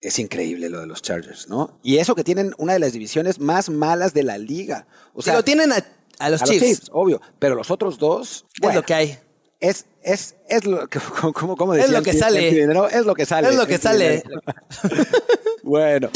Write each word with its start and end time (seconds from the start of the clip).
Es 0.00 0.18
increíble 0.20 0.68
lo 0.68 0.80
de 0.80 0.86
los 0.86 1.02
Chargers, 1.02 1.48
¿no? 1.48 1.78
Y 1.82 1.96
eso 1.98 2.14
que 2.14 2.22
tienen 2.22 2.54
una 2.58 2.72
de 2.74 2.78
las 2.78 2.92
divisiones 2.92 3.40
más 3.40 3.68
malas 3.68 4.14
de 4.14 4.22
la 4.22 4.38
liga. 4.38 4.86
O 5.12 5.22
sea, 5.22 5.32
Pero 5.34 5.44
tienen 5.44 5.72
a, 5.72 5.84
a 6.20 6.30
los 6.30 6.40
a 6.42 6.44
Chiefs. 6.44 6.60
los 6.60 6.68
Chiefs, 6.70 6.90
obvio. 6.92 7.20
Pero 7.40 7.56
los 7.56 7.70
otros 7.70 7.98
dos. 7.98 8.46
Es 8.54 8.60
bueno, 8.62 8.80
lo 8.80 8.86
que 8.86 8.94
hay. 8.94 9.18
Es, 9.58 9.86
es, 10.04 10.36
es 10.48 10.64
lo 10.66 10.86
que, 10.86 11.00
como, 11.34 11.56
como 11.56 11.74
Es 11.74 11.82
decía 11.82 11.98
lo 11.98 12.04
que 12.04 12.10
el- 12.10 12.16
el 12.16 12.22
sale. 12.22 12.50
dinero, 12.52 12.88
es 12.88 13.04
lo 13.06 13.14
que 13.16 13.26
sale. 13.26 13.48
Es 13.48 13.56
lo 13.56 13.66
que 13.66 13.78
sale. 13.78 14.22
Bueno. 15.64 16.08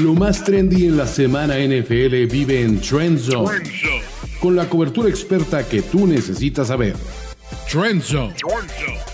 Lo 0.00 0.14
más 0.14 0.44
trendy 0.44 0.86
en 0.86 0.96
la 0.96 1.06
semana 1.06 1.56
NFL 1.58 2.26
vive 2.26 2.62
en 2.62 2.80
Trend 2.80 3.18
Zone, 3.18 3.60
con 4.40 4.54
la 4.54 4.68
cobertura 4.68 5.08
experta 5.10 5.66
que 5.68 5.82
tú 5.82 6.06
necesitas 6.06 6.68
saber. 6.68 6.94
Trend 7.70 8.00
Zone. 8.02 8.34
Trend 8.34 8.70
Zone 8.70 9.09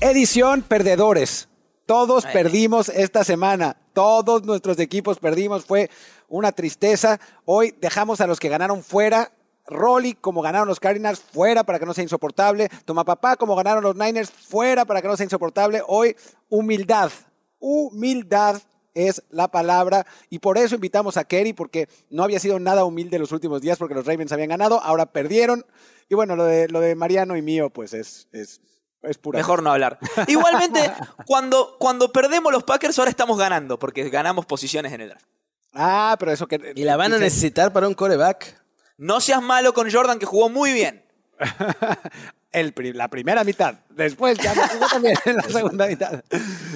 edición 0.00 0.62
perdedores. 0.62 1.48
Todos 1.84 2.24
perdimos 2.26 2.88
esta 2.88 3.24
semana. 3.24 3.76
Todos 3.92 4.44
nuestros 4.44 4.78
equipos 4.78 5.18
perdimos. 5.18 5.64
Fue 5.64 5.90
una 6.28 6.52
tristeza. 6.52 7.18
Hoy 7.44 7.74
dejamos 7.80 8.20
a 8.20 8.28
los 8.28 8.38
que 8.38 8.48
ganaron 8.48 8.84
fuera. 8.84 9.32
Rolly, 9.66 10.14
como 10.14 10.42
ganaron 10.42 10.68
los 10.68 10.78
Cardinals, 10.78 11.18
fuera 11.18 11.64
para 11.64 11.80
que 11.80 11.86
no 11.86 11.92
sea 11.92 12.04
insoportable. 12.04 12.68
Toma 12.84 13.04
papá, 13.04 13.34
como 13.34 13.56
ganaron 13.56 13.82
los 13.82 13.96
Niners, 13.96 14.30
fuera 14.30 14.84
para 14.84 15.02
que 15.02 15.08
no 15.08 15.16
sea 15.16 15.24
insoportable. 15.24 15.82
Hoy, 15.88 16.14
humildad. 16.48 17.10
Humildad 17.58 18.62
es 18.94 19.24
la 19.30 19.48
palabra. 19.48 20.06
Y 20.30 20.38
por 20.38 20.56
eso 20.56 20.76
invitamos 20.76 21.16
a 21.16 21.24
Kerry, 21.24 21.52
porque 21.52 21.88
no 22.10 22.22
había 22.22 22.38
sido 22.38 22.60
nada 22.60 22.84
humilde 22.84 23.18
los 23.18 23.32
últimos 23.32 23.60
días, 23.60 23.76
porque 23.76 23.94
los 23.94 24.06
Ravens 24.06 24.30
habían 24.30 24.50
ganado, 24.50 24.80
ahora 24.80 25.06
perdieron. 25.06 25.66
Y 26.08 26.14
bueno, 26.14 26.36
lo 26.36 26.44
de, 26.44 26.68
lo 26.68 26.80
de 26.80 26.94
Mariano 26.94 27.36
y 27.36 27.42
mío, 27.42 27.70
pues 27.70 27.92
es, 27.92 28.28
es, 28.32 28.60
es 29.04 29.18
pura. 29.18 29.38
Mejor 29.38 29.62
no 29.62 29.70
hablar. 29.72 29.98
Igualmente, 30.26 30.92
cuando, 31.26 31.76
cuando 31.78 32.12
perdemos 32.12 32.52
los 32.52 32.64
Packers, 32.64 32.98
ahora 32.98 33.10
estamos 33.10 33.38
ganando, 33.38 33.78
porque 33.78 34.08
ganamos 34.10 34.46
posiciones 34.46 34.92
en 34.92 35.00
el 35.02 35.08
draft. 35.10 35.26
Ah, 35.72 36.16
pero 36.18 36.32
eso 36.32 36.46
que. 36.46 36.72
Y 36.76 36.84
la 36.84 36.96
van 36.96 37.12
a 37.12 37.18
necesitar 37.18 37.72
para 37.72 37.88
un 37.88 37.94
coreback. 37.94 38.60
No 38.96 39.20
seas 39.20 39.42
malo 39.42 39.74
con 39.74 39.90
Jordan, 39.90 40.18
que 40.18 40.26
jugó 40.26 40.48
muy 40.48 40.72
bien. 40.72 41.04
el 42.52 42.72
pri- 42.72 42.92
la 42.92 43.08
primera 43.08 43.42
mitad. 43.44 43.74
Después 43.90 44.38
ya 44.38 44.54
no 44.54 44.62
jugó 44.68 44.86
también 44.86 45.16
en 45.24 45.36
la 45.36 45.42
segunda 45.42 45.86
mitad. 45.86 46.22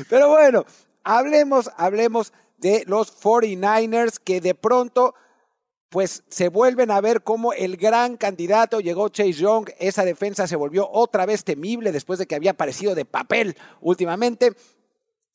Pero 0.09 0.29
bueno, 0.31 0.65
hablemos, 1.05 1.71
hablemos 1.77 2.33
de 2.57 2.83
los 2.87 3.17
49ers 3.23 4.19
que 4.19 4.41
de 4.41 4.55
pronto 4.57 5.15
pues 5.89 6.23
se 6.29 6.49
vuelven 6.49 6.91
a 6.91 7.01
ver 7.01 7.23
como 7.23 7.53
el 7.53 7.77
gran 7.77 8.17
candidato. 8.17 8.81
Llegó 8.81 9.09
Chase 9.09 9.33
Young, 9.33 9.71
esa 9.79 10.05
defensa 10.05 10.47
se 10.47 10.57
volvió 10.57 10.89
otra 10.91 11.27
vez 11.27 11.45
temible 11.45 11.93
después 11.93 12.19
de 12.19 12.27
que 12.27 12.35
había 12.35 12.55
parecido 12.55 12.95
de 12.95 13.05
papel 13.05 13.57
últimamente. 13.81 14.53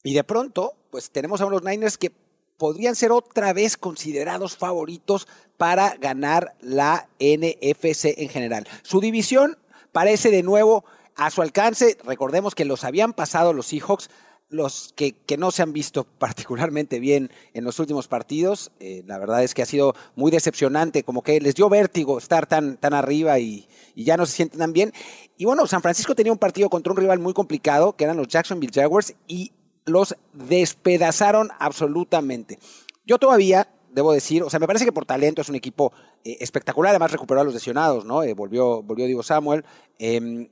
Y 0.04 0.14
de 0.14 0.24
pronto, 0.24 0.74
pues 0.92 1.10
tenemos 1.10 1.42
a 1.42 1.46
unos 1.46 1.64
Niners 1.64 1.98
que 1.98 2.12
podrían 2.58 2.96
ser 2.96 3.12
otra 3.12 3.52
vez 3.54 3.78
considerados 3.78 4.56
favoritos 4.56 5.28
para 5.58 5.96
ganar 5.96 6.56
la 6.62 7.08
NFC 7.20 8.14
en 8.18 8.30
general. 8.30 8.68
Su 8.84 9.00
división 9.00 9.58
parece 9.92 10.30
de 10.30 10.44
nuevo 10.44 10.86
a 11.16 11.32
su 11.32 11.42
alcance. 11.42 11.98
Recordemos 12.04 12.54
que 12.56 12.66
los 12.66 12.84
habían 12.84 13.14
pasado 13.14 13.54
los 13.54 13.68
Seahawks, 13.68 14.10
los 14.54 14.94
que, 14.96 15.14
que 15.14 15.38
no 15.38 15.52
se 15.52 15.64
han 15.64 15.74
visto 15.74 16.04
particularmente 16.20 17.00
bien 17.00 17.32
en 17.54 17.64
los 17.64 17.80
últimos 17.80 18.08
partidos. 18.08 18.72
Eh, 18.80 19.04
la 19.06 19.18
verdad 19.18 19.44
es 19.44 19.54
que 19.54 19.62
ha 19.62 19.66
sido 19.66 19.96
muy 20.16 20.32
decepcionante, 20.32 21.04
como 21.04 21.24
que 21.24 21.40
les 21.42 21.56
dio 21.56 21.70
vértigo 21.70 22.18
estar 22.18 22.46
tan, 22.46 22.78
tan 22.78 22.94
arriba 22.94 23.40
y, 23.40 23.68
ya 23.96 24.18
no 24.18 24.26
se 24.26 24.34
sienten 24.34 24.60
tan 24.60 24.74
bien. 24.74 24.94
Y 25.38 25.46
bueno, 25.46 25.68
San 25.68 25.82
Francisco 25.82 26.16
tenía 26.16 26.32
un 26.32 26.40
partido 26.40 26.70
contra 26.70 26.92
un 26.92 26.98
rival 26.98 27.20
muy 27.20 27.34
complicado, 27.34 27.96
que 27.96 28.06
eran 28.06 28.18
los 28.18 28.28
Jacksonville 28.28 28.74
Jaguars, 28.74 29.14
y 29.28 29.52
los 29.86 30.16
despedazaron 30.34 31.50
absolutamente. 31.60 32.58
Yo 33.06 33.20
todavía, 33.20 33.68
debo 33.92 34.14
decir, 34.14 34.42
o 34.44 34.50
sea, 34.50 34.60
me 34.60 34.68
parece 34.68 34.86
que 34.86 34.92
por 34.92 35.06
talento 35.06 35.42
es 35.42 35.50
un 35.50 35.56
equipo 35.56 35.92
eh, 36.24 36.38
espectacular, 36.40 36.92
además 36.92 37.12
recuperó 37.12 37.42
a 37.42 37.44
los 37.44 37.54
lesionados, 37.54 38.06
¿no? 38.06 38.24
Eh, 38.24 38.34
volvió, 38.34 38.82
volvió 38.82 39.06
Diego 39.06 39.24
Samuel. 39.24 39.66
Eh, 40.00 40.50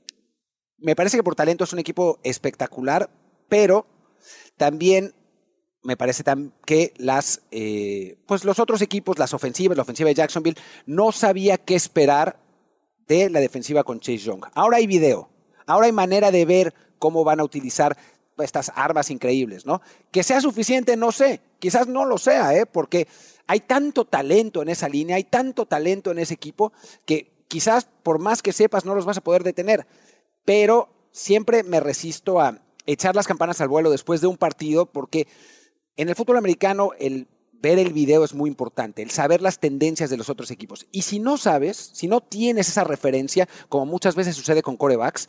me 0.82 0.96
parece 0.96 1.16
que 1.16 1.22
por 1.22 1.34
talento 1.34 1.64
es 1.64 1.72
un 1.72 1.78
equipo 1.78 2.18
espectacular, 2.22 3.08
pero 3.48 3.86
también 4.56 5.14
me 5.82 5.96
parece 5.96 6.22
que 6.64 6.94
las, 6.96 7.42
eh, 7.50 8.16
pues 8.26 8.44
los 8.44 8.58
otros 8.58 8.82
equipos, 8.82 9.18
las 9.18 9.34
ofensivas, 9.34 9.76
la 9.76 9.82
ofensiva 9.82 10.08
de 10.08 10.14
Jacksonville, 10.14 10.60
no 10.86 11.12
sabía 11.12 11.58
qué 11.58 11.74
esperar 11.74 12.38
de 13.08 13.28
la 13.30 13.40
defensiva 13.40 13.82
con 13.82 14.00
Chase 14.00 14.18
Young. 14.18 14.44
Ahora 14.54 14.76
hay 14.76 14.86
video, 14.86 15.28
ahora 15.66 15.86
hay 15.86 15.92
manera 15.92 16.30
de 16.30 16.44
ver 16.44 16.74
cómo 16.98 17.24
van 17.24 17.40
a 17.40 17.44
utilizar 17.44 17.96
estas 18.38 18.72
armas 18.74 19.10
increíbles, 19.10 19.66
¿no? 19.66 19.82
Que 20.10 20.22
sea 20.22 20.40
suficiente, 20.40 20.96
no 20.96 21.12
sé, 21.12 21.40
quizás 21.58 21.86
no 21.86 22.04
lo 22.04 22.18
sea, 22.18 22.54
¿eh? 22.54 22.66
Porque 22.66 23.08
hay 23.46 23.60
tanto 23.60 24.04
talento 24.04 24.62
en 24.62 24.68
esa 24.68 24.88
línea, 24.88 25.16
hay 25.16 25.24
tanto 25.24 25.66
talento 25.66 26.10
en 26.10 26.18
ese 26.18 26.34
equipo 26.34 26.72
que 27.04 27.44
quizás 27.48 27.88
por 28.02 28.18
más 28.18 28.42
que 28.42 28.52
sepas 28.52 28.84
no 28.84 28.94
los 28.94 29.04
vas 29.04 29.18
a 29.18 29.22
poder 29.22 29.42
detener, 29.42 29.86
pero 30.44 30.88
siempre 31.10 31.62
me 31.62 31.80
resisto 31.80 32.40
a 32.40 32.58
echar 32.86 33.14
las 33.14 33.26
campanas 33.26 33.60
al 33.60 33.68
vuelo 33.68 33.90
después 33.90 34.20
de 34.20 34.26
un 34.26 34.36
partido 34.36 34.86
porque 34.86 35.26
en 35.96 36.08
el 36.08 36.14
fútbol 36.14 36.38
americano 36.38 36.90
el 36.98 37.28
ver 37.62 37.78
el 37.78 37.92
video 37.92 38.24
es 38.24 38.34
muy 38.34 38.50
importante, 38.50 39.02
el 39.02 39.10
saber 39.10 39.40
las 39.40 39.60
tendencias 39.60 40.10
de 40.10 40.16
los 40.16 40.28
otros 40.28 40.50
equipos. 40.50 40.86
Y 40.90 41.02
si 41.02 41.20
no 41.20 41.36
sabes, 41.38 41.92
si 41.94 42.08
no 42.08 42.20
tienes 42.20 42.68
esa 42.68 42.82
referencia, 42.82 43.48
como 43.68 43.86
muchas 43.86 44.16
veces 44.16 44.34
sucede 44.34 44.62
con 44.62 44.76
corebacks, 44.76 45.28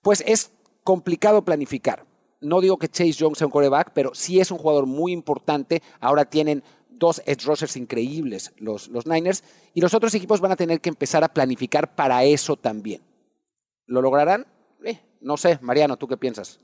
pues 0.00 0.22
es 0.26 0.52
complicado 0.84 1.44
planificar. 1.44 2.06
No 2.40 2.60
digo 2.60 2.78
que 2.78 2.88
Chase 2.88 3.12
Young 3.12 3.36
sea 3.36 3.46
un 3.46 3.50
coreback, 3.50 3.92
pero 3.92 4.14
sí 4.14 4.38
es 4.38 4.50
un 4.50 4.58
jugador 4.58 4.86
muy 4.86 5.12
importante. 5.12 5.82
Ahora 5.98 6.26
tienen 6.26 6.62
dos 6.90 7.22
edge 7.26 7.44
rushers 7.44 7.76
increíbles 7.76 8.52
los, 8.56 8.86
los 8.88 9.06
Niners 9.06 9.42
y 9.72 9.80
los 9.80 9.94
otros 9.94 10.14
equipos 10.14 10.40
van 10.40 10.52
a 10.52 10.56
tener 10.56 10.80
que 10.80 10.90
empezar 10.90 11.24
a 11.24 11.32
planificar 11.32 11.96
para 11.96 12.22
eso 12.22 12.56
también. 12.56 13.02
¿Lo 13.86 14.00
lograrán? 14.00 14.46
Eh, 14.84 15.00
no 15.20 15.36
sé, 15.36 15.58
Mariano, 15.60 15.96
¿tú 15.96 16.06
qué 16.06 16.16
piensas? 16.16 16.60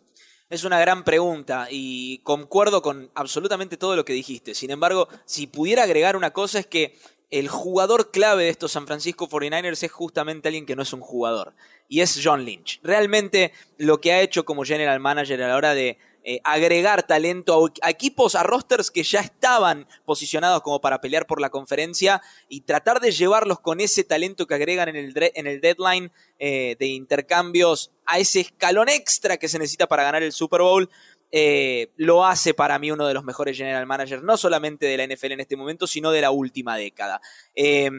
Es 0.50 0.64
una 0.64 0.80
gran 0.80 1.04
pregunta 1.04 1.68
y 1.70 2.18
concuerdo 2.24 2.82
con 2.82 3.08
absolutamente 3.14 3.76
todo 3.76 3.94
lo 3.94 4.04
que 4.04 4.12
dijiste. 4.12 4.52
Sin 4.56 4.72
embargo, 4.72 5.08
si 5.24 5.46
pudiera 5.46 5.84
agregar 5.84 6.16
una 6.16 6.32
cosa 6.32 6.58
es 6.58 6.66
que 6.66 6.98
el 7.30 7.46
jugador 7.48 8.10
clave 8.10 8.42
de 8.42 8.50
estos 8.50 8.72
San 8.72 8.88
Francisco 8.88 9.28
49ers 9.28 9.84
es 9.84 9.92
justamente 9.92 10.48
alguien 10.48 10.66
que 10.66 10.74
no 10.74 10.82
es 10.82 10.92
un 10.92 11.02
jugador 11.02 11.54
y 11.88 12.00
es 12.00 12.20
John 12.22 12.44
Lynch. 12.44 12.80
Realmente 12.82 13.52
lo 13.78 14.00
que 14.00 14.12
ha 14.12 14.22
hecho 14.22 14.44
como 14.44 14.64
general 14.64 14.98
manager 14.98 15.40
a 15.40 15.48
la 15.48 15.56
hora 15.56 15.72
de 15.72 15.98
eh, 16.22 16.40
agregar 16.44 17.06
talento 17.06 17.70
a, 17.80 17.88
equipos, 17.90 18.34
a 18.34 18.42
rosters 18.42 18.90
que 18.90 19.02
ya 19.02 19.20
estaban 19.20 19.86
posicionados 20.04 20.60
como 20.60 20.78
para 20.80 21.00
pelear 21.00 21.26
por 21.26 21.40
la 21.40 21.48
conferencia 21.48 22.20
y 22.48 22.60
tratar 22.60 23.00
de 23.00 23.10
llevarlos 23.10 23.60
con 23.60 23.80
ese 23.80 24.04
talento 24.04 24.46
que 24.46 24.54
agregan 24.54 24.90
en 24.90 24.96
el, 24.96 25.14
en 25.16 25.46
el 25.46 25.62
deadline 25.62 26.12
eh, 26.38 26.76
de 26.78 26.86
intercambios 26.88 27.90
a 28.04 28.18
ese 28.18 28.40
escalón 28.40 28.90
extra 28.90 29.38
que 29.38 29.48
se 29.48 29.58
necesita 29.58 29.86
para 29.86 30.02
ganar 30.02 30.22
el 30.22 30.32
Super 30.32 30.60
Bowl. 30.60 30.90
eh, 31.32 31.90
lo 31.96 32.26
hace 32.26 32.52
para 32.52 32.78
mí 32.78 32.90
uno 32.90 33.06
de 33.06 33.14
los 33.14 33.24
mejores 33.24 33.56
general 33.56 33.86
managers, 33.86 34.22
no 34.22 34.36
solamente 34.36 34.86
de 34.86 34.96
la 34.98 35.06
NFL 35.06 35.32
en 35.32 35.40
este 35.40 35.56
momento, 35.56 35.86
sino 35.86 36.10
de 36.10 36.20
la 36.20 36.32
última 36.32 36.76
década. 36.76 37.20
Eh, 37.54 37.90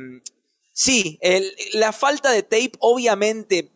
sí, 0.73 1.17
la 1.73 1.91
falta 1.91 2.29
de 2.31 2.43
tape 2.43 2.73
obviamente 2.79 3.71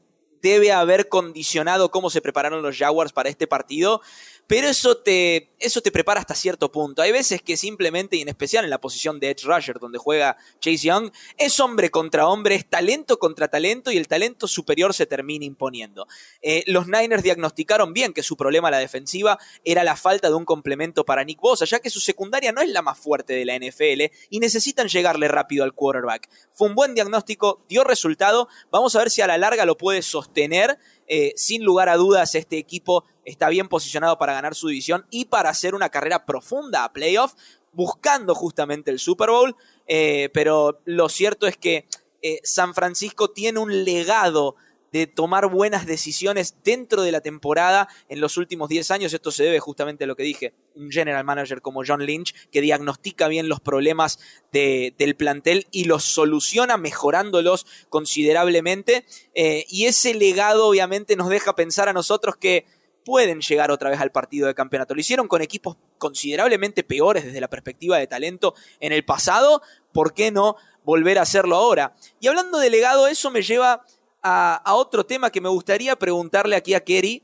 debe 0.46 0.72
haber 0.72 1.10
condicionado 1.10 1.90
cómo 1.90 2.12
se 2.12 2.22
prepararon 2.22 2.62
los 2.62 2.78
Jaguars 2.78 3.12
para 3.12 3.30
este 3.30 3.48
partido, 3.48 4.02
pero 4.48 4.68
eso 4.68 4.98
te, 4.98 5.52
eso 5.60 5.82
te 5.82 5.92
prepara 5.92 6.20
hasta 6.20 6.36
cierto 6.36 6.72
punto. 6.72 7.02
Hay 7.02 7.12
veces 7.12 7.42
que 7.42 7.58
simplemente, 7.58 8.18
y 8.18 8.22
en 8.22 8.30
especial 8.30 8.64
en 8.64 8.70
la 8.70 8.80
posición 8.80 9.20
de 9.20 9.32
Edge 9.32 9.44
Rusher, 9.46 9.80
donde 9.80 9.98
juega 9.98 10.38
Chase 10.60 10.78
Young, 10.78 11.12
es 11.38 11.60
hombre 11.60 11.90
contra 11.90 12.28
hombre, 12.28 12.56
es 12.56 12.70
talento 12.70 13.18
contra 13.18 13.48
talento 13.48 13.92
y 13.92 13.98
el 13.98 14.08
talento 14.08 14.48
superior 14.48 14.94
se 14.94 15.06
termina 15.06 15.46
imponiendo. 15.46 16.08
Eh, 16.42 16.64
los 16.68 16.88
Niners 16.88 17.24
diagnosticaron 17.24 17.94
bien 17.94 18.14
que 18.14 18.24
su 18.24 18.38
problema 18.38 18.68
a 18.68 18.72
la 18.72 18.80
defensiva 18.80 19.40
era 19.64 19.84
la 19.84 19.96
falta 19.96 20.30
de 20.30 20.36
un 20.36 20.46
complemento 20.46 21.06
para 21.06 21.24
Nick 21.24 21.40
Bosa, 21.40 21.66
ya 21.66 21.80
que 21.80 21.90
su 21.90 22.00
secundaria 22.00 22.52
no 22.52 22.62
es 22.62 22.70
la 22.70 22.82
más 22.82 22.98
fuerte 22.98 23.34
de 23.34 23.46
la 23.46 23.58
NFL 23.58 24.14
y 24.30 24.40
necesitan 24.40 24.88
llegarle 24.88 25.28
rápido 25.28 25.64
al 25.64 25.74
quarterback. 25.74 26.30
Fue 26.52 26.68
un 26.68 26.76
buen 26.76 26.94
diagnóstico, 26.94 27.64
dio 27.68 27.84
resultado. 27.84 28.48
Vamos 28.72 28.96
a 28.96 29.00
ver 29.00 29.10
si 29.10 29.22
a 29.22 29.28
la 29.28 29.38
larga 29.38 29.66
lo 29.66 29.78
puede 29.78 30.02
sostener. 30.02 30.78
Eh, 31.08 31.34
sin 31.36 31.64
lugar 31.64 31.90
a 31.90 31.98
dudas, 31.98 32.36
este 32.36 32.58
equipo 32.58 33.06
está 33.24 33.50
bien 33.50 33.68
posicionado 33.68 34.18
para 34.18 34.34
ganar 34.34 34.56
su 34.56 34.68
división 34.68 35.06
y 35.10 35.26
para 35.26 35.50
hacer 35.50 35.76
una 35.76 35.90
carrera 35.90 36.26
profunda 36.26 36.84
a 36.84 36.94
playoff, 36.94 37.34
buscando 37.74 38.36
justamente 38.36 38.92
el 38.92 39.00
Super 39.00 39.30
Bowl. 39.30 39.56
Eh, 39.88 40.30
pero 40.34 40.82
lo 40.86 41.10
cierto 41.10 41.48
es 41.48 41.58
que 41.58 41.88
eh, 42.22 42.40
San 42.44 42.74
Francisco 42.74 43.30
tiene 43.30 43.60
un 43.60 43.84
legado 43.84 44.56
de 44.92 45.08
tomar 45.08 45.50
buenas 45.50 45.86
decisiones 45.86 46.56
dentro 46.64 47.02
de 47.02 47.12
la 47.12 47.22
temporada 47.22 47.90
en 48.08 48.22
los 48.22 48.38
últimos 48.38 48.70
10 48.70 48.92
años. 48.92 49.14
Esto 49.14 49.32
se 49.32 49.44
debe 49.44 49.60
justamente 49.60 50.06
a 50.06 50.08
lo 50.08 50.16
que 50.16 50.24
dije, 50.24 50.54
un 50.76 50.92
general 50.92 51.24
manager 51.24 51.62
como 51.62 51.84
John 51.86 52.06
Lynch, 52.06 52.34
que 52.50 52.62
diagnostica 52.62 53.28
bien 53.28 53.50
los 53.50 53.60
problemas 53.60 54.20
de- 54.52 54.94
del 54.98 55.16
plantel 55.16 55.68
y 55.72 55.86
los 55.86 56.04
soluciona 56.04 56.78
mejorándolos 56.78 57.66
considerablemente. 57.90 59.06
Eh, 59.34 59.66
y 59.70 59.86
ese 59.86 60.14
legado 60.14 60.68
obviamente 60.68 61.16
nos 61.16 61.30
deja 61.30 61.56
pensar 61.56 61.90
a 61.90 61.94
nosotros 61.94 62.36
que 62.38 62.66
pueden 63.06 63.42
llegar 63.42 63.70
otra 63.72 63.90
vez 63.92 64.00
al 64.00 64.12
partido 64.12 64.48
de 64.48 64.56
campeonato. 64.56 64.96
Lo 64.96 65.02
hicieron 65.02 65.28
con 65.28 65.42
equipos 65.42 65.78
considerablemente 65.98 66.84
peores 66.84 67.24
desde 67.24 67.40
la 67.40 67.50
perspectiva 67.50 67.98
de 68.00 68.08
talento 68.08 68.56
en 68.80 68.92
el 68.92 69.06
pasado, 69.06 69.62
¿por 69.94 70.14
qué 70.14 70.32
no 70.32 70.56
volver 70.84 71.20
a 71.20 71.22
hacerlo 71.22 71.56
ahora? 71.56 71.96
Y 72.20 72.28
hablando 72.28 72.58
de 72.58 72.70
legado, 72.72 73.08
eso 73.08 73.30
me 73.30 73.44
lleva 73.44 73.86
a 74.28 74.74
otro 74.74 75.06
tema 75.06 75.30
que 75.30 75.40
me 75.40 75.50
gustaría 75.50 75.96
preguntarle 75.98 76.56
aquí 76.56 76.74
a 76.74 76.84
Kerry, 76.84 77.22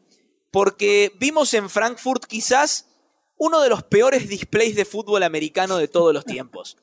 porque 0.51 1.11
vimos 1.19 1.51
en 1.55 1.67
Frankfurt 1.67 2.25
quizás 2.25 2.90
uno 3.43 3.59
de 3.59 3.69
los 3.69 3.81
peores 3.81 4.29
displays 4.29 4.75
de 4.75 4.85
fútbol 4.85 5.23
americano 5.23 5.77
de 5.77 5.87
todos 5.87 6.13
los 6.13 6.25
tiempos. 6.25 6.77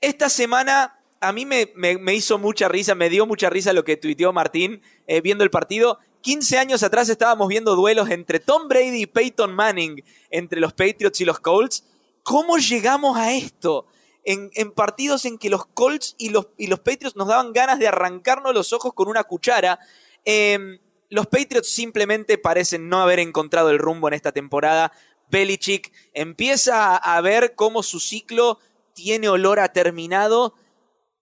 Esta 0.00 0.30
semana 0.30 0.98
a 1.20 1.30
mí 1.30 1.44
me, 1.44 2.14
hizo 2.14 2.38
mucha 2.38 2.68
risa, 2.68 2.94
me 2.94 3.10
dio 3.10 3.26
mucha 3.26 3.50
risa 3.50 3.74
lo 3.74 3.84
que 3.84 3.98
tuiteó 3.98 4.32
Martín 4.32 4.80
eh, 5.06 5.20
viendo 5.20 5.44
el 5.44 5.50
partido. 5.50 5.98
15 6.22 6.56
años 6.56 6.82
atrás 6.82 7.10
estábamos 7.10 7.48
viendo 7.48 7.76
duelos 7.76 8.08
entre 8.08 8.40
Tom 8.40 8.66
Brady 8.66 9.02
y 9.02 9.06
Peyton 9.06 9.54
Manning, 9.54 10.02
entre 10.30 10.58
los 10.58 10.72
Patriots 10.72 11.20
y 11.20 11.26
los 11.26 11.38
Colts. 11.40 11.84
¿Cómo 12.22 12.56
llegamos 12.56 13.18
a 13.18 13.34
esto? 13.34 13.86
En, 14.24 14.50
partidos 14.72 15.26
en 15.26 15.36
que 15.36 15.50
los 15.50 15.66
Colts 15.66 16.14
y 16.16 16.30
los, 16.30 16.48
y 16.56 16.68
los 16.68 16.80
Patriots 16.80 17.14
nos 17.14 17.28
daban 17.28 17.52
ganas 17.52 17.78
de 17.78 17.88
arrancarnos 17.88 18.54
los 18.54 18.72
ojos 18.72 18.94
con 18.94 19.06
una 19.06 19.24
cuchara. 19.24 19.78
Em, 20.24 20.78
los 21.10 21.26
Patriots 21.26 21.68
simplemente 21.68 22.38
parecen 22.38 22.88
no 22.88 23.02
haber 23.02 23.18
encontrado 23.18 23.68
el 23.68 23.78
rumbo 23.78 24.08
en 24.08 24.14
esta 24.14 24.32
temporada. 24.32 24.90
Belichick 25.34 25.90
empieza 26.12 26.96
a 26.96 27.20
ver 27.20 27.56
cómo 27.56 27.82
su 27.82 27.98
ciclo 27.98 28.60
tiene 28.92 29.28
olor 29.28 29.58
a 29.58 29.72
terminado 29.72 30.54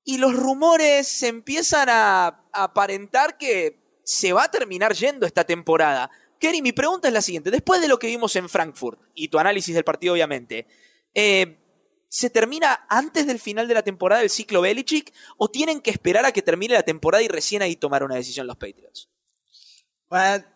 y 0.05 0.19
los 0.19 0.37
rumores 0.37 1.23
empiezan 1.23 1.89
a, 1.89 2.45
aparentar 2.53 3.39
que 3.39 3.79
se 4.05 4.35
va 4.35 4.45
a 4.45 4.51
terminar 4.51 4.93
yendo 4.93 5.25
esta 5.25 5.45
temporada. 5.45 6.11
Kerry, 6.39 6.61
mi 6.61 6.73
pregunta 6.73 7.09
es 7.09 7.15
la 7.15 7.23
siguiente. 7.23 7.51
Después 7.51 7.81
de 7.81 7.89
lo 7.89 7.99
que 7.99 8.09
vimos 8.09 8.37
en 8.37 8.51
Frankfurt 8.51 9.01
y 9.15 9.29
tu 9.29 9.39
análisis 9.39 9.75
del 9.75 9.85
partido, 9.85 10.13
obviamente, 10.13 10.67
eh, 11.15 11.57
¿se 12.11 12.29
termina 12.29 12.85
antes 12.91 13.27
del 13.27 13.39
final 13.39 13.67
de 13.67 13.75
la 13.75 13.83
temporada 13.83 14.21
el 14.21 14.29
ciclo 14.29 14.61
Belichick 14.61 15.15
o 15.39 15.49
tienen 15.49 15.81
que 15.81 15.91
esperar 15.91 16.27
a 16.27 16.33
que 16.33 16.43
termine 16.43 16.75
la 16.75 16.83
temporada 16.83 17.23
y 17.23 17.29
recién 17.29 17.63
ahí 17.63 17.77
tomar 17.77 18.05
una 18.05 18.17
decisión 18.17 18.47
los 18.47 18.57
Patriots? 18.57 19.09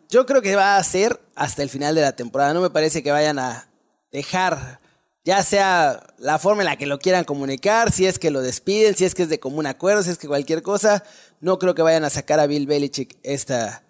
Yo 0.08 0.26
creo 0.26 0.42
que 0.42 0.54
va 0.54 0.76
a 0.76 0.84
ser 0.84 1.20
hasta 1.34 1.62
el 1.62 1.70
final 1.70 1.94
de 1.94 2.02
la 2.02 2.12
temporada. 2.14 2.54
No 2.54 2.60
me 2.60 2.70
parece 2.70 3.02
que 3.02 3.10
vayan 3.10 3.38
a 3.38 3.68
dejar, 4.12 4.80
ya 5.24 5.42
sea 5.42 6.14
la 6.18 6.38
forma 6.38 6.62
en 6.62 6.66
la 6.66 6.76
que 6.76 6.86
lo 6.86 6.98
quieran 6.98 7.24
comunicar, 7.24 7.90
si 7.90 8.06
es 8.06 8.18
que 8.18 8.30
lo 8.30 8.42
despiden, 8.42 8.96
si 8.96 9.04
es 9.04 9.14
que 9.14 9.24
es 9.24 9.28
de 9.28 9.40
común 9.40 9.66
acuerdo, 9.66 10.02
si 10.02 10.10
es 10.10 10.18
que 10.18 10.28
cualquier 10.28 10.62
cosa. 10.62 11.02
No 11.40 11.58
creo 11.58 11.74
que 11.74 11.82
vayan 11.82 12.04
a 12.04 12.10
sacar 12.10 12.38
a 12.38 12.46
Bill 12.46 12.66
Belichick 12.66 13.18
esta 13.22 13.82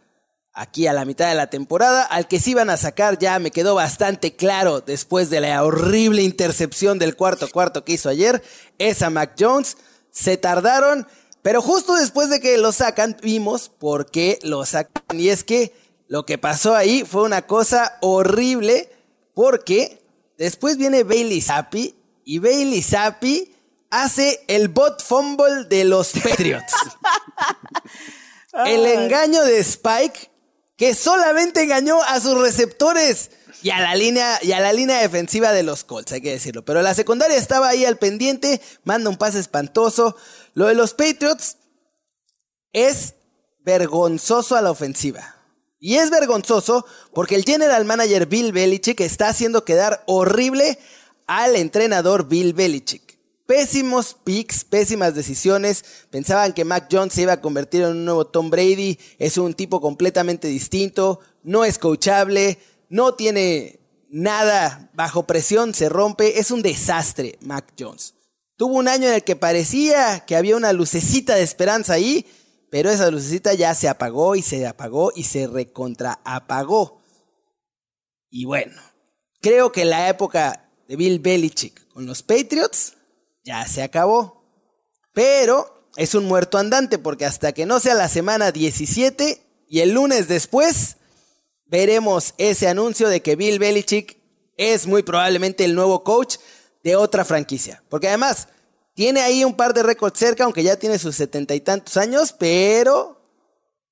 aquí 0.57 0.87
a 0.87 0.95
la 0.95 1.05
mitad 1.05 1.29
de 1.29 1.35
la 1.35 1.49
temporada. 1.49 2.03
Al 2.03 2.27
que 2.27 2.41
sí 2.41 2.55
van 2.55 2.71
a 2.71 2.77
sacar 2.77 3.19
ya 3.19 3.39
me 3.39 3.51
quedó 3.51 3.75
bastante 3.75 4.35
claro 4.35 4.81
después 4.81 5.31
de 5.31 5.41
la 5.41 5.63
horrible 5.63 6.23
intercepción 6.23 6.99
del 6.99 7.15
cuarto 7.15 7.49
cuarto 7.51 7.85
que 7.85 7.93
hizo 7.93 8.09
ayer, 8.09 8.43
es 8.79 9.03
a 9.03 9.11
Mac 9.11 9.35
Jones. 9.39 9.77
Se 10.11 10.39
tardaron, 10.39 11.07
pero 11.47 11.63
justo 11.63 11.95
después 11.95 12.29
de 12.29 12.41
que 12.41 12.59
lo 12.59 12.73
sacan, 12.73 13.17
vimos 13.23 13.69
por 13.69 14.11
qué 14.11 14.41
lo 14.43 14.67
sacan. 14.67 15.05
Y 15.13 15.29
es 15.29 15.45
que 15.45 15.73
lo 16.09 16.27
que 16.27 16.39
pasó 16.39 16.75
ahí 16.75 17.05
fue 17.05 17.23
una 17.23 17.43
cosa 17.43 17.99
horrible, 18.01 18.91
porque 19.33 20.03
después 20.39 20.77
viene 20.77 21.05
Bailey 21.05 21.41
Zappi 21.41 21.95
y 22.25 22.41
Bailey 22.41 22.83
Zappi 22.83 23.55
hace 23.91 24.45
el 24.49 24.67
bot 24.67 25.01
fumble 25.01 25.67
de 25.67 25.85
los 25.85 26.15
Patriots. 26.15 26.73
el 28.67 28.85
engaño 28.85 29.45
de 29.45 29.61
Spike 29.61 30.33
que 30.77 30.95
solamente 30.95 31.63
engañó 31.63 32.03
a 32.03 32.21
sus 32.21 32.39
receptores 32.41 33.31
y 33.63 33.71
a 33.71 33.81
la 33.81 33.95
línea 33.95 34.39
y 34.43 34.53
a 34.53 34.61
la 34.61 34.73
línea 34.73 34.99
defensiva 34.99 35.53
de 35.53 35.63
los 35.63 35.85
Colts, 35.85 36.13
hay 36.13 36.21
que 36.21 36.33
decirlo. 36.33 36.65
Pero 36.65 36.83
la 36.83 36.95
secundaria 36.95 37.37
estaba 37.37 37.69
ahí 37.69 37.85
al 37.85 37.99
pendiente, 37.99 38.61
manda 38.85 39.11
un 39.11 39.17
pase 39.17 39.39
espantoso. 39.39 40.17
Lo 40.55 40.67
de 40.67 40.75
los 40.75 40.95
Patriots 40.95 41.57
es 42.73 43.15
vergonzoso 43.61 44.57
a 44.57 44.63
la 44.63 44.71
ofensiva. 44.71 45.37
Y 45.79 45.97
es 45.97 46.11
vergonzoso 46.11 46.87
porque 47.13 47.35
el 47.35 47.45
general 47.45 47.85
manager 47.85 48.27
Bill 48.27 48.53
Belichick 48.53 49.01
está 49.01 49.29
haciendo 49.29 49.65
quedar 49.65 50.03
horrible 50.07 50.79
al 51.27 51.57
entrenador 51.57 52.29
Bill 52.29 52.55
Belichick. 52.55 53.06
Pésimos 53.47 54.17
picks, 54.25 54.65
pésimas 54.65 55.15
decisiones. 55.15 55.85
Pensaban 56.11 56.53
que 56.53 56.65
Mac 56.65 56.89
Jones 56.91 57.15
se 57.15 57.23
iba 57.23 57.35
a 57.35 57.41
convertir 57.41 57.83
en 57.83 57.91
un 57.91 58.05
nuevo 58.05 58.27
Tom 58.27 58.51
Brady. 58.51 58.99
Es 59.19 59.39
un 59.39 59.55
tipo 59.55 59.81
completamente 59.81 60.49
distinto. 60.49 61.21
No 61.45 61.65
es 61.65 61.79
coachable. 61.79 62.59
No 62.89 63.15
tiene 63.15 63.79
nada 64.11 64.91
bajo 64.95 65.29
presión. 65.29 65.75
Se 65.75 65.89
rompe. 65.89 66.41
Es 66.41 66.51
un 66.51 66.61
desastre, 66.61 67.39
Mac 67.41 67.73
Jones. 67.79 68.15
Tuvo 68.57 68.75
un 68.75 68.89
año 68.89 69.07
en 69.07 69.15
el 69.15 69.23
que 69.23 69.37
parecía 69.37 70.25
que 70.27 70.35
había 70.35 70.57
una 70.57 70.73
lucecita 70.73 71.37
de 71.37 71.43
esperanza 71.43 71.93
ahí. 71.93 72.27
Pero 72.69 72.91
esa 72.91 73.13
lucecita 73.13 73.55
ya 73.55 73.77
se 73.77 73.89
apagó 73.89 74.35
y 74.35 74.43
se 74.43 74.67
apagó 74.67 75.13
y 75.15 75.23
se 75.23 75.47
recontra 75.47 76.19
apagó. 76.25 77.01
Y 78.29 78.45
bueno, 78.45 78.83
creo 79.41 79.71
que 79.71 79.85
la 79.85 80.09
época 80.09 80.69
de 80.89 80.97
Bill 80.97 81.21
Belichick 81.21 81.87
con 81.93 82.07
los 82.07 82.25
Patriots 82.25 82.96
ya 83.47 83.67
se 83.67 83.83
acabó. 83.83 84.45
Pero 85.15 85.91
es 85.97 86.15
un 86.15 86.27
muerto 86.27 86.59
andante 86.59 86.99
porque 86.99 87.25
hasta 87.25 87.53
que 87.53 87.65
no 87.65 87.81
sea 87.81 87.95
la 87.95 88.11
semana 88.11 88.53
17 88.53 89.41
y 89.69 89.81
el 89.81 89.93
lunes 89.93 90.29
después, 90.29 90.99
veremos 91.65 92.35
ese 92.37 92.69
anuncio 92.69 93.09
de 93.09 93.23
que 93.23 93.37
Bill 93.37 93.59
Belichick 93.59 94.19
es 94.59 94.87
muy 94.87 95.03
probablemente 95.03 95.65
el 95.65 95.75
nuevo 95.75 96.05
coach 96.05 96.37
de 96.85 96.97
otra 96.97 97.25
franquicia. 97.25 97.83
Porque 97.89 98.09
además 98.09 98.49
tiene 98.95 99.21
ahí 99.21 99.45
un 99.45 99.57
par 99.57 99.73
de 99.73 99.83
récords 99.83 100.19
cerca, 100.19 100.45
aunque 100.45 100.63
ya 100.63 100.77
tiene 100.77 100.99
sus 100.99 101.17
setenta 101.17 101.55
y 101.55 101.61
tantos 101.61 101.97
años, 101.97 102.33
pero 102.33 103.23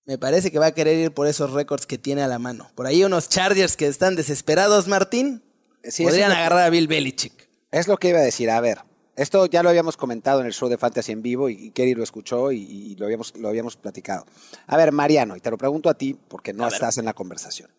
me 0.05 0.19
parece 0.19 0.51
que 0.51 0.59
va 0.59 0.67
a 0.67 0.75
querer 0.75 0.99
ir 0.99 1.13
por 1.13 1.27
esos 1.27 1.53
récords 1.53 1.87
que 1.87 1.97
tiene 1.97 2.23
a 2.23 2.29
la 2.29 2.39
mano. 2.39 2.71
Por 2.75 2.87
ahí 2.87 3.05
unos 3.05 3.29
Chargers 3.31 3.77
que 3.77 3.87
están 3.87 4.17
desesperados, 4.17 4.89
Martín, 4.89 5.43
Sí, 5.87 6.03
podrían 6.03 6.33
agarrar 6.33 6.61
a 6.61 6.71
Bill 6.71 6.89
Belichick. 6.89 7.49
Es 7.71 7.89
lo 7.89 7.99
que 7.99 8.09
iba 8.09 8.19
a 8.19 8.23
decir. 8.23 8.51
A 8.51 8.61
ver, 8.61 8.79
esto 9.17 9.47
ya 9.47 9.63
lo 9.63 9.69
habíamos 9.69 9.97
comentado 9.97 10.41
en 10.41 10.47
el 10.47 10.53
show 10.53 10.69
de 10.69 10.79
Fantasy 10.79 11.13
en 11.13 11.23
vivo 11.23 11.49
y, 11.49 11.71
Kerry 11.71 11.95
lo 11.95 12.03
escuchó 12.03 12.53
y, 12.53 12.59
y 12.63 12.97
lo, 12.97 13.07
habíamos, 13.07 13.37
lo 13.37 13.49
habíamos 13.49 13.77
platicado. 13.77 14.27
A 14.67 14.77
ver, 14.77 14.93
Mariano, 14.93 15.37
y 15.37 15.41
te 15.41 15.51
lo 15.51 15.59
pregunto 15.59 15.89
a 15.89 15.95
ti 15.95 16.15
porque 16.15 16.53
no 16.53 16.65
A 16.65 16.67
ver. 16.67 16.75
estás 16.75 16.99
en 16.99 17.05
la 17.05 17.15
conversación. 17.15 17.71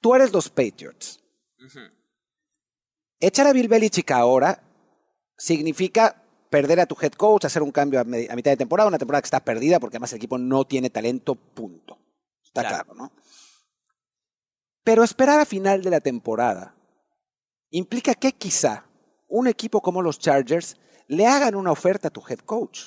Tú 0.00 0.14
eres 0.14 0.32
los 0.32 0.48
Patriots. 0.48 1.20
Echar 3.20 3.46
a 3.46 3.52
Bill 3.52 3.68
Belichick 3.68 4.10
ahora 4.10 4.62
significa 5.36 6.24
perder 6.50 6.80
a 6.80 6.86
tu 6.86 6.96
head 7.00 7.12
coach, 7.12 7.44
hacer 7.44 7.62
un 7.62 7.70
cambio 7.70 8.00
a, 8.00 8.04
mitad 8.04 8.50
de 8.50 8.56
temporada, 8.56 8.88
una 8.88 8.98
temporada 8.98 9.22
que 9.22 9.26
está 9.26 9.40
perdida 9.40 9.78
porque 9.78 9.96
además 9.96 10.12
el 10.12 10.16
equipo 10.16 10.38
no 10.38 10.64
tiene 10.66 10.90
talento, 10.90 11.34
punto. 11.34 11.98
Está 12.42 12.62
Claro. 12.62 12.84
claro, 12.84 12.94
¿no? 12.94 13.12
Pero 14.84 15.04
esperar 15.04 15.38
a 15.38 15.44
final 15.44 15.82
de 15.82 15.90
la 15.90 16.00
temporada 16.00 16.74
implica 17.70 18.14
que 18.14 18.32
quizá 18.32 18.84
un 19.32 19.48
equipo 19.48 19.80
como 19.80 20.02
los 20.02 20.18
Chargers 20.18 20.76
le 21.08 21.26
hagan 21.26 21.54
una 21.54 21.72
oferta 21.72 22.08
a 22.08 22.10
tu 22.10 22.22
head 22.28 22.40
coach. 22.40 22.80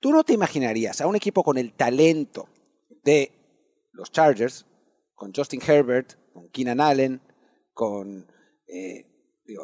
Tú 0.00 0.10
no 0.10 0.24
te 0.24 0.32
imaginarías 0.32 1.00
a 1.00 1.06
un 1.06 1.14
equipo 1.14 1.44
con 1.44 1.56
el 1.56 1.72
talento 1.72 2.48
de 3.04 3.30
los 3.92 4.10
Chargers, 4.10 4.66
con 5.14 5.32
Justin 5.32 5.62
Herbert, 5.64 6.14
con 6.32 6.48
Keenan 6.50 6.80
Allen, 6.80 7.20
con 7.72 8.26
eh, 8.66 9.06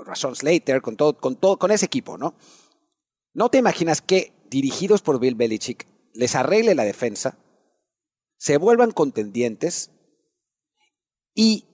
Rashawn 0.07 0.37
Slater, 0.37 0.81
con 0.83 0.97
todo, 0.97 1.19
con 1.19 1.35
todo, 1.35 1.59
con 1.59 1.73
ese 1.73 1.87
equipo, 1.87 2.17
¿no? 2.17 2.37
¿No 3.35 3.49
te 3.49 3.59
imaginas 3.59 4.01
que, 4.01 4.33
dirigidos 4.49 5.03
por 5.03 5.19
Bill 5.19 5.35
Belichick, 5.35 5.89
les 6.15 6.37
arregle 6.37 6.77
la 6.77 6.85
defensa, 6.85 7.39
se 8.37 8.57
vuelvan 8.57 8.93
contendientes 8.93 9.91
y 11.35 11.65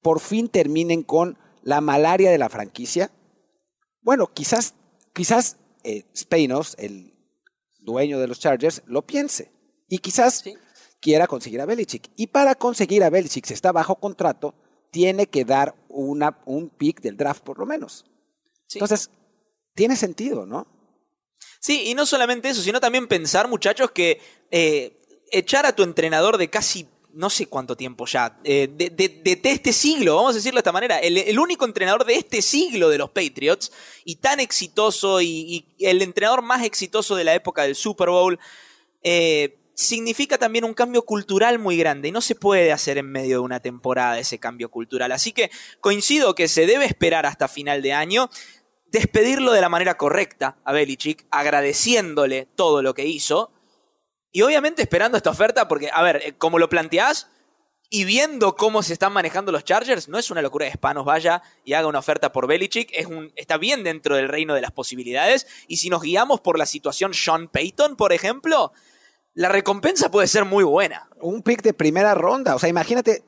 por 0.00 0.20
fin 0.20 0.48
terminen 0.48 1.02
con 1.02 1.38
la 1.64 1.80
malaria 1.80 2.30
de 2.30 2.38
la 2.38 2.48
franquicia? 2.48 3.10
Bueno, 4.02 4.32
quizás, 4.32 4.74
quizás 5.12 5.56
eh, 5.84 6.04
Spanos, 6.16 6.74
el 6.78 7.14
dueño 7.80 8.18
de 8.18 8.26
los 8.28 8.38
Chargers, 8.40 8.82
lo 8.86 9.02
piense. 9.02 9.50
Y 9.88 9.98
quizás 9.98 10.40
Sí. 10.40 10.54
quiera 11.00 11.26
conseguir 11.26 11.60
a 11.60 11.66
Belichick. 11.66 12.10
Y 12.16 12.28
para 12.28 12.54
conseguir 12.54 13.02
a 13.04 13.10
Belichick, 13.10 13.46
si 13.46 13.54
está 13.54 13.72
bajo 13.72 13.96
contrato, 13.96 14.54
tiene 14.90 15.26
que 15.26 15.44
dar 15.44 15.74
una, 15.88 16.38
un 16.44 16.68
pick 16.68 17.00
del 17.00 17.16
draft 17.16 17.42
por 17.42 17.58
lo 17.58 17.66
menos. 17.66 18.04
Sí. 18.66 18.78
Entonces, 18.78 19.10
tiene 19.74 19.96
sentido, 19.96 20.46
¿no? 20.46 20.66
Sí, 21.60 21.84
y 21.86 21.94
no 21.94 22.06
solamente 22.06 22.48
eso, 22.50 22.62
sino 22.62 22.80
también 22.80 23.06
pensar, 23.08 23.48
muchachos, 23.48 23.90
que 23.92 24.20
eh, 24.50 24.98
echar 25.30 25.64
a 25.66 25.74
tu 25.74 25.82
entrenador 25.82 26.36
de 26.38 26.50
casi 26.50 26.88
no 27.14 27.30
sé 27.30 27.46
cuánto 27.46 27.76
tiempo 27.76 28.06
ya, 28.06 28.38
eh, 28.44 28.68
de, 28.72 28.90
de- 28.90 29.08
de- 29.22 29.40
este 29.50 29.72
siglo, 29.72 30.16
vamos 30.16 30.32
a 30.32 30.36
decirlo 30.36 30.56
de 30.56 30.60
esta 30.60 30.72
manera, 30.72 30.98
el, 30.98 31.38
único 31.38 31.64
entrenador 31.64 32.04
de 32.04 32.14
este 32.14 32.42
siglo 32.42 32.88
de 32.88 32.98
los 32.98 33.10
Patriots, 33.10 33.72
y 34.04 34.16
tan 34.16 34.40
exitoso, 34.40 35.20
y, 35.20 35.66
y 35.78 35.86
el 35.86 36.02
entrenador 36.02 36.42
más 36.42 36.64
exitoso 36.64 37.14
de 37.16 37.24
la 37.24 37.34
época 37.34 37.62
del 37.62 37.74
Super 37.74 38.08
Bowl, 38.08 38.38
eh, 39.02 39.58
significa 39.74 40.38
también 40.38 40.64
un 40.64 40.74
cambio 40.74 41.02
cultural 41.02 41.58
muy 41.58 41.76
grande 41.76 42.08
y 42.08 42.12
no 42.12 42.20
se 42.20 42.34
puede 42.34 42.72
hacer 42.72 42.98
en 42.98 43.10
medio 43.10 43.36
de 43.38 43.44
una 43.44 43.60
temporada 43.60 44.18
ese 44.18 44.38
cambio 44.38 44.70
cultural. 44.70 45.10
Así 45.12 45.32
que 45.32 45.50
coincido 45.80 46.34
que 46.34 46.46
se 46.46 46.66
debe 46.66 46.84
esperar 46.84 47.26
hasta 47.26 47.48
final 47.48 47.80
de 47.82 47.92
año, 47.94 48.28
despedirlo 48.90 49.52
de 49.52 49.62
la 49.62 49.70
manera 49.70 49.96
correcta 49.96 50.58
a 50.64 50.72
Belichick, 50.72 51.24
agradeciéndole 51.30 52.46
todo 52.54 52.82
lo 52.82 52.92
que 52.94 53.06
hizo 53.06 53.50
y 54.32 54.42
obviamente 54.42 54.82
esperando 54.82 55.16
esta 55.16 55.30
oferta 55.30 55.68
porque, 55.68 55.90
a 55.92 56.02
ver, 56.02 56.16
eh, 56.16 56.34
como 56.36 56.58
lo 56.58 56.68
planteás, 56.68 57.28
y 57.94 58.04
viendo 58.06 58.56
cómo 58.56 58.82
se 58.82 58.94
están 58.94 59.12
manejando 59.12 59.52
los 59.52 59.64
Chargers, 59.64 60.08
no 60.08 60.18
es 60.18 60.30
una 60.30 60.40
locura 60.40 60.64
que 60.64 60.72
Spanos 60.72 61.04
vaya 61.04 61.42
y 61.62 61.74
haga 61.74 61.88
una 61.88 61.98
oferta 61.98 62.32
por 62.32 62.46
Belichick, 62.46 62.88
es 62.94 63.04
un, 63.04 63.30
está 63.36 63.58
bien 63.58 63.84
dentro 63.84 64.16
del 64.16 64.28
reino 64.28 64.54
de 64.54 64.62
las 64.62 64.72
posibilidades. 64.72 65.46
Y 65.68 65.76
si 65.76 65.90
nos 65.90 66.00
guiamos 66.00 66.40
por 66.40 66.58
la 66.58 66.64
situación 66.64 67.12
Sean 67.12 67.48
Payton, 67.48 67.96
por 67.96 68.14
ejemplo, 68.14 68.72
la 69.34 69.50
recompensa 69.50 70.10
puede 70.10 70.26
ser 70.26 70.46
muy 70.46 70.64
buena. 70.64 71.06
Un 71.20 71.42
pick 71.42 71.60
de 71.60 71.74
primera 71.74 72.14
ronda. 72.14 72.54
O 72.54 72.58
sea, 72.58 72.70
imagínate. 72.70 73.24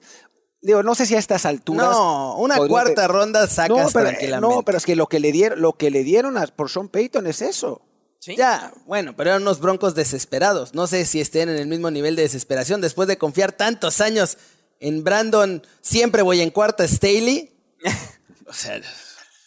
Digo, 0.62 0.82
no 0.82 0.94
sé 0.94 1.04
si 1.04 1.14
a 1.14 1.18
estas 1.18 1.44
alturas. 1.44 1.90
No, 1.90 2.36
una 2.36 2.56
cuarta 2.56 3.06
ronda 3.06 3.46
sacas 3.46 3.68
no, 3.68 3.90
pero, 3.92 4.08
tranquilamente. 4.08 4.56
No, 4.56 4.62
pero 4.62 4.78
es 4.78 4.86
que 4.86 4.96
lo 4.96 5.08
que 5.08 5.20
le 5.20 5.30
dieron, 5.30 5.60
lo 5.60 5.74
que 5.74 5.90
le 5.90 6.04
dieron 6.04 6.38
a, 6.38 6.46
por 6.46 6.70
Sean 6.70 6.88
Payton 6.88 7.26
es 7.26 7.42
eso. 7.42 7.82
¿Sí? 8.24 8.36
Ya, 8.36 8.72
bueno, 8.86 9.14
pero 9.14 9.30
eran 9.30 9.42
unos 9.42 9.60
broncos 9.60 9.94
desesperados. 9.94 10.72
No 10.74 10.86
sé 10.86 11.04
si 11.04 11.20
estén 11.20 11.50
en 11.50 11.56
el 11.56 11.66
mismo 11.66 11.90
nivel 11.90 12.16
de 12.16 12.22
desesperación 12.22 12.80
después 12.80 13.06
de 13.06 13.18
confiar 13.18 13.52
tantos 13.52 14.00
años 14.00 14.38
en 14.80 15.04
Brandon. 15.04 15.62
Siempre 15.82 16.22
voy 16.22 16.40
en 16.40 16.48
cuarta, 16.50 16.88
Staley. 16.88 17.52
o 18.48 18.52
sea, 18.54 18.80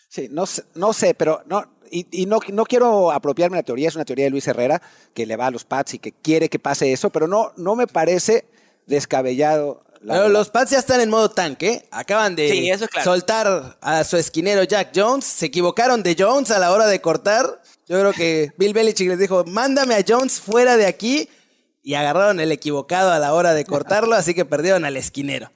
Sí, 0.10 0.28
no, 0.30 0.46
sé- 0.46 0.64
no 0.76 0.94
sé, 0.94 1.16
pero 1.16 1.42
no, 1.48 1.64
y, 1.90 2.06
y 2.12 2.26
no, 2.28 2.40
no 2.50 2.66
quiero 2.66 3.12
apropiarme 3.12 3.58
de 3.58 3.62
la 3.62 3.66
teoría, 3.66 3.88
es 3.88 3.96
una 3.96 4.06
teoría 4.06 4.26
de 4.26 4.32
Luis 4.32 4.48
Herrera, 4.48 4.80
que 5.16 5.26
le 5.26 5.36
va 5.38 5.48
a 5.48 5.52
los 5.52 5.64
Pats 5.64 5.96
y 5.96 6.00
que 6.00 6.12
quiere 6.12 6.48
que 6.50 6.60
pase 6.60 6.94
eso, 6.94 7.10
pero 7.10 7.28
no, 7.28 7.54
no 7.58 7.76
me 7.76 7.88
parece 7.88 8.46
descabellado. 8.86 9.84
la 10.02 10.14
pero 10.14 10.24
verdad. 10.26 10.34
los 10.40 10.50
Pats 10.50 10.72
ya 10.72 10.80
están 10.80 11.02
en 11.02 11.10
modo 11.10 11.30
tanque. 11.32 11.88
Acaban 11.92 12.36
de 12.36 12.50
Sí, 12.50 12.70
eso 12.70 12.86
es 12.86 12.90
claro. 12.92 13.12
soltar 13.12 13.78
a 13.82 14.04
su 14.04 14.18
esquinero 14.18 14.64
Jack 14.64 14.92
Jones. 14.96 15.26
Se 15.26 15.48
equivocaron 15.48 16.04
de 16.04 16.16
Jones 16.18 16.52
a 16.52 16.60
la 16.60 16.72
hora 16.72 16.88
de 16.88 17.00
cortar. 17.02 17.62
Yo 17.88 18.00
creo 18.00 18.14
que 18.14 18.52
Bill 18.58 18.74
Belichick 18.74 19.08
les 19.08 19.20
dijo, 19.20 19.44
mándame 19.46 19.96
a 19.96 20.04
Jones 20.08 20.40
fuera 20.40 20.78
de 20.78 20.86
aquí. 20.86 21.30
Y 21.84 21.94
agarraron 21.94 22.42
el 22.42 22.52
equivocado 22.52 23.12
a 23.12 23.20
la 23.20 23.34
hora 23.34 23.54
de 23.54 23.64
cortarlo, 23.64 24.14
así 24.16 24.34
que 24.34 24.44
perdieron 24.44 24.84
al 24.84 24.98
esquinero. 24.98 25.50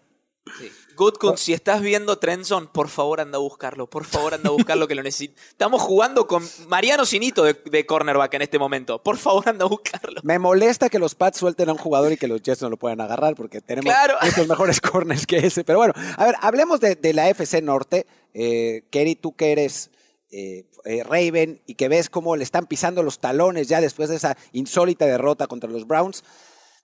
Goodkun, 0.96 1.38
si 1.38 1.52
estás 1.54 1.82
viendo 1.82 2.20
Trenson, 2.20 2.68
por 2.68 2.88
favor 2.88 3.22
anda 3.22 3.38
a 3.38 3.42
buscarlo. 3.42 3.88
Por 3.90 4.06
favor 4.06 4.34
anda 4.36 4.50
a 4.50 4.52
buscarlo 4.52 4.88
que 4.88 4.94
lo 4.96 5.02
necesito. 5.04 5.34
Estamos 5.50 5.82
jugando 5.82 6.28
con 6.28 6.48
Mariano 6.68 7.06
Sinito 7.06 7.44
de, 7.44 7.54
de 7.66 7.86
cornerback 7.86 8.34
en 8.36 8.44
este 8.44 8.60
momento. 8.60 9.02
Por 9.02 9.18
favor 9.18 9.48
anda 9.50 9.66
a 9.66 9.68
buscarlo. 9.68 10.22
Me 10.24 10.38
molesta 10.38 10.90
que 10.90 11.00
los 11.00 11.16
Pats 11.16 11.38
suelten 11.40 11.70
a 11.70 11.72
un 11.74 11.78
jugador 11.80 12.12
y 12.12 12.18
que 12.18 12.28
los 12.28 12.42
Jets 12.42 12.62
no 12.62 12.70
lo 12.70 12.78
puedan 12.78 13.02
agarrar 13.02 13.36
porque 13.36 13.62
tenemos 13.62 13.92
Claro. 13.92 14.16
muchos 14.22 14.48
mejores 14.48 14.80
corners 14.82 15.26
que 15.26 15.38
ese. 15.38 15.64
Pero 15.64 15.80
bueno, 15.80 15.94
a 16.18 16.26
ver, 16.26 16.36
hablemos 16.42 16.80
de, 16.80 16.96
de 16.96 17.14
la 17.14 17.30
FC 17.30 17.62
Norte. 17.62 18.06
Eh, 18.34 18.84
Kerry, 18.92 19.16
tú 19.16 19.36
que 19.36 19.52
eres 19.54 19.90
eh, 20.32 20.66
eh, 20.86 21.04
Raven 21.04 21.62
y 21.66 21.76
que 21.76 21.90
ves 21.90 22.10
cómo 22.10 22.38
le 22.38 22.44
están 22.44 22.66
pisando 22.66 23.04
los 23.04 23.20
talones 23.20 23.68
ya 23.68 23.82
después 23.82 24.08
de 24.08 24.16
esa 24.16 24.38
insólita 24.54 25.06
derrota 25.06 25.48
contra 25.48 25.70
los 25.70 25.86
Browns. 25.86 26.24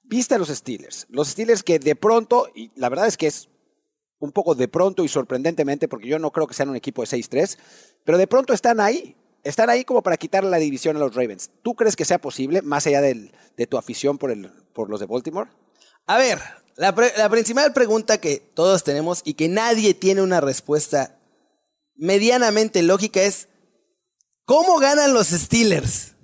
Viste 0.04 0.36
a 0.36 0.38
los 0.38 0.50
Steelers. 0.50 1.08
Los 1.10 1.30
Steelers 1.30 1.64
que 1.64 1.80
de 1.80 1.96
pronto, 1.96 2.50
y 2.54 2.72
la 2.76 2.90
verdad 2.90 3.08
es 3.08 3.16
que 3.16 3.28
es 3.28 3.50
un 4.20 4.32
poco 4.32 4.54
de 4.54 4.68
pronto 4.68 5.04
y 5.04 5.08
sorprendentemente, 5.08 5.88
porque 5.88 6.08
yo 6.08 6.20
no 6.20 6.32
creo 6.32 6.48
que 6.48 6.54
sean 6.54 6.70
un 6.70 6.76
equipo 6.76 7.04
de 7.04 7.08
6-3, 7.08 7.58
pero 8.04 8.18
de 8.18 8.28
pronto 8.28 8.54
están 8.54 8.80
ahí. 8.80 9.16
Están 9.44 9.70
ahí 9.70 9.86
como 9.86 10.02
para 10.02 10.18
quitarle 10.18 10.50
la 10.50 10.58
división 10.58 10.98
a 10.98 11.00
los 11.00 11.16
Ravens. 11.16 11.52
¿Tú 11.62 11.74
crees 11.74 11.96
que 11.96 12.04
sea 12.04 12.20
posible, 12.20 12.62
más 12.62 12.86
allá 12.88 13.02
de 13.02 13.68
tu 13.70 13.78
afición 13.78 14.18
por, 14.18 14.90
los 14.90 15.00
de 15.00 15.06
Baltimore? 15.06 15.50
A 16.06 16.18
ver, 16.18 16.42
la 16.76 17.30
principal 17.30 17.72
pregunta 17.72 18.20
que 18.20 18.40
todos 18.54 18.84
tenemos 18.84 19.22
y 19.24 19.36
que 19.36 19.48
nadie 19.48 19.94
tiene 19.94 20.22
una 20.22 20.42
respuesta 20.42 21.17
medianamente 21.98 22.82
lógica 22.84 23.22
es, 23.22 23.48
¿cómo 24.46 24.80
ganan 24.80 25.14
los 25.14 25.28
Steelers? 25.28 26.17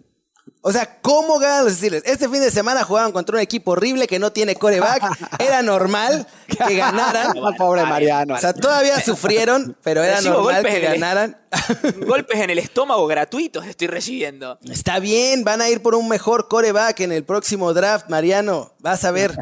O 0.66 0.72
sea, 0.72 0.98
¿cómo 1.02 1.40
ganan 1.40 1.66
los 1.66 1.74
Steelers? 1.74 2.06
Este 2.06 2.30
fin 2.30 2.40
de 2.40 2.50
semana 2.50 2.86
jugaban 2.86 3.12
contra 3.12 3.36
un 3.36 3.42
equipo 3.42 3.72
horrible 3.72 4.08
que 4.08 4.18
no 4.18 4.32
tiene 4.32 4.56
coreback. 4.56 5.04
Era 5.40 5.62
normal 5.62 6.26
que 6.48 6.78
ganaran. 6.78 7.34
Pobre 7.58 7.84
Mariano. 7.84 8.36
O 8.36 8.38
sea, 8.38 8.54
todavía 8.54 9.02
sufrieron, 9.02 9.76
pero 9.84 10.02
era 10.02 10.16
Recibo 10.16 10.36
normal 10.36 10.56
golpes 10.56 10.72
que 10.72 10.78
en 10.78 10.86
el- 10.86 11.00
ganaran. 11.00 11.38
Golpes 12.08 12.40
en 12.40 12.50
el 12.50 12.60
estómago 12.60 13.06
gratuitos 13.08 13.66
estoy 13.68 13.88
recibiendo. 13.88 14.58
Está 14.72 15.00
bien, 15.00 15.44
van 15.44 15.62
a 15.62 15.70
ir 15.70 15.82
por 15.82 15.96
un 15.96 16.08
mejor 16.08 16.48
coreback 16.48 17.02
en 17.02 17.12
el 17.12 17.26
próximo 17.26 17.74
draft, 17.74 18.10
Mariano. 18.10 18.72
Vas 18.80 19.04
a 19.04 19.12
ver. 19.12 19.36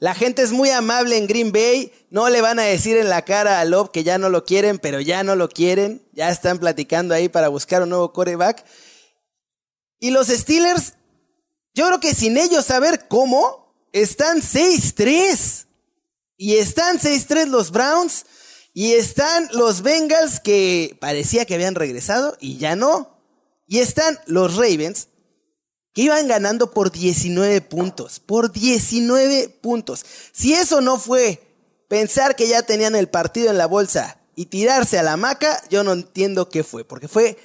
La 0.00 0.14
gente 0.14 0.42
es 0.42 0.52
muy 0.52 0.68
amable 0.70 1.16
en 1.16 1.26
Green 1.26 1.50
Bay. 1.50 1.92
No 2.10 2.28
le 2.28 2.42
van 2.42 2.58
a 2.58 2.62
decir 2.62 2.98
en 2.98 3.08
la 3.08 3.22
cara 3.22 3.58
a 3.58 3.64
Love 3.64 3.90
que 3.90 4.04
ya 4.04 4.18
no 4.18 4.28
lo 4.28 4.44
quieren, 4.44 4.78
pero 4.78 5.00
ya 5.00 5.24
no 5.24 5.34
lo 5.34 5.48
quieren. 5.48 6.02
Ya 6.12 6.28
están 6.28 6.58
platicando 6.58 7.14
ahí 7.14 7.28
para 7.30 7.48
buscar 7.48 7.82
un 7.82 7.88
nuevo 7.88 8.12
coreback. 8.12 8.64
Y 10.00 10.10
los 10.10 10.28
Steelers, 10.28 10.94
yo 11.74 11.86
creo 11.86 12.00
que 12.00 12.14
sin 12.14 12.36
ellos 12.36 12.66
saber 12.66 13.08
cómo, 13.08 13.68
están 13.92 14.40
6-3. 14.40 15.66
Y 16.36 16.56
están 16.56 16.98
6-3 16.98 17.46
los 17.46 17.70
Browns. 17.70 18.26
Y 18.72 18.92
están 18.92 19.48
los 19.52 19.82
Bengals 19.82 20.40
que 20.40 20.96
parecía 21.00 21.44
que 21.44 21.54
habían 21.54 21.74
regresado 21.74 22.36
y 22.40 22.58
ya 22.58 22.76
no. 22.76 23.18
Y 23.66 23.80
están 23.80 24.18
los 24.26 24.54
Ravens 24.54 25.08
que 25.92 26.02
iban 26.02 26.28
ganando 26.28 26.70
por 26.70 26.92
19 26.92 27.60
puntos. 27.62 28.20
Por 28.20 28.52
19 28.52 29.48
puntos. 29.48 30.06
Si 30.32 30.54
eso 30.54 30.80
no 30.80 30.98
fue 30.98 31.42
pensar 31.88 32.36
que 32.36 32.46
ya 32.46 32.62
tenían 32.62 32.94
el 32.94 33.08
partido 33.08 33.50
en 33.50 33.58
la 33.58 33.66
bolsa 33.66 34.20
y 34.36 34.46
tirarse 34.46 34.98
a 34.98 35.02
la 35.02 35.14
hamaca, 35.14 35.60
yo 35.70 35.82
no 35.82 35.92
entiendo 35.92 36.48
qué 36.48 36.62
fue. 36.62 36.84
Porque 36.84 37.08
fue 37.08 37.36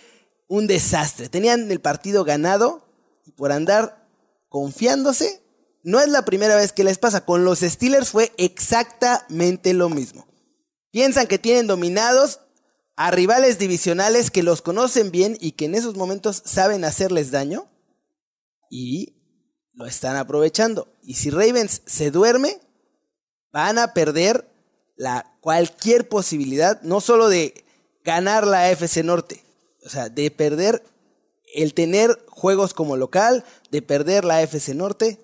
un 0.47 0.67
desastre. 0.67 1.29
Tenían 1.29 1.71
el 1.71 1.81
partido 1.81 2.23
ganado 2.23 2.88
y 3.25 3.31
por 3.31 3.51
andar 3.51 4.07
confiándose, 4.50 5.41
no 5.83 6.00
es 6.00 6.07
la 6.09 6.25
primera 6.25 6.55
vez 6.55 6.71
que 6.71 6.83
les 6.83 6.97
pasa. 6.97 7.25
Con 7.25 7.45
los 7.45 7.59
Steelers 7.59 8.09
fue 8.09 8.31
exactamente 8.38 9.73
lo 9.73 9.89
mismo. 9.89 10.27
Piensan 10.91 11.27
que 11.27 11.39
tienen 11.39 11.67
dominados 11.67 12.39
a 12.95 13.12
rivales 13.12 13.57
divisionales 13.57 14.29
que 14.29 14.43
los 14.43 14.62
conocen 14.62 15.12
bien 15.12 15.38
y 15.39 15.53
que 15.53 15.65
en 15.65 15.75
esos 15.75 15.95
momentos 15.95 16.41
saben 16.45 16.85
hacerles 16.85 17.31
daño 17.31 17.67
y 18.69 19.15
lo 19.73 19.88
están 19.88 20.15
aprovechando. 20.15 20.93
Y 21.01 21.15
si 21.15 21.29
Ravens 21.31 21.81
se 21.85 22.12
duerme, 22.12 22.59
van 23.51 23.79
a 23.79 23.93
perder 23.93 24.47
la, 24.95 25.33
cualquier 25.43 26.07
posibilidad, 26.07 26.81
no 26.83 27.01
solo 27.01 27.27
de 27.27 27.65
ganar 28.05 28.47
la 28.47 28.65
AFC 28.69 29.03
Norte, 29.03 29.42
o 29.85 29.89
sea, 29.89 30.09
de 30.09 30.31
perder 30.31 30.83
el 31.53 31.73
tener 31.73 32.23
juegos 32.29 32.73
como 32.73 32.97
local, 32.97 33.43
de 33.71 33.81
perder 33.81 34.25
la 34.25 34.37
AFC 34.37 34.69
Norte. 34.69 35.19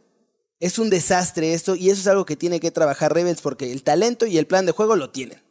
Es 0.60 0.78
un 0.78 0.90
desastre 0.90 1.54
esto 1.54 1.76
y 1.76 1.90
eso 1.90 2.02
es 2.02 2.08
algo 2.08 2.26
que 2.26 2.36
tiene 2.36 2.60
que 2.60 2.72
trabajar 2.72 3.14
Ravens 3.14 3.42
porque 3.42 3.72
el 3.72 3.84
talento 3.84 4.26
y 4.26 4.38
el 4.38 4.48
plan 4.48 4.66
de 4.66 4.74
juego 4.74 4.96
lo 4.96 5.10
tienen. 5.10 5.42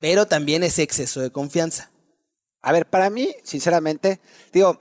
Pero 0.00 0.26
también 0.26 0.62
es 0.62 0.78
exceso 0.78 1.20
de 1.20 1.30
confianza. 1.30 1.90
A 2.62 2.72
ver, 2.72 2.88
para 2.88 3.10
mí, 3.10 3.34
sinceramente, 3.42 4.20
digo, 4.52 4.80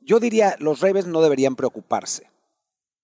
yo 0.00 0.20
diría 0.20 0.56
los 0.58 0.80
Ravens 0.80 1.06
no 1.06 1.20
deberían 1.20 1.56
preocuparse. 1.56 2.30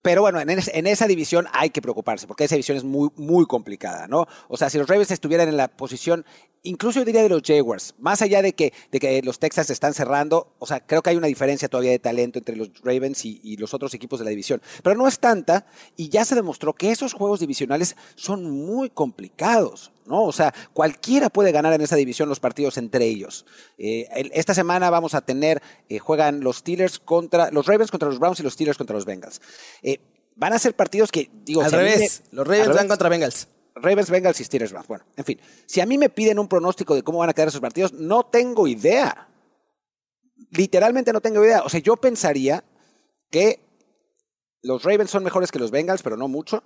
Pero 0.01 0.21
bueno, 0.21 0.39
en 0.39 0.87
esa 0.87 1.07
división 1.07 1.47
hay 1.51 1.69
que 1.69 1.81
preocuparse, 1.81 2.27
porque 2.27 2.45
esa 2.45 2.55
división 2.55 2.77
es 2.77 2.85
muy, 2.85 3.09
muy 3.17 3.45
complicada, 3.45 4.07
¿no? 4.07 4.25
O 4.47 4.55
sea, 4.55 4.69
si 4.69 4.77
los 4.77 4.87
Ravens 4.87 5.11
estuvieran 5.11 5.49
en 5.49 5.57
la 5.57 5.67
posición, 5.67 6.25
incluso 6.67 6.99
yo 6.99 7.05
diría 7.05 7.23
de 7.23 7.29
los 7.29 7.41
Jaguars, 7.45 7.95
más 7.99 8.21
allá 8.21 8.41
de 8.41 8.53
que, 8.53 8.73
de 8.91 8.99
que 8.99 9.21
los 9.21 9.39
Texans 9.39 9.67
se 9.67 9.73
están 9.73 9.93
cerrando, 9.93 10.53
o 10.59 10.65
sea, 10.65 10.79
creo 10.79 11.01
que 11.01 11.09
hay 11.09 11.15
una 11.15 11.27
diferencia 11.27 11.67
todavía 11.67 11.91
de 11.91 11.99
talento 11.99 12.39
entre 12.39 12.55
los 12.55 12.69
Ravens 12.83 13.25
y, 13.25 13.39
y 13.43 13.57
los 13.57 13.73
otros 13.73 13.93
equipos 13.93 14.19
de 14.19 14.25
la 14.25 14.31
división. 14.31 14.61
Pero 14.83 14.95
no 14.95 15.07
es 15.07 15.19
tanta, 15.19 15.65
y 15.95 16.09
ya 16.09 16.25
se 16.25 16.35
demostró 16.35 16.73
que 16.73 16.91
esos 16.91 17.13
juegos 17.13 17.39
divisionales 17.39 17.95
son 18.15 18.49
muy 18.49 18.89
complicados, 18.89 19.91
¿no? 20.05 20.23
O 20.23 20.31
sea, 20.31 20.53
cualquiera 20.73 21.29
puede 21.29 21.51
ganar 21.51 21.73
en 21.73 21.81
esa 21.81 21.95
división 21.95 22.29
los 22.29 22.39
partidos 22.39 22.77
entre 22.77 23.05
ellos. 23.05 23.45
Eh, 23.77 24.07
esta 24.33 24.53
semana 24.53 24.89
vamos 24.89 25.13
a 25.13 25.21
tener, 25.21 25.61
eh, 25.89 25.99
juegan 25.99 26.41
los 26.41 26.57
Steelers 26.57 26.99
contra, 26.99 27.51
los 27.51 27.65
Ravens 27.65 27.91
contra 27.91 28.09
los 28.09 28.19
Browns 28.19 28.39
y 28.39 28.43
los 28.43 28.53
Steelers 28.53 28.77
contra 28.77 28.95
los 28.95 29.05
Bengals. 29.05 29.41
Eh, 29.81 29.99
van 30.35 30.53
a 30.53 30.59
ser 30.59 30.75
partidos 30.75 31.11
que, 31.11 31.29
digo, 31.43 31.61
Al 31.61 31.71
revés, 31.71 32.23
los 32.31 32.47
Ravens 32.47 32.75
van 32.75 32.87
contra 32.87 33.09
Bengals. 33.09 33.47
Ravens, 33.81 34.09
Bengals 34.09 34.39
y 34.39 34.43
Steelers 34.43 34.71
Browns. 34.71 34.87
Bueno, 34.87 35.05
en 35.15 35.23
fin, 35.25 35.39
si 35.65 35.81
a 35.81 35.85
mí 35.85 35.97
me 35.97 36.09
piden 36.09 36.39
un 36.39 36.47
pronóstico 36.47 36.95
de 36.95 37.03
cómo 37.03 37.19
van 37.19 37.29
a 37.29 37.33
quedar 37.33 37.47
esos 37.49 37.61
partidos, 37.61 37.93
no 37.93 38.23
tengo 38.25 38.67
idea. 38.67 39.27
Literalmente 40.51 41.11
no 41.13 41.21
tengo 41.21 41.43
idea. 41.43 41.61
O 41.63 41.69
sea, 41.69 41.79
yo 41.79 41.95
pensaría 41.97 42.63
que 43.31 43.59
los 44.61 44.83
Ravens 44.83 45.11
son 45.11 45.23
mejores 45.23 45.51
que 45.51 45.59
los 45.59 45.71
Bengals, 45.71 46.03
pero 46.03 46.17
no 46.17 46.27
mucho. 46.27 46.63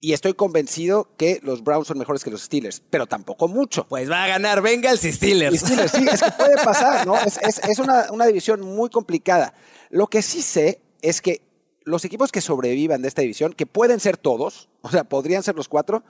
Y 0.00 0.12
estoy 0.12 0.34
convencido 0.34 1.08
que 1.16 1.40
los 1.42 1.64
Browns 1.64 1.88
son 1.88 1.98
mejores 1.98 2.22
que 2.22 2.30
los 2.30 2.42
Steelers, 2.42 2.80
pero 2.88 3.06
tampoco 3.06 3.48
mucho. 3.48 3.86
Pues 3.88 4.08
va 4.08 4.24
a 4.24 4.28
ganar 4.28 4.62
Bengals 4.62 5.04
y 5.04 5.08
Y 5.08 5.12
Steelers. 5.12 5.58
Steelers, 5.60 5.90
sí, 5.90 6.06
es 6.08 6.22
que 6.22 6.30
puede 6.32 6.54
pasar, 6.64 7.04
¿no? 7.06 7.16
Es, 7.18 7.36
es- 7.42 7.58
es 7.68 7.78
una, 7.80 8.06
una 8.12 8.26
división 8.26 8.60
muy 8.60 8.90
complicada. 8.90 9.54
Lo 9.90 10.06
que 10.06 10.22
sí 10.22 10.40
sé 10.40 10.80
es 11.02 11.20
que 11.20 11.42
los 11.88 12.04
equipos 12.04 12.30
que 12.30 12.40
sobrevivan 12.40 13.02
de 13.02 13.08
esta 13.08 13.22
división, 13.22 13.52
que 13.52 13.66
pueden 13.66 14.00
ser 14.00 14.16
todos, 14.16 14.68
o 14.82 14.90
sea, 14.90 15.04
podrían 15.04 15.42
ser 15.42 15.56
los 15.56 15.68
cuatro, 15.68 16.04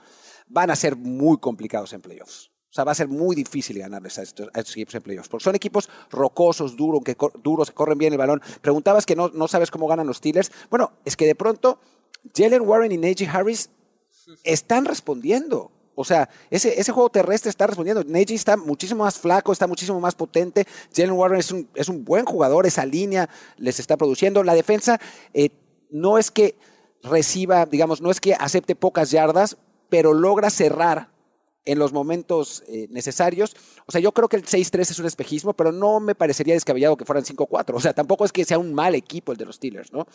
van 0.47 0.69
a 0.71 0.75
ser 0.75 0.95
muy 0.95 1.37
complicados 1.37 1.93
en 1.93 2.01
playoffs. 2.01 2.51
O 2.71 2.73
sea, 2.73 2.83
va 2.83 2.91
a 2.91 2.95
ser 2.95 3.07
muy 3.07 3.35
difícil 3.35 3.79
ganarles 3.79 4.19
a 4.19 4.21
estos, 4.21 4.47
equipos 4.53 4.93
en 4.93 5.01
playoffs. 5.01 5.27
Porque 5.27 5.43
son 5.43 5.55
equipos 5.55 5.89
rocosos, 6.11 6.75
duros, 6.75 7.01
que, 7.03 7.15
cor- 7.15 7.33
duros, 7.41 7.69
que 7.69 7.73
corren 7.73 7.97
bien 7.97 8.13
el 8.13 8.19
balón. 8.19 8.43
Preguntabas 8.61 9.07
que 9.07 9.15
no, 9.15 9.29
no 9.29 9.47
sabes 9.47 9.71
cómo 9.71 9.87
ganan 9.87 10.05
los 10.05 10.17
Steelers. 10.17 10.51
Bueno, 10.69 10.91
es 11.03 11.17
que 11.17 11.25
de 11.25 11.33
pronto 11.33 11.79
Jalen 12.35 12.61
Warren 12.61 12.91
y 12.91 12.97
Najee 12.97 13.27
Harris 13.27 13.71
están 14.43 14.85
respondiendo. 14.85 15.71
O 15.95 16.03
sea, 16.03 16.29
ese, 16.51 16.79
ese 16.79 16.91
juego 16.91 17.09
terrestre 17.09 17.49
está 17.49 17.65
respondiendo. 17.65 18.03
Najee 18.03 18.35
está 18.35 18.55
muchísimo 18.55 19.03
más 19.03 19.17
flaco, 19.17 19.51
está 19.51 19.65
muchísimo 19.65 19.99
más 19.99 20.13
potente. 20.13 20.67
Jalen 20.95 21.13
Warren 21.13 21.39
es 21.39 21.51
un, 21.51 21.67
es 21.73 21.89
un 21.89 22.05
buen 22.05 22.25
jugador, 22.25 22.67
esa 22.67 22.85
línea 22.85 23.29
les 23.57 23.79
está 23.79 23.97
produciendo. 23.97 24.43
La 24.43 24.53
defensa 24.53 24.99
eh, 25.33 25.49
no 25.89 26.17
es 26.17 26.31
que 26.31 26.55
reciba, 27.03 27.65
digamos, 27.65 28.01
no 28.01 28.11
es 28.11 28.19
que 28.19 28.33
acepte 28.33 28.75
pocas 28.75 29.11
yardas, 29.11 29.57
pero 29.89 30.13
logra 30.13 30.49
cerrar 30.49 31.09
en 31.65 31.79
los 31.79 31.93
momentos 31.93 32.63
eh, 32.67 32.87
necesarios. 32.89 33.55
O 33.85 33.91
sea, 33.91 34.01
yo 34.01 34.11
creo 34.11 34.27
que 34.27 34.37
el 34.37 34.45
6-3 34.45 34.81
es 34.81 34.99
un 34.99 35.05
espejismo, 35.05 35.53
pero 35.53 35.71
no 35.71 35.99
me 35.99 36.15
parecería 36.15 36.53
descabellado 36.53 36.97
que 36.97 37.05
fueran 37.05 37.23
5-4. 37.23 37.75
O 37.75 37.79
sea, 37.79 37.93
tampoco 37.93 38.25
es 38.25 38.31
que 38.31 38.45
sea 38.45 38.59
un 38.59 38.73
mal 38.73 38.95
equipo 38.95 39.31
el 39.31 39.37
de 39.37 39.45
los 39.45 39.55
Steelers, 39.57 39.91
¿no? 39.91 40.07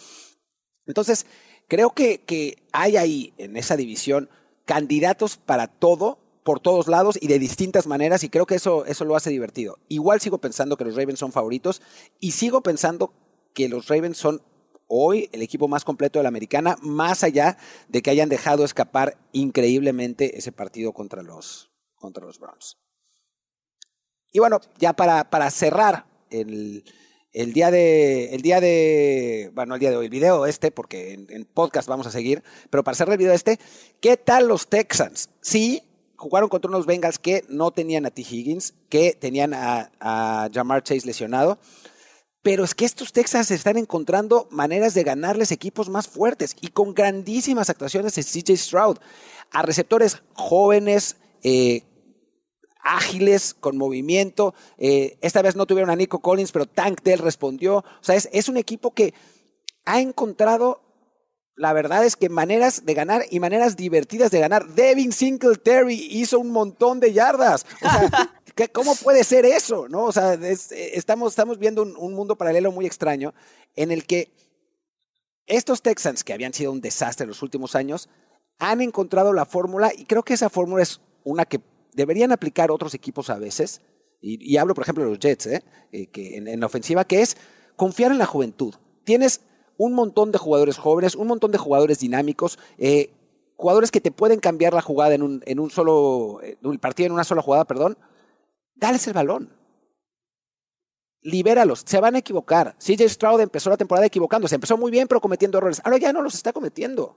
Entonces, 0.86 1.26
creo 1.68 1.90
que, 1.90 2.18
que 2.18 2.62
hay 2.72 2.96
ahí, 2.96 3.34
en 3.38 3.56
esa 3.56 3.76
división, 3.76 4.28
candidatos 4.64 5.36
para 5.36 5.66
todo, 5.68 6.18
por 6.42 6.60
todos 6.60 6.88
lados 6.88 7.18
y 7.20 7.28
de 7.28 7.38
distintas 7.38 7.86
maneras, 7.86 8.22
y 8.24 8.28
creo 8.28 8.46
que 8.46 8.56
eso, 8.56 8.84
eso 8.86 9.04
lo 9.04 9.16
hace 9.16 9.30
divertido. 9.30 9.78
Igual 9.88 10.20
sigo 10.20 10.38
pensando 10.38 10.76
que 10.76 10.84
los 10.84 10.96
Ravens 10.96 11.20
son 11.20 11.32
favoritos, 11.32 11.80
y 12.20 12.32
sigo 12.32 12.62
pensando 12.62 13.12
que 13.54 13.68
los 13.68 13.88
Ravens 13.88 14.18
son 14.18 14.42
hoy 14.86 15.28
el 15.32 15.42
equipo 15.42 15.68
más 15.68 15.84
completo 15.84 16.18
de 16.18 16.24
la 16.24 16.28
americana, 16.28 16.76
más 16.82 17.24
allá 17.24 17.56
de 17.88 18.02
que 18.02 18.10
hayan 18.10 18.28
dejado 18.28 18.64
escapar 18.64 19.18
increíblemente 19.32 20.38
ese 20.38 20.52
partido 20.52 20.92
contra 20.92 21.22
los, 21.22 21.70
contra 21.96 22.24
los 22.24 22.38
Browns. 22.38 22.78
Y 24.32 24.40
bueno, 24.40 24.60
ya 24.78 24.94
para, 24.94 25.30
para 25.30 25.50
cerrar 25.50 26.06
el, 26.30 26.84
el 27.32 27.52
día 27.52 27.70
de, 27.70 28.34
el 28.34 28.42
día 28.42 28.60
de, 28.60 29.50
bueno, 29.54 29.74
el 29.74 29.80
día 29.80 29.90
de 29.90 29.96
hoy, 29.96 30.06
el 30.06 30.10
video 30.10 30.46
este, 30.46 30.70
porque 30.70 31.12
en, 31.12 31.44
podcast 31.44 31.88
vamos 31.88 32.06
a 32.06 32.10
seguir, 32.10 32.42
pero 32.70 32.82
para 32.84 32.96
cerrar 32.96 33.12
el 33.14 33.18
video 33.18 33.32
este, 33.32 33.58
¿qué 34.00 34.16
tal 34.16 34.48
los 34.48 34.68
Texans? 34.68 35.30
Sí, 35.40 35.82
jugaron 36.16 36.48
contra 36.48 36.68
unos 36.68 36.86
Bengals 36.86 37.18
que 37.18 37.44
no 37.48 37.72
tenían 37.72 38.06
a 38.06 38.10
T. 38.10 38.22
Higgins, 38.22 38.74
que 38.88 39.12
tenían 39.12 39.52
a, 39.52 39.90
a 40.00 40.48
Jamar 40.52 40.82
Chase 40.84 41.06
lesionado, 41.06 41.58
pero 42.44 42.62
es 42.62 42.74
que 42.74 42.84
estos 42.84 43.14
Texans 43.14 43.50
están 43.50 43.78
encontrando 43.78 44.46
maneras 44.50 44.92
de 44.92 45.02
ganarles 45.02 45.50
equipos 45.50 45.88
más 45.88 46.06
fuertes 46.06 46.54
y 46.60 46.68
con 46.68 46.92
grandísimas 46.92 47.70
actuaciones 47.70 48.14
de 48.14 48.22
CJ 48.22 48.54
Stroud, 48.58 48.98
a 49.50 49.62
receptores 49.62 50.22
jóvenes, 50.34 51.16
eh, 51.42 51.84
ágiles, 52.82 53.54
con 53.54 53.78
movimiento. 53.78 54.54
Eh, 54.76 55.16
esta 55.22 55.40
vez 55.40 55.56
no 55.56 55.64
tuvieron 55.64 55.88
a 55.88 55.96
Nico 55.96 56.20
Collins, 56.20 56.52
pero 56.52 56.66
Tank 56.66 57.00
Dell 57.02 57.20
respondió. 57.20 57.78
O 57.78 57.84
sea, 58.02 58.14
es, 58.14 58.28
es 58.30 58.50
un 58.50 58.58
equipo 58.58 58.92
que 58.92 59.14
ha 59.86 60.02
encontrado, 60.02 60.82
la 61.56 61.72
verdad 61.72 62.04
es 62.04 62.14
que 62.14 62.28
maneras 62.28 62.84
de 62.84 62.92
ganar 62.92 63.22
y 63.30 63.40
maneras 63.40 63.74
divertidas 63.74 64.30
de 64.30 64.40
ganar. 64.40 64.66
Devin 64.66 65.12
Singletary 65.12 66.08
hizo 66.10 66.38
un 66.40 66.50
montón 66.50 67.00
de 67.00 67.14
yardas. 67.14 67.64
O 67.80 67.88
sea, 67.88 68.30
¿qué- 68.54 68.68
¿cómo 68.68 68.94
puede 68.96 69.24
ser 69.24 69.44
eso? 69.46 69.88
¿No? 69.88 70.04
O 70.04 70.12
sea, 70.12 70.34
es- 70.34 70.72
eh, 70.72 70.92
estamos, 70.96 71.32
estamos 71.32 71.58
viendo 71.58 71.82
un, 71.82 71.96
un 71.96 72.14
mundo 72.14 72.36
paralelo 72.36 72.72
muy 72.72 72.86
extraño 72.86 73.34
en 73.76 73.90
el 73.90 74.06
que 74.06 74.30
estos 75.46 75.82
Texans, 75.82 76.24
que 76.24 76.32
habían 76.32 76.54
sido 76.54 76.72
un 76.72 76.80
desastre 76.80 77.24
en 77.24 77.28
los 77.28 77.42
últimos 77.42 77.74
años, 77.74 78.08
han 78.58 78.80
encontrado 78.80 79.32
la 79.32 79.44
fórmula 79.44 79.92
y 79.96 80.04
creo 80.06 80.22
que 80.22 80.34
esa 80.34 80.48
fórmula 80.48 80.82
es 80.82 81.00
una 81.24 81.44
que 81.44 81.60
deberían 81.92 82.32
aplicar 82.32 82.70
otros 82.70 82.94
equipos 82.94 83.30
a 83.30 83.38
veces. 83.38 83.80
Y, 84.20 84.38
y 84.42 84.56
hablo, 84.56 84.74
por 84.74 84.82
ejemplo, 84.82 85.04
de 85.04 85.10
los 85.10 85.18
Jets, 85.18 85.46
¿eh? 85.46 85.62
Eh, 85.92 86.06
que 86.06 86.36
en, 86.38 86.48
en 86.48 86.60
la 86.60 86.66
ofensiva, 86.66 87.04
que 87.04 87.20
es 87.20 87.36
confiar 87.76 88.10
en 88.10 88.18
la 88.18 88.26
juventud. 88.26 88.74
Tienes 89.04 89.42
un 89.76 89.92
montón 89.92 90.32
de 90.32 90.38
jugadores 90.38 90.78
jóvenes, 90.78 91.14
un 91.14 91.26
montón 91.26 91.50
de 91.50 91.58
jugadores 91.58 91.98
dinámicos, 91.98 92.58
eh, 92.78 93.10
jugadores 93.56 93.90
que 93.90 94.00
te 94.00 94.10
pueden 94.10 94.40
cambiar 94.40 94.72
la 94.72 94.80
jugada 94.80 95.14
en 95.14 95.22
un, 95.22 95.42
en 95.44 95.60
un 95.60 95.70
solo, 95.70 96.40
partido 96.80 97.08
en 97.08 97.12
una 97.12 97.24
sola 97.24 97.42
jugada, 97.42 97.64
perdón. 97.66 97.98
Dales 98.74 99.06
el 99.06 99.12
balón 99.14 99.50
libéralos, 101.22 101.82
se 101.86 102.00
van 102.00 102.14
a 102.16 102.18
equivocar. 102.18 102.76
CJ 102.78 103.08
Stroud 103.08 103.40
empezó 103.40 103.70
la 103.70 103.76
temporada 103.78 104.06
equivocándose, 104.06 104.56
empezó 104.56 104.76
muy 104.76 104.90
bien, 104.90 105.08
pero 105.08 105.20
cometiendo 105.22 105.56
errores. 105.58 105.80
Ahora 105.84 105.96
ya 105.96 106.12
no 106.12 106.20
los 106.20 106.34
está 106.34 106.52
cometiendo, 106.52 107.16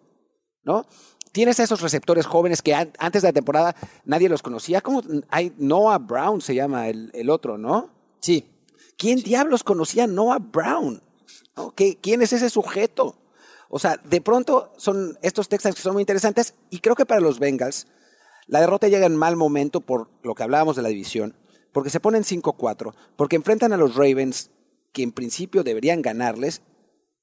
¿no? 0.63 0.85
Tienes 1.33 1.59
a 1.59 1.63
esos 1.63 1.81
receptores 1.81 2.25
jóvenes 2.25 2.61
que 2.61 2.73
an- 2.73 2.93
antes 2.99 3.21
de 3.21 3.27
la 3.27 3.33
temporada 3.33 3.75
nadie 4.05 4.29
los 4.29 4.41
conocía. 4.41 4.79
¿Cómo 4.79 5.01
hay 5.29 5.53
Noah 5.57 5.97
Brown 5.97 6.39
se 6.39 6.55
llama 6.55 6.87
el, 6.87 7.11
el 7.13 7.29
otro, 7.29 7.57
¿no? 7.57 7.89
Sí. 8.21 8.49
¿Quién 8.97 9.19
diablos 9.19 9.63
conocía 9.63 10.05
a 10.05 10.07
Noah 10.07 10.39
Brown? 10.39 11.03
¿No? 11.57 11.71
¿Qué- 11.75 11.97
¿Quién 12.01 12.21
es 12.21 12.31
ese 12.31 12.49
sujeto? 12.49 13.17
O 13.69 13.77
sea, 13.77 13.97
de 13.97 14.21
pronto 14.21 14.71
son 14.77 15.19
estos 15.21 15.49
Texans 15.49 15.75
que 15.75 15.81
son 15.81 15.91
muy 15.93 16.01
interesantes 16.01 16.53
y 16.69 16.79
creo 16.79 16.95
que 16.95 17.05
para 17.05 17.19
los 17.19 17.39
Bengals 17.39 17.87
la 18.45 18.61
derrota 18.61 18.87
llega 18.87 19.05
en 19.05 19.17
mal 19.17 19.35
momento 19.35 19.81
por 19.81 20.09
lo 20.23 20.33
que 20.33 20.43
hablábamos 20.43 20.77
de 20.77 20.81
la 20.81 20.87
división, 20.87 21.35
porque 21.77 21.91
se 21.91 21.99
ponen 21.99 22.23
5-4, 22.23 22.95
porque 23.15 23.35
enfrentan 23.35 23.71
a 23.71 23.77
los 23.77 23.93
Ravens 23.93 24.49
que 24.93 25.03
en 25.03 25.11
principio 25.11 25.63
deberían 25.63 26.01
ganarles 26.01 26.63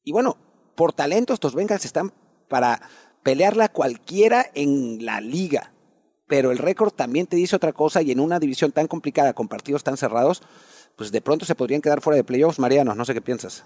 y 0.05 0.13
bueno, 0.13 0.37
por 0.77 0.93
talento 0.93 1.35
estos 1.35 1.57
Bengals 1.57 1.85
están 1.85 2.13
para 2.49 2.81
pelearla 3.25 3.69
cualquiera 3.69 4.47
en 4.55 5.05
la 5.05 5.21
liga. 5.21 5.73
Pero 6.29 6.53
el 6.53 6.59
récord 6.59 6.93
también 6.93 7.27
te 7.27 7.35
dice 7.35 7.57
otra 7.57 7.73
cosa 7.73 8.01
y 8.01 8.13
en 8.13 8.21
una 8.21 8.39
división 8.39 8.71
tan 8.71 8.87
complicada 8.87 9.33
con 9.33 9.49
partidos 9.49 9.83
tan 9.83 9.97
cerrados, 9.97 10.41
pues 10.95 11.11
de 11.11 11.21
pronto 11.21 11.45
se 11.45 11.57
podrían 11.57 11.81
quedar 11.81 12.01
fuera 12.01 12.17
de 12.17 12.23
playoffs, 12.23 12.61
Mariano, 12.61 12.95
no 12.95 13.05
sé 13.05 13.13
qué 13.13 13.21
piensas. 13.21 13.65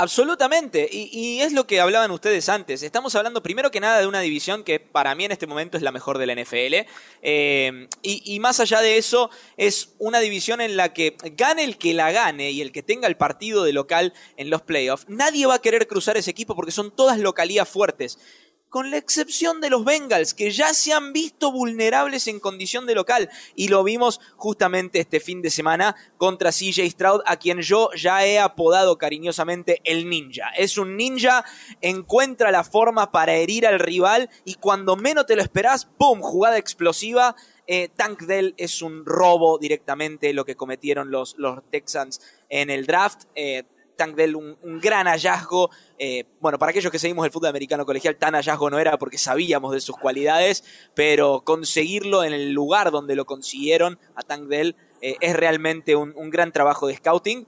Absolutamente, 0.00 0.88
y, 0.92 1.40
es 1.40 1.52
lo 1.52 1.66
que 1.66 1.80
hablaban 1.80 2.12
ustedes 2.12 2.48
antes. 2.48 2.84
Estamos 2.84 3.16
hablando 3.16 3.42
primero 3.42 3.72
que 3.72 3.80
nada 3.80 3.98
de 3.98 4.06
una 4.06 4.20
división 4.20 4.62
que 4.62 4.78
para 4.78 5.12
mí 5.16 5.24
en 5.24 5.32
este 5.32 5.48
momento 5.48 5.76
es 5.76 5.82
la 5.82 5.90
mejor 5.90 6.18
de 6.18 6.26
la 6.26 6.36
NFL. 6.36 6.86
Eh, 7.20 7.88
y, 8.02 8.22
y 8.24 8.38
más 8.38 8.60
allá 8.60 8.80
de 8.80 8.96
eso, 8.96 9.28
es 9.56 9.96
una 9.98 10.20
división 10.20 10.60
en 10.60 10.76
la 10.76 10.92
que 10.92 11.16
gane 11.32 11.64
el 11.64 11.78
que 11.78 11.94
la 11.94 12.12
gane 12.12 12.52
y 12.52 12.62
el 12.62 12.70
que 12.70 12.84
tenga 12.84 13.08
el 13.08 13.16
partido 13.16 13.64
de 13.64 13.72
local 13.72 14.14
en 14.36 14.50
los 14.50 14.62
playoffs, 14.62 15.04
nadie 15.08 15.46
va 15.46 15.54
a 15.54 15.62
querer 15.62 15.88
cruzar 15.88 16.16
ese 16.16 16.30
equipo 16.30 16.54
porque 16.54 16.70
son 16.70 16.94
todas 16.94 17.18
localías 17.18 17.68
fuertes. 17.68 18.20
Con 18.68 18.90
la 18.90 18.98
excepción 18.98 19.62
de 19.62 19.70
los 19.70 19.84
Bengals, 19.84 20.34
que 20.34 20.50
ya 20.50 20.74
se 20.74 20.92
han 20.92 21.14
visto 21.14 21.50
vulnerables 21.50 22.26
en 22.28 22.38
condición 22.38 22.84
de 22.86 22.94
local. 22.94 23.30
Y 23.54 23.68
lo 23.68 23.82
vimos 23.82 24.20
justamente 24.36 25.00
este 25.00 25.20
fin 25.20 25.40
de 25.40 25.48
semana 25.48 25.96
contra 26.18 26.52
CJ 26.52 26.90
Stroud, 26.90 27.22
a 27.24 27.38
quien 27.38 27.62
yo 27.62 27.90
ya 27.96 28.26
he 28.26 28.38
apodado 28.38 28.98
cariñosamente 28.98 29.80
el 29.84 30.10
ninja. 30.10 30.50
Es 30.56 30.76
un 30.76 30.96
ninja, 30.98 31.44
encuentra 31.80 32.50
la 32.50 32.62
forma 32.62 33.10
para 33.10 33.34
herir 33.34 33.66
al 33.66 33.78
rival 33.78 34.28
y 34.44 34.54
cuando 34.54 34.96
menos 34.96 35.24
te 35.24 35.36
lo 35.36 35.42
esperás, 35.42 35.86
¡pum! 35.86 36.20
Jugada 36.20 36.58
explosiva. 36.58 37.36
Eh, 37.66 37.88
Tank 37.94 38.22
Dell 38.22 38.54
es 38.56 38.82
un 38.82 39.04
robo 39.04 39.58
directamente 39.58 40.32
lo 40.32 40.44
que 40.44 40.56
cometieron 40.56 41.10
los, 41.10 41.36
los 41.38 41.62
Texans 41.70 42.20
en 42.48 42.70
el 42.70 42.86
draft. 42.86 43.24
Eh, 43.34 43.64
Tank 43.98 44.14
Dell, 44.14 44.36
un, 44.36 44.56
gran 44.80 45.06
hallazgo. 45.06 45.70
Eh, 45.98 46.24
bueno, 46.40 46.58
para 46.58 46.70
aquellos 46.70 46.90
que 46.90 46.98
seguimos 46.98 47.26
el 47.26 47.32
fútbol 47.32 47.50
americano 47.50 47.84
colegial, 47.84 48.16
tan 48.16 48.34
hallazgo 48.34 48.70
no 48.70 48.78
era 48.78 48.96
porque 48.96 49.18
sabíamos 49.18 49.72
de 49.72 49.80
sus 49.80 49.98
cualidades, 49.98 50.64
pero 50.94 51.42
conseguirlo 51.44 52.24
en 52.24 52.32
el 52.32 52.52
lugar 52.52 52.90
donde 52.90 53.16
lo 53.16 53.26
consiguieron 53.26 53.98
a 54.14 54.22
Tank 54.22 54.48
Dell 54.48 54.76
eh, 55.02 55.16
es 55.20 55.36
realmente 55.36 55.96
un, 55.96 56.30
gran 56.30 56.52
trabajo 56.52 56.86
de 56.86 56.96
scouting. 56.96 57.46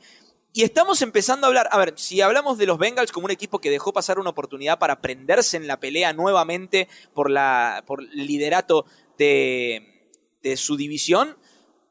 Y 0.52 0.64
estamos 0.64 1.00
empezando 1.00 1.46
a 1.46 1.48
hablar, 1.48 1.68
a 1.70 1.78
ver, 1.78 1.94
si 1.96 2.20
hablamos 2.20 2.58
de 2.58 2.66
los 2.66 2.76
Bengals 2.76 3.12
como 3.12 3.26
un 3.26 3.30
equipo 3.30 3.60
que 3.60 3.70
dejó 3.70 3.92
pasar 3.92 4.18
una 4.18 4.30
oportunidad 4.30 4.80
para 4.80 5.00
prenderse 5.00 5.56
en 5.56 5.68
la 5.68 5.78
pelea 5.78 6.12
nuevamente 6.12 6.88
por, 7.14 7.30
la, 7.30 7.84
por 7.86 8.02
el 8.02 8.26
liderato 8.26 8.84
de, 9.16 10.10
de 10.42 10.56
su 10.56 10.76
división, 10.76 11.36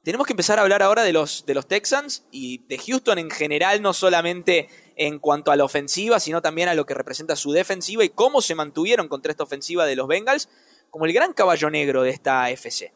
tenemos 0.04 0.26
que 0.26 0.34
empezar 0.34 0.60
a 0.60 0.62
hablar 0.62 0.82
ahora 0.82 1.04
de 1.04 1.12
los, 1.12 1.46
de 1.46 1.54
los 1.54 1.68
Texans 1.68 2.24
y 2.32 2.66
de 2.68 2.78
Houston 2.78 3.20
en 3.20 3.30
general, 3.30 3.82
no 3.82 3.94
solamente 3.94 4.70
en 4.96 5.20
cuanto 5.20 5.52
a 5.52 5.56
la 5.56 5.66
ofensiva, 5.66 6.20
sino 6.20 6.42
también 6.42 6.70
a 6.70 6.74
lo 6.74 6.86
que 6.86 6.94
representa 6.94 7.36
su 7.36 7.52
defensiva 7.52 8.04
y 8.04 8.10
cómo 8.10 8.42
se 8.42 8.56
mantuvieron 8.56 9.08
contra 9.08 9.32
esta 9.32 9.44
ofensiva 9.44 9.86
de 9.86 9.96
los 9.96 10.08
Bengals, 10.08 10.50
como 10.90 11.06
el 11.06 11.14
gran 11.14 11.34
caballo 11.34 11.70
negro 11.70 12.04
de 12.04 12.12
esta 12.12 12.44
AFC. 12.44 12.94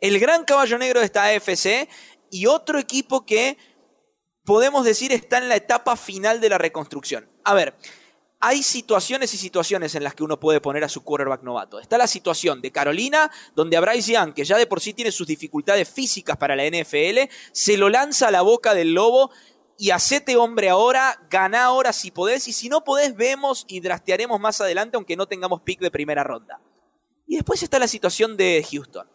El 0.00 0.18
gran 0.18 0.44
caballo 0.44 0.78
negro 0.78 1.00
de 1.00 1.06
esta 1.06 1.24
AFC 1.24 1.88
y 2.30 2.46
otro 2.46 2.78
equipo 2.78 3.24
que 3.24 3.56
podemos 4.44 4.84
decir 4.84 5.12
está 5.12 5.38
en 5.38 5.48
la 5.48 5.56
etapa 5.56 5.96
final 5.96 6.40
de 6.40 6.48
la 6.48 6.58
reconstrucción. 6.58 7.28
A 7.44 7.54
ver, 7.54 7.74
hay 8.44 8.64
situaciones 8.64 9.32
y 9.34 9.36
situaciones 9.36 9.94
en 9.94 10.02
las 10.02 10.16
que 10.16 10.24
uno 10.24 10.40
puede 10.40 10.60
poner 10.60 10.82
a 10.82 10.88
su 10.88 11.04
quarterback 11.04 11.44
novato. 11.44 11.78
Está 11.78 11.96
la 11.96 12.08
situación 12.08 12.60
de 12.60 12.72
Carolina, 12.72 13.30
donde 13.54 13.76
a 13.76 13.80
Bryce 13.80 14.12
Young, 14.14 14.34
que 14.34 14.44
ya 14.44 14.58
de 14.58 14.66
por 14.66 14.80
sí 14.80 14.92
tiene 14.92 15.12
sus 15.12 15.28
dificultades 15.28 15.88
físicas 15.88 16.36
para 16.36 16.56
la 16.56 16.66
NFL, 16.66 17.30
se 17.52 17.76
lo 17.76 17.88
lanza 17.88 18.26
a 18.26 18.30
la 18.32 18.42
boca 18.42 18.74
del 18.74 18.94
lobo 18.94 19.30
y 19.78 19.90
hacete 19.90 20.36
hombre 20.36 20.70
ahora, 20.70 21.24
gana 21.30 21.62
ahora 21.62 21.92
si 21.92 22.10
podés, 22.10 22.48
y 22.48 22.52
si 22.52 22.68
no 22.68 22.82
podés, 22.82 23.14
vemos 23.14 23.64
y 23.68 23.78
drastearemos 23.78 24.40
más 24.40 24.60
adelante, 24.60 24.96
aunque 24.96 25.16
no 25.16 25.28
tengamos 25.28 25.62
pick 25.62 25.78
de 25.78 25.92
primera 25.92 26.24
ronda. 26.24 26.60
Y 27.28 27.36
después 27.36 27.62
está 27.62 27.78
la 27.78 27.86
situación 27.86 28.36
de 28.36 28.66
Houston, 28.68 29.06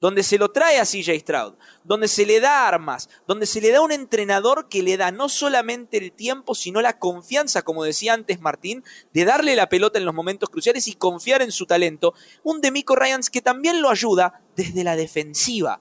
donde 0.00 0.22
se 0.22 0.38
lo 0.38 0.50
trae 0.50 0.78
a 0.78 0.84
CJ 0.84 1.18
Stroud, 1.20 1.54
donde 1.84 2.08
se 2.08 2.26
le 2.26 2.40
da 2.40 2.68
armas, 2.68 3.08
donde 3.26 3.46
se 3.46 3.60
le 3.60 3.70
da 3.70 3.80
un 3.80 3.92
entrenador 3.92 4.68
que 4.68 4.82
le 4.82 4.96
da 4.96 5.10
no 5.10 5.28
solamente 5.28 5.96
el 5.96 6.12
tiempo, 6.12 6.54
sino 6.54 6.82
la 6.82 6.98
confianza, 6.98 7.62
como 7.62 7.84
decía 7.84 8.12
antes 8.12 8.40
Martín, 8.40 8.84
de 9.12 9.24
darle 9.24 9.56
la 9.56 9.68
pelota 9.68 9.98
en 9.98 10.04
los 10.04 10.14
momentos 10.14 10.50
cruciales 10.50 10.88
y 10.88 10.94
confiar 10.94 11.42
en 11.42 11.52
su 11.52 11.66
talento. 11.66 12.14
Un 12.42 12.60
Demico 12.60 12.94
Ryans 12.94 13.30
que 13.30 13.42
también 13.42 13.80
lo 13.80 13.90
ayuda 13.90 14.42
desde 14.54 14.84
la 14.84 14.96
defensiva. 14.96 15.80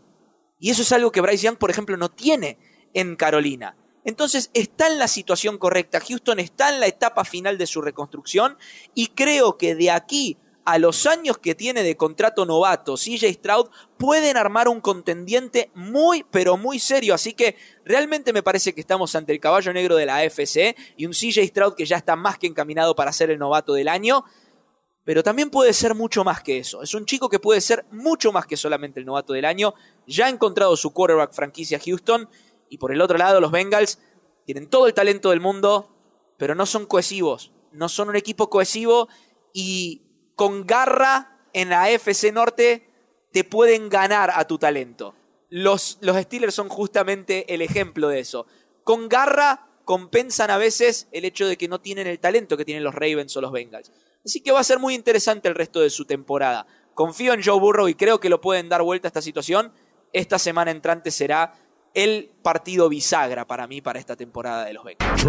Y 0.59 0.71
eso 0.71 0.81
es 0.81 0.91
algo 0.91 1.11
que 1.11 1.21
Bryce 1.21 1.45
Young, 1.45 1.57
por 1.57 1.69
ejemplo, 1.69 1.97
no 1.97 2.09
tiene 2.09 2.57
en 2.93 3.15
Carolina. 3.15 3.75
Entonces 4.05 4.51
está 4.53 4.87
en 4.87 4.99
la 4.99 5.07
situación 5.07 5.57
correcta. 5.57 5.99
Houston 5.99 6.39
está 6.39 6.69
en 6.69 6.79
la 6.79 6.87
etapa 6.87 7.25
final 7.25 7.57
de 7.57 7.67
su 7.67 7.81
reconstrucción 7.81 8.57
y 8.93 9.07
creo 9.07 9.57
que 9.57 9.75
de 9.75 9.91
aquí 9.91 10.37
a 10.65 10.79
los 10.79 11.05
años 11.05 11.37
que 11.37 11.53
tiene 11.53 11.83
de 11.83 11.95
contrato 11.95 12.45
novato 12.45 12.95
CJ 12.95 13.31
Stroud 13.33 13.69
pueden 13.97 14.35
armar 14.35 14.67
un 14.67 14.81
contendiente 14.81 15.69
muy 15.75 16.25
pero 16.31 16.57
muy 16.57 16.79
serio. 16.79 17.13
Así 17.13 17.33
que 17.33 17.55
realmente 17.85 18.33
me 18.33 18.41
parece 18.41 18.73
que 18.73 18.81
estamos 18.81 19.15
ante 19.15 19.31
el 19.31 19.39
caballo 19.39 19.71
negro 19.71 19.95
de 19.95 20.07
la 20.07 20.17
AFC 20.17 20.75
y 20.97 21.05
un 21.05 21.13
CJ 21.13 21.45
Stroud 21.47 21.75
que 21.75 21.85
ya 21.85 21.97
está 21.97 22.15
más 22.15 22.39
que 22.39 22.47
encaminado 22.47 22.95
para 22.95 23.13
ser 23.13 23.29
el 23.29 23.37
novato 23.37 23.73
del 23.73 23.87
año. 23.87 24.25
Pero 25.03 25.21
también 25.21 25.51
puede 25.51 25.71
ser 25.71 25.93
mucho 25.93 26.23
más 26.23 26.41
que 26.41 26.57
eso. 26.57 26.81
Es 26.81 26.95
un 26.95 27.05
chico 27.05 27.29
que 27.29 27.37
puede 27.37 27.61
ser 27.61 27.85
mucho 27.91 28.31
más 28.31 28.47
que 28.47 28.57
solamente 28.57 28.99
el 28.99 29.05
novato 29.05 29.33
del 29.33 29.45
año. 29.45 29.75
Ya 30.07 30.25
ha 30.25 30.29
encontrado 30.29 30.75
su 30.75 30.91
quarterback 30.91 31.31
franquicia 31.31 31.79
Houston 31.79 32.27
y 32.69 32.79
por 32.79 32.91
el 32.91 33.01
otro 33.01 33.19
lado, 33.19 33.39
los 33.39 33.51
Bengals 33.51 33.99
tienen 34.45 34.67
todo 34.67 34.87
el 34.87 34.95
talento 34.95 35.29
del 35.29 35.41
mundo, 35.41 35.95
pero 36.39 36.55
no 36.55 36.65
son 36.65 36.87
cohesivos. 36.87 37.51
No 37.71 37.87
son 37.87 38.09
un 38.09 38.15
equipo 38.15 38.49
cohesivo 38.49 39.07
y 39.53 40.04
con 40.35 40.65
garra 40.65 41.39
en 41.53 41.69
la 41.69 41.89
FC 41.89 42.31
Norte 42.31 42.87
te 43.31 43.43
pueden 43.43 43.89
ganar 43.89 44.31
a 44.33 44.45
tu 44.45 44.57
talento. 44.57 45.15
Los, 45.49 45.97
los 46.01 46.17
Steelers 46.17 46.55
son 46.55 46.69
justamente 46.69 47.53
el 47.53 47.61
ejemplo 47.61 48.09
de 48.09 48.19
eso. 48.19 48.45
Con 48.83 49.09
garra 49.09 49.67
compensan 49.85 50.51
a 50.51 50.57
veces 50.57 51.07
el 51.11 51.25
hecho 51.25 51.47
de 51.47 51.57
que 51.57 51.67
no 51.67 51.79
tienen 51.79 52.07
el 52.07 52.19
talento 52.19 52.57
que 52.57 52.65
tienen 52.65 52.83
los 52.83 52.95
Ravens 52.95 53.35
o 53.37 53.41
los 53.41 53.51
Bengals. 53.51 53.91
Así 54.25 54.41
que 54.41 54.51
va 54.51 54.59
a 54.59 54.63
ser 54.63 54.79
muy 54.79 54.95
interesante 54.95 55.47
el 55.47 55.55
resto 55.55 55.79
de 55.79 55.89
su 55.89 56.05
temporada. 56.05 56.65
Confío 56.93 57.33
en 57.33 57.43
Joe 57.43 57.59
Burrow 57.59 57.87
y 57.87 57.93
creo 57.93 58.19
que 58.19 58.29
lo 58.29 58.41
pueden 58.41 58.69
dar 58.69 58.81
vuelta 58.81 59.07
a 59.07 59.09
esta 59.09 59.21
situación. 59.21 59.71
Esta 60.11 60.39
semana 60.39 60.71
entrante 60.71 61.11
será 61.11 61.53
el 61.93 62.31
partido 62.41 62.89
bisagra 62.89 63.45
para 63.45 63.67
mí 63.67 63.81
para 63.81 63.99
esta 63.99 64.15
temporada 64.15 64.65
de 64.65 64.73
los 64.73 64.83
Bengals. 64.83 65.21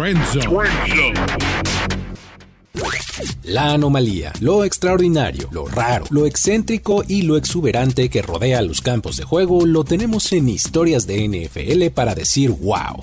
La 3.43 3.71
anomalía, 3.71 4.33
lo 4.41 4.63
extraordinario, 4.63 5.47
lo 5.51 5.65
raro, 5.65 6.05
lo 6.09 6.25
excéntrico 6.25 7.03
y 7.07 7.21
lo 7.21 7.37
exuberante 7.37 8.09
que 8.09 8.21
rodea 8.21 8.61
los 8.61 8.81
campos 8.81 9.17
de 9.17 9.23
juego 9.23 9.65
lo 9.65 9.83
tenemos 9.83 10.31
en 10.33 10.49
historias 10.49 11.07
de 11.07 11.27
NFL 11.27 11.93
para 11.93 12.13
decir 12.13 12.51
wow. 12.51 13.01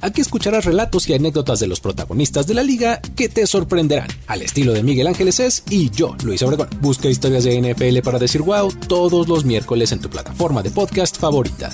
Aquí 0.00 0.20
escucharás 0.20 0.64
relatos 0.64 1.08
y 1.08 1.14
anécdotas 1.14 1.60
de 1.60 1.66
los 1.66 1.80
protagonistas 1.80 2.46
de 2.46 2.54
la 2.54 2.62
liga 2.62 3.00
que 3.16 3.28
te 3.28 3.46
sorprenderán, 3.46 4.08
al 4.26 4.42
estilo 4.42 4.72
de 4.72 4.82
Miguel 4.82 5.06
Ángeles 5.06 5.40
es 5.40 5.62
y 5.70 5.90
yo, 5.90 6.16
Luis 6.24 6.42
Obregón. 6.42 6.68
Busca 6.80 7.08
historias 7.08 7.44
de 7.44 7.60
NFL 7.60 8.00
para 8.00 8.18
decir 8.18 8.42
wow 8.42 8.70
todos 8.88 9.28
los 9.28 9.44
miércoles 9.44 9.92
en 9.92 10.00
tu 10.00 10.10
plataforma 10.10 10.62
de 10.62 10.70
podcast 10.70 11.16
favorita. 11.16 11.70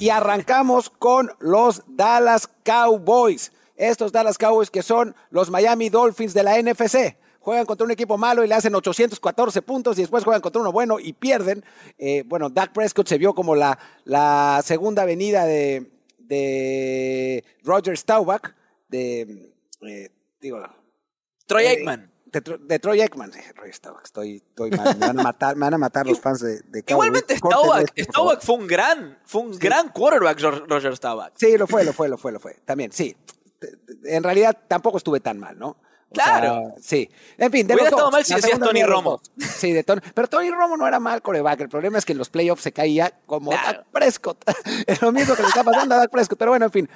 Y 0.00 0.10
arrancamos 0.10 0.90
con 0.90 1.32
los 1.40 1.82
Dallas 1.88 2.48
Cowboys. 2.64 3.50
Estos 3.76 4.12
Dallas 4.12 4.38
Cowboys 4.38 4.70
que 4.70 4.82
son 4.82 5.14
los 5.30 5.50
Miami 5.50 5.88
Dolphins 5.88 6.34
de 6.34 6.44
la 6.44 6.60
NFC. 6.62 7.16
Juegan 7.40 7.66
contra 7.66 7.84
un 7.84 7.90
equipo 7.90 8.16
malo 8.16 8.44
y 8.44 8.48
le 8.48 8.54
hacen 8.54 8.74
814 8.74 9.62
puntos 9.62 9.98
y 9.98 10.02
después 10.02 10.22
juegan 10.22 10.40
contra 10.40 10.60
uno 10.60 10.70
bueno 10.70 11.00
y 11.00 11.14
pierden. 11.14 11.64
Eh, 11.96 12.22
bueno, 12.26 12.48
Dak 12.48 12.72
Prescott 12.72 13.08
se 13.08 13.18
vio 13.18 13.34
como 13.34 13.56
la, 13.56 13.76
la 14.04 14.60
segunda 14.64 15.04
venida 15.04 15.46
de, 15.46 15.90
de 16.18 17.44
Roger 17.64 17.96
Staubach, 17.96 18.54
de, 18.88 19.52
eh, 19.80 20.10
digo, 20.40 20.62
Troy 21.46 21.64
eh, 21.64 21.68
Aikman. 21.70 22.12
De, 22.30 22.40
de 22.40 22.78
Troy 22.78 23.00
Aikman. 23.00 23.30
Eh, 23.34 23.72
Staubach, 23.72 24.04
estoy, 24.04 24.36
estoy 24.36 24.70
mal. 24.70 24.96
Me 24.98 25.06
van 25.06 25.20
a 25.20 25.22
matar, 25.22 25.56
me 25.56 25.66
van 25.66 25.74
a 25.74 25.78
matar 25.78 26.06
los 26.06 26.20
fans 26.22 26.40
de, 26.40 26.60
de 26.60 26.82
Cowboys. 26.82 26.88
Igualmente 26.90 27.36
Staubach. 27.36 27.86
Staubach 27.96 28.40
fue 28.42 28.54
un 28.56 28.66
gran, 28.66 29.18
fue 29.24 29.42
un 29.42 29.58
gran 29.58 29.88
quarterback, 29.90 30.40
Ro- 30.40 30.66
Roger 30.66 30.96
Staubach. 30.96 31.32
Sí, 31.36 31.56
lo 31.56 31.66
fue, 31.66 31.84
lo 31.84 31.92
fue, 31.92 32.08
lo 32.08 32.18
fue, 32.18 32.32
lo 32.32 32.40
fue. 32.40 32.54
También, 32.64 32.92
sí. 32.92 33.16
En 34.04 34.22
realidad 34.22 34.56
tampoco 34.68 34.98
estuve 34.98 35.20
tan 35.20 35.38
mal, 35.38 35.58
¿no? 35.58 35.68
O 36.10 36.14
Claro. 36.14 36.72
sea, 36.76 36.82
sí. 36.82 37.10
En 37.36 37.50
fin, 37.52 37.66
de 37.66 37.74
Hubiera 37.74 37.90
estado 37.90 38.10
mal 38.10 38.24
si 38.24 38.34
decías 38.34 38.58
Tony 38.58 38.82
Romo. 38.82 39.20
Sí, 39.38 39.72
de 39.72 39.84
Tony. 39.84 40.00
Pero 40.14 40.26
Tony 40.28 40.50
Romo 40.50 40.76
no 40.76 40.86
era 40.88 40.98
mal 41.00 41.20
coreback. 41.20 41.60
El 41.62 41.68
problema 41.68 41.98
es 41.98 42.04
que 42.06 42.12
en 42.12 42.18
los 42.18 42.30
playoffs 42.30 42.62
se 42.62 42.72
caía 42.72 43.12
como 43.26 43.50
Claro. 43.50 43.78
Dak 43.80 43.86
Prescott. 43.92 44.42
es 44.86 45.02
lo 45.02 45.12
mismo 45.12 45.34
que 45.34 45.42
le 45.42 45.48
está 45.48 45.64
pasando 45.64 45.94
a 45.96 45.98
Dak 45.98 46.10
Prescott. 46.10 46.38
Pero 46.38 46.50
bueno, 46.52 46.64
en 46.66 46.72
fin. 46.72 46.88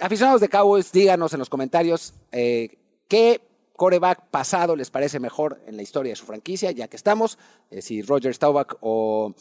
Aficionados 0.00 0.40
de 0.40 0.48
Cowboys, 0.48 0.92
díganos 0.92 1.32
en 1.32 1.38
los 1.38 1.48
comentarios 1.48 2.12
eh, 2.32 2.78
qué 3.08 3.40
coreback 3.80 4.26
pasado 4.30 4.76
les 4.76 4.90
parece 4.90 5.18
mejor 5.20 5.58
en 5.66 5.74
la 5.74 5.82
historia 5.82 6.12
de 6.12 6.16
su 6.16 6.26
franquicia, 6.26 6.70
ya 6.70 6.86
que 6.86 6.98
estamos. 6.98 7.38
eh, 7.70 7.80
si 7.80 8.02
Roger 8.02 8.34
Staubach 8.34 8.74
o, 8.82 9.32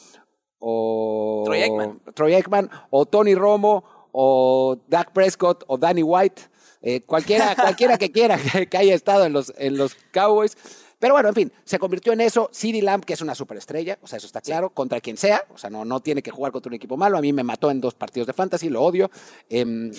o 0.59 1.43
Troy 1.43 1.61
Aikman. 1.63 1.99
Troy 2.13 2.33
Aikman, 2.35 2.69
o 2.89 3.05
Tony 3.05 3.35
Romo, 3.35 3.83
o 4.13 4.77
Dak 4.87 5.11
Prescott, 5.11 5.65
o 5.67 5.77
Danny 5.77 6.03
White, 6.03 6.43
eh, 6.81 7.01
cualquiera, 7.01 7.53
cualquiera 7.61 7.97
que 7.97 8.13
quiera 8.13 8.37
que, 8.37 8.67
que 8.69 8.77
haya 8.77 8.95
estado 8.95 9.25
en 9.25 9.33
los, 9.33 9.51
en 9.57 9.75
los 9.75 9.97
Cowboys. 10.13 10.55
Pero 10.99 11.15
bueno, 11.15 11.27
en 11.27 11.35
fin, 11.35 11.51
se 11.65 11.77
convirtió 11.77 12.13
en 12.13 12.21
eso. 12.21 12.49
CD 12.53 12.81
Lamb, 12.81 13.03
que 13.03 13.15
es 13.15 13.21
una 13.21 13.35
superestrella, 13.35 13.99
o 14.01 14.07
sea, 14.07 14.15
eso 14.15 14.27
está 14.27 14.39
claro, 14.39 14.69
contra 14.69 15.01
quien 15.01 15.17
sea, 15.17 15.43
o 15.53 15.57
sea, 15.57 15.69
no, 15.69 15.83
no 15.83 15.99
tiene 15.99 16.21
que 16.21 16.31
jugar 16.31 16.53
contra 16.53 16.69
un 16.69 16.75
equipo 16.75 16.95
malo. 16.95 17.17
A 17.17 17.21
mí 17.21 17.33
me 17.33 17.43
mató 17.43 17.71
en 17.71 17.81
dos 17.81 17.93
partidos 17.93 18.27
de 18.27 18.31
fantasy, 18.31 18.69
lo 18.69 18.83
odio. 18.83 19.11
Em, 19.49 19.91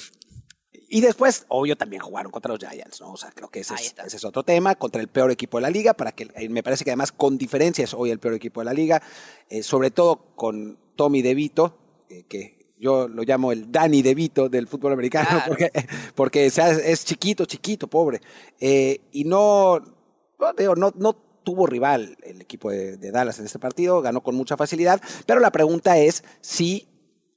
y 0.72 1.00
después, 1.00 1.46
obvio, 1.48 1.76
también 1.76 2.02
jugaron 2.02 2.30
contra 2.30 2.52
los 2.52 2.60
Giants, 2.60 3.00
¿no? 3.00 3.12
O 3.12 3.16
sea, 3.16 3.30
creo 3.32 3.48
que 3.48 3.60
ese 3.60 3.74
es, 3.74 3.94
ese 4.04 4.16
es 4.16 4.24
otro 4.24 4.42
tema, 4.42 4.74
contra 4.74 5.00
el 5.00 5.08
peor 5.08 5.30
equipo 5.30 5.58
de 5.58 5.62
la 5.62 5.70
liga, 5.70 5.94
para 5.94 6.12
que 6.12 6.28
eh, 6.34 6.48
me 6.48 6.62
parece 6.62 6.84
que 6.84 6.90
además 6.90 7.12
con 7.12 7.38
diferencia 7.38 7.84
es 7.84 7.94
hoy 7.94 8.10
el 8.10 8.18
peor 8.18 8.34
equipo 8.34 8.60
de 8.60 8.64
la 8.66 8.72
liga, 8.72 9.02
eh, 9.48 9.62
sobre 9.62 9.90
todo 9.90 10.34
con 10.36 10.78
Tommy 10.96 11.22
DeVito, 11.22 11.76
eh, 12.08 12.24
que 12.28 12.74
yo 12.78 13.08
lo 13.08 13.22
llamo 13.22 13.52
el 13.52 13.70
Danny 13.70 14.02
DeVito 14.02 14.48
del 14.48 14.66
fútbol 14.66 14.92
americano, 14.92 15.28
Claro. 15.28 15.44
porque, 15.48 15.70
porque 16.14 16.46
o 16.46 16.50
sea, 16.50 16.70
es 16.70 17.04
chiquito, 17.04 17.44
chiquito, 17.44 17.86
pobre. 17.86 18.20
Eh, 18.58 19.00
y 19.12 19.24
no, 19.24 19.78
no, 19.78 20.74
no, 20.76 20.92
no 20.96 21.12
tuvo 21.44 21.66
rival 21.66 22.16
el 22.22 22.40
equipo 22.40 22.70
de, 22.70 22.96
de 22.96 23.10
Dallas 23.10 23.38
en 23.38 23.46
este 23.46 23.58
partido, 23.58 24.00
ganó 24.02 24.22
con 24.22 24.34
mucha 24.34 24.56
facilidad, 24.56 25.00
pero 25.26 25.40
la 25.40 25.52
pregunta 25.52 25.98
es 25.98 26.24
si, 26.40 26.88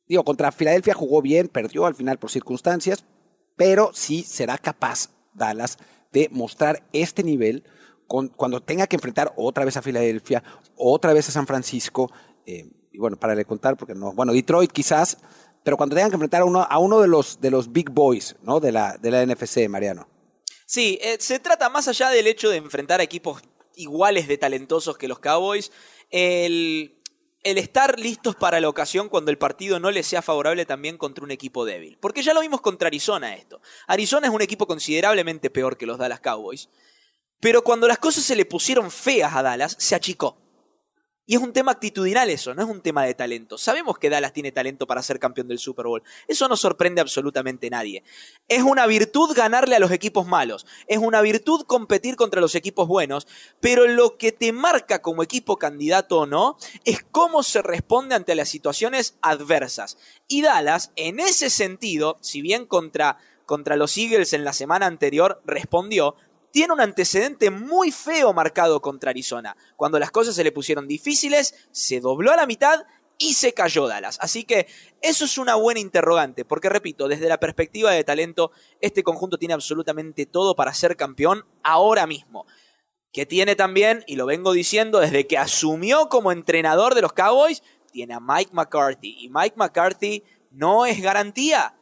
digo, 0.07 0.23
contra 0.23 0.51
Filadelfia 0.51 0.93
jugó 0.93 1.21
bien, 1.21 1.49
perdió 1.49 1.85
al 1.85 1.95
final 1.95 2.19
por 2.19 2.31
circunstancias, 2.31 3.05
pero 3.55 3.91
sí 3.93 4.23
será 4.23 4.57
capaz 4.57 5.09
Dallas 5.33 5.77
de 6.11 6.29
mostrar 6.31 6.83
este 6.93 7.23
nivel 7.23 7.63
cuando 8.07 8.61
tenga 8.61 8.85
que 8.85 8.95
enfrentar 8.95 9.33
otra 9.35 9.65
vez 9.65 9.75
a 9.77 9.81
Filadelfia, 9.81 10.43
otra 10.75 11.13
vez 11.13 11.29
a 11.29 11.31
San 11.31 11.47
Francisco, 11.47 12.11
eh, 12.45 12.69
y 12.91 12.99
bueno, 12.99 13.17
para 13.17 13.33
le 13.33 13.43
contar, 13.45 13.75
porque 13.75 13.95
no, 13.95 14.13
bueno, 14.13 14.33
Detroit 14.33 14.71
quizás, 14.71 15.17
pero 15.63 15.77
cuando 15.77 15.95
tengan 15.95 16.11
que 16.11 16.15
enfrentar 16.15 16.41
a 16.41 16.45
uno, 16.45 16.67
a 16.69 16.77
uno 16.77 16.99
de, 17.01 17.07
los, 17.07 17.41
de 17.41 17.49
los 17.49 17.71
big 17.71 17.89
boys 17.89 18.35
¿no? 18.43 18.59
de, 18.59 18.71
la, 18.71 18.97
de 18.97 19.09
la 19.09 19.25
NFC, 19.25 19.67
Mariano. 19.67 20.07
Sí, 20.65 20.99
eh, 21.01 21.17
se 21.19 21.39
trata 21.39 21.69
más 21.69 21.87
allá 21.87 22.09
del 22.09 22.27
hecho 22.27 22.49
de 22.49 22.57
enfrentar 22.57 22.99
a 22.99 23.03
equipos 23.03 23.41
iguales 23.75 24.27
de 24.27 24.37
talentosos 24.37 24.97
que 24.97 25.07
los 25.07 25.19
Cowboys, 25.19 25.71
el, 26.11 27.01
el 27.43 27.57
estar 27.57 27.99
listos 27.99 28.35
para 28.35 28.59
la 28.59 28.69
ocasión 28.69 29.09
cuando 29.09 29.29
el 29.29 29.37
partido 29.37 29.79
no 29.79 29.91
les 29.91 30.07
sea 30.07 30.21
favorable 30.21 30.65
también 30.65 30.97
contra 30.97 31.23
un 31.23 31.31
equipo 31.31 31.65
débil. 31.65 31.97
Porque 31.99 32.23
ya 32.23 32.33
lo 32.33 32.41
vimos 32.41 32.61
contra 32.61 32.87
Arizona 32.87 33.35
esto. 33.35 33.61
Arizona 33.87 34.27
es 34.27 34.33
un 34.33 34.41
equipo 34.41 34.65
considerablemente 34.65 35.49
peor 35.49 35.77
que 35.77 35.85
los 35.85 35.97
Dallas 35.97 36.21
Cowboys, 36.21 36.69
pero 37.39 37.63
cuando 37.63 37.87
las 37.87 37.97
cosas 37.97 38.23
se 38.23 38.37
le 38.37 38.45
pusieron 38.45 38.89
feas 38.89 39.35
a 39.35 39.41
Dallas, 39.41 39.75
se 39.77 39.95
achicó. 39.95 40.42
Y 41.25 41.35
es 41.35 41.41
un 41.41 41.53
tema 41.53 41.71
actitudinal 41.71 42.29
eso, 42.29 42.53
no 42.53 42.63
es 42.63 42.69
un 42.69 42.81
tema 42.81 43.05
de 43.05 43.13
talento. 43.13 43.57
Sabemos 43.57 43.97
que 43.97 44.09
Dallas 44.09 44.33
tiene 44.33 44.51
talento 44.51 44.85
para 44.85 45.01
ser 45.01 45.19
campeón 45.19 45.47
del 45.47 45.57
Super 45.57 45.85
Bowl. 45.85 46.03
Eso 46.27 46.49
no 46.49 46.57
sorprende 46.57 46.99
absolutamente 46.99 47.67
a 47.67 47.69
nadie. 47.69 48.03
Es 48.49 48.61
una 48.63 48.85
virtud 48.87 49.33
ganarle 49.33 49.77
a 49.77 49.79
los 49.79 49.91
equipos 49.91 50.27
malos. 50.27 50.65
Es 50.85 50.97
una 50.97 51.21
virtud 51.21 51.61
competir 51.65 52.17
contra 52.17 52.41
los 52.41 52.55
equipos 52.55 52.89
buenos. 52.89 53.25
Pero 53.61 53.87
lo 53.87 54.17
que 54.17 54.33
te 54.33 54.51
marca 54.51 55.01
como 55.01 55.23
equipo 55.23 55.57
candidato 55.57 56.19
o 56.19 56.25
no 56.25 56.57
es 56.83 57.05
cómo 57.09 57.41
se 57.41 57.61
responde 57.61 58.15
ante 58.15 58.35
las 58.35 58.49
situaciones 58.49 59.17
adversas. 59.21 59.97
Y 60.27 60.41
Dallas, 60.41 60.91
en 60.97 61.21
ese 61.21 61.49
sentido, 61.49 62.17
si 62.19 62.41
bien 62.41 62.65
contra, 62.65 63.17
contra 63.45 63.77
los 63.77 63.97
Eagles 63.97 64.33
en 64.33 64.43
la 64.43 64.51
semana 64.51 64.87
anterior 64.87 65.41
respondió, 65.45 66.15
tiene 66.53 66.71
un 66.71 66.81
antecedente 66.81 67.49
muy 67.49 67.91
feo 67.91 68.31
marcado 68.31 68.79
contra 68.79 69.09
Arizona. 69.09 69.57
Cuando 69.75 69.97
las 69.97 70.11
cosas 70.11 70.35
se 70.35 70.43
le 70.43 70.51
pusieron 70.51 70.87
difíciles, 70.87 71.67
se 71.71 71.99
dobló 71.99 72.31
a 72.31 72.35
la 72.35 72.45
mitad 72.45 72.85
y 73.17 73.33
se 73.33 73.55
cayó 73.55 73.87
Dallas. 73.87 74.19
Así 74.21 74.43
que 74.43 74.67
eso 75.01 75.25
es 75.25 75.39
una 75.39 75.55
buena 75.55 75.79
interrogante, 75.79 76.45
porque 76.45 76.69
repito, 76.69 77.07
desde 77.07 77.27
la 77.27 77.39
perspectiva 77.39 77.89
de 77.89 78.03
talento, 78.03 78.51
este 78.81 79.01
conjunto 79.01 79.39
tiene 79.39 79.55
absolutamente 79.55 80.27
todo 80.27 80.55
para 80.55 80.75
ser 80.75 80.95
campeón 80.95 81.43
ahora 81.63 82.05
mismo. 82.05 82.45
Que 83.11 83.25
tiene 83.25 83.55
también, 83.55 84.03
y 84.05 84.15
lo 84.15 84.27
vengo 84.27 84.53
diciendo 84.53 84.99
desde 84.99 85.25
que 85.25 85.39
asumió 85.39 86.07
como 86.07 86.31
entrenador 86.31 86.93
de 86.93 87.01
los 87.01 87.13
Cowboys, 87.13 87.63
tiene 87.91 88.13
a 88.13 88.19
Mike 88.19 88.51
McCarthy. 88.53 89.15
Y 89.25 89.29
Mike 89.29 89.55
McCarthy 89.57 90.23
no 90.51 90.85
es 90.85 91.01
garantía. 91.01 91.75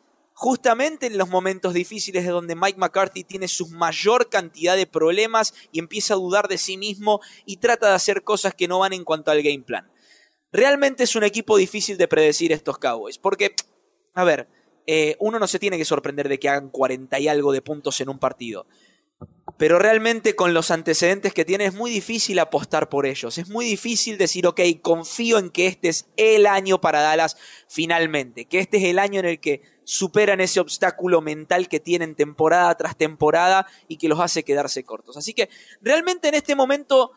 Justamente 0.44 1.06
en 1.06 1.20
los 1.20 1.30
momentos 1.30 1.72
difíciles 1.76 2.26
de 2.26 2.32
donde 2.32 2.56
Mike 2.56 2.80
McCarthy 2.80 3.24
tiene 3.24 3.48
su 3.48 3.68
mayor 3.68 4.28
cantidad 4.28 4.76
de 4.76 4.88
problemas 4.88 5.54
y 5.72 5.78
empieza 5.78 6.16
a 6.16 6.18
dudar 6.18 6.48
de 6.48 6.58
sí 6.58 6.78
mismo 6.78 7.22
y 7.46 7.58
trata 7.58 7.90
de 7.90 7.94
hacer 7.94 8.24
cosas 8.24 8.56
que 8.56 8.68
no 8.68 8.80
van 8.80 8.94
en 8.94 9.04
cuanto 9.04 9.30
al 9.30 9.44
game 9.44 9.62
plan. 9.62 9.92
Realmente 10.52 11.04
es 11.04 11.16
un 11.16 11.24
equipo 11.24 11.58
difícil 11.58 11.96
de 11.96 12.08
predecir 12.08 12.52
estos 12.52 12.80
Cowboys, 12.80 13.20
porque, 13.20 13.54
a 14.16 14.24
ver, 14.24 14.48
eh, 14.88 15.16
uno 15.20 15.38
no 15.38 15.46
se 15.46 15.60
tiene 15.60 15.78
que 15.78 15.86
sorprender 15.86 16.28
de 16.28 16.40
que 16.40 16.50
hagan 16.50 16.70
40 16.70 17.20
y 17.20 17.28
algo 17.28 17.52
de 17.52 17.62
puntos 17.62 18.02
en 18.02 18.10
un 18.10 18.18
partido. 18.18 18.66
Pero 19.62 19.78
realmente 19.78 20.36
con 20.36 20.56
los 20.56 20.72
antecedentes 20.72 21.36
que 21.36 21.46
tiene 21.46 21.66
es 21.66 21.76
muy 21.76 21.92
difícil 21.92 22.40
apostar 22.40 22.90
por 22.90 23.06
ellos. 23.06 23.38
Es 23.38 23.48
muy 23.48 23.64
difícil 23.64 24.18
decir, 24.18 24.48
ok, 24.48 24.60
confío 24.82 25.38
en 25.38 25.52
que 25.52 25.68
este 25.68 25.90
es 25.90 26.08
el 26.18 26.48
año 26.48 26.82
para 26.82 27.02
Dallas 27.02 27.38
finalmente. 27.68 28.46
Que 28.46 28.58
este 28.58 28.78
es 28.78 28.86
el 28.86 28.98
año 28.98 29.20
en 29.20 29.28
el 29.28 29.40
que 29.40 29.62
superan 29.84 30.42
ese 30.42 30.62
obstáculo 30.62 31.22
mental 31.22 31.70
que 31.70 31.80
tienen 31.80 32.16
temporada 32.16 32.74
tras 32.74 32.98
temporada 32.98 33.68
y 33.88 33.98
que 33.98 34.08
los 34.08 34.20
hace 34.20 34.42
quedarse 34.42 34.84
cortos. 34.84 35.16
Así 35.16 35.36
que 35.36 35.48
realmente 35.80 36.30
en 36.30 36.34
este 36.34 36.56
momento 36.56 37.12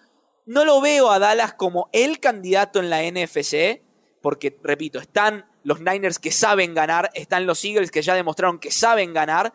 no 0.45 0.67
lo 0.67 0.83
veo 0.83 1.11
a 1.11 1.19
Dallas 1.19 1.55
como 1.55 1.89
el 1.95 2.21
candidato 2.21 2.79
en 2.79 2.91
la 2.91 3.01
NFC, 3.11 3.81
porque, 4.21 4.55
repito, 4.63 4.99
están 4.99 5.47
los 5.63 5.81
Niners 5.81 6.19
que 6.19 6.31
saben 6.31 6.75
ganar, 6.75 7.11
están 7.15 7.47
los 7.47 7.65
Eagles 7.65 7.91
que 7.91 8.03
ya 8.03 8.15
demostraron 8.15 8.59
que 8.59 8.71
saben 8.71 9.15
ganar. 9.15 9.55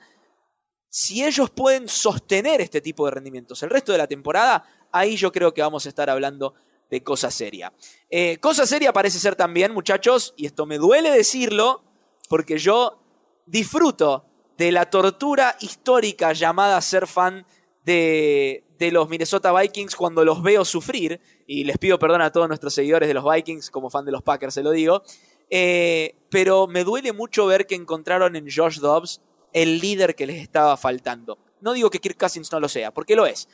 Si 0.89 1.23
ellos 1.23 1.49
pueden 1.51 1.87
sostener 1.87 2.61
este 2.61 2.81
tipo 2.81 3.05
de 3.05 3.11
rendimientos 3.11 3.61
el 3.63 3.69
resto 3.69 3.91
de 3.91 3.97
la 3.99 4.07
temporada, 4.07 4.63
ahí 4.91 5.15
yo 5.15 5.31
creo 5.31 5.53
que 5.53 5.61
vamos 5.61 5.85
a 5.85 5.89
estar 5.89 6.09
hablando 6.09 6.55
de 6.89 7.03
cosa 7.03 7.29
seria. 7.29 7.71
Eh, 8.09 8.37
cosa 8.39 8.65
seria 8.65 8.91
parece 8.91 9.19
ser 9.19 9.35
también, 9.35 9.71
muchachos, 9.71 10.33
y 10.35 10.47
esto 10.47 10.65
me 10.65 10.77
duele 10.77 11.11
decirlo, 11.11 11.83
porque 12.27 12.57
yo 12.57 12.99
disfruto 13.45 14.25
de 14.57 14.71
la 14.71 14.89
tortura 14.89 15.55
histórica 15.61 16.33
llamada 16.33 16.81
ser 16.81 17.05
fan 17.05 17.45
de, 17.85 18.63
de 18.79 18.91
los 18.91 19.07
Minnesota 19.09 19.53
Vikings 19.53 19.95
cuando 19.95 20.25
los 20.25 20.41
veo 20.41 20.65
sufrir, 20.65 21.21
y 21.45 21.63
les 21.63 21.77
pido 21.77 21.99
perdón 21.99 22.21
a 22.21 22.31
todos 22.31 22.47
nuestros 22.47 22.73
seguidores 22.73 23.07
de 23.07 23.13
los 23.13 23.23
Vikings, 23.23 23.69
como 23.69 23.89
fan 23.89 24.05
de 24.05 24.11
los 24.11 24.23
Packers 24.23 24.55
se 24.55 24.63
lo 24.63 24.71
digo, 24.71 25.03
eh, 25.49 26.15
pero 26.29 26.67
me 26.67 26.83
duele 26.83 27.13
mucho 27.13 27.45
ver 27.45 27.67
que 27.67 27.75
encontraron 27.75 28.35
en 28.35 28.47
Josh 28.49 28.79
Dobbs 28.79 29.21
el 29.53 29.79
líder 29.79 30.15
que 30.15 30.27
les 30.27 30.41
estaba 30.41 30.77
faltando. 30.77 31.37
No 31.61 31.73
digo 31.73 31.89
que 31.89 31.99
Kirk 31.99 32.17
Cousins 32.17 32.51
no 32.51 32.59
lo 32.59 32.69
sea, 32.69 32.91
porque 32.91 33.15
lo 33.15 33.25
es. 33.25 33.47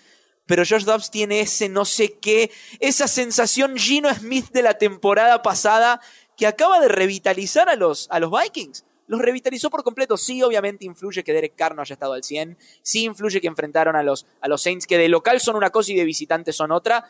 Pero 0.45 0.63
Josh 0.67 0.83
Dobbs 0.83 1.09
tiene 1.09 1.39
ese 1.39 1.69
no 1.69 1.85
sé 1.85 2.19
qué, 2.19 2.51
esa 2.79 3.07
sensación 3.07 3.77
Gino 3.77 4.13
Smith 4.13 4.51
de 4.51 4.61
la 4.61 4.77
temporada 4.77 5.41
pasada 5.41 6.01
que 6.37 6.45
acaba 6.45 6.79
de 6.79 6.87
revitalizar 6.87 7.69
a 7.69 7.75
los, 7.75 8.07
a 8.11 8.19
los 8.19 8.31
Vikings 8.31 8.85
los 9.07 9.21
revitalizó 9.21 9.69
por 9.69 9.83
completo. 9.83 10.17
Sí, 10.17 10.41
obviamente 10.41 10.85
influye 10.85 11.23
que 11.23 11.33
Derek 11.33 11.55
Carr 11.55 11.75
no 11.75 11.81
haya 11.81 11.93
estado 11.93 12.13
al 12.13 12.23
100. 12.23 12.57
Sí 12.81 13.03
influye 13.03 13.41
que 13.41 13.47
enfrentaron 13.47 13.95
a 13.95 14.03
los, 14.03 14.25
a 14.41 14.47
los 14.47 14.61
Saints, 14.61 14.87
que 14.87 14.97
de 14.97 15.09
local 15.09 15.39
son 15.39 15.55
una 15.55 15.69
cosa 15.69 15.91
y 15.91 15.95
de 15.95 16.05
visitante 16.05 16.53
son 16.53 16.71
otra. 16.71 17.05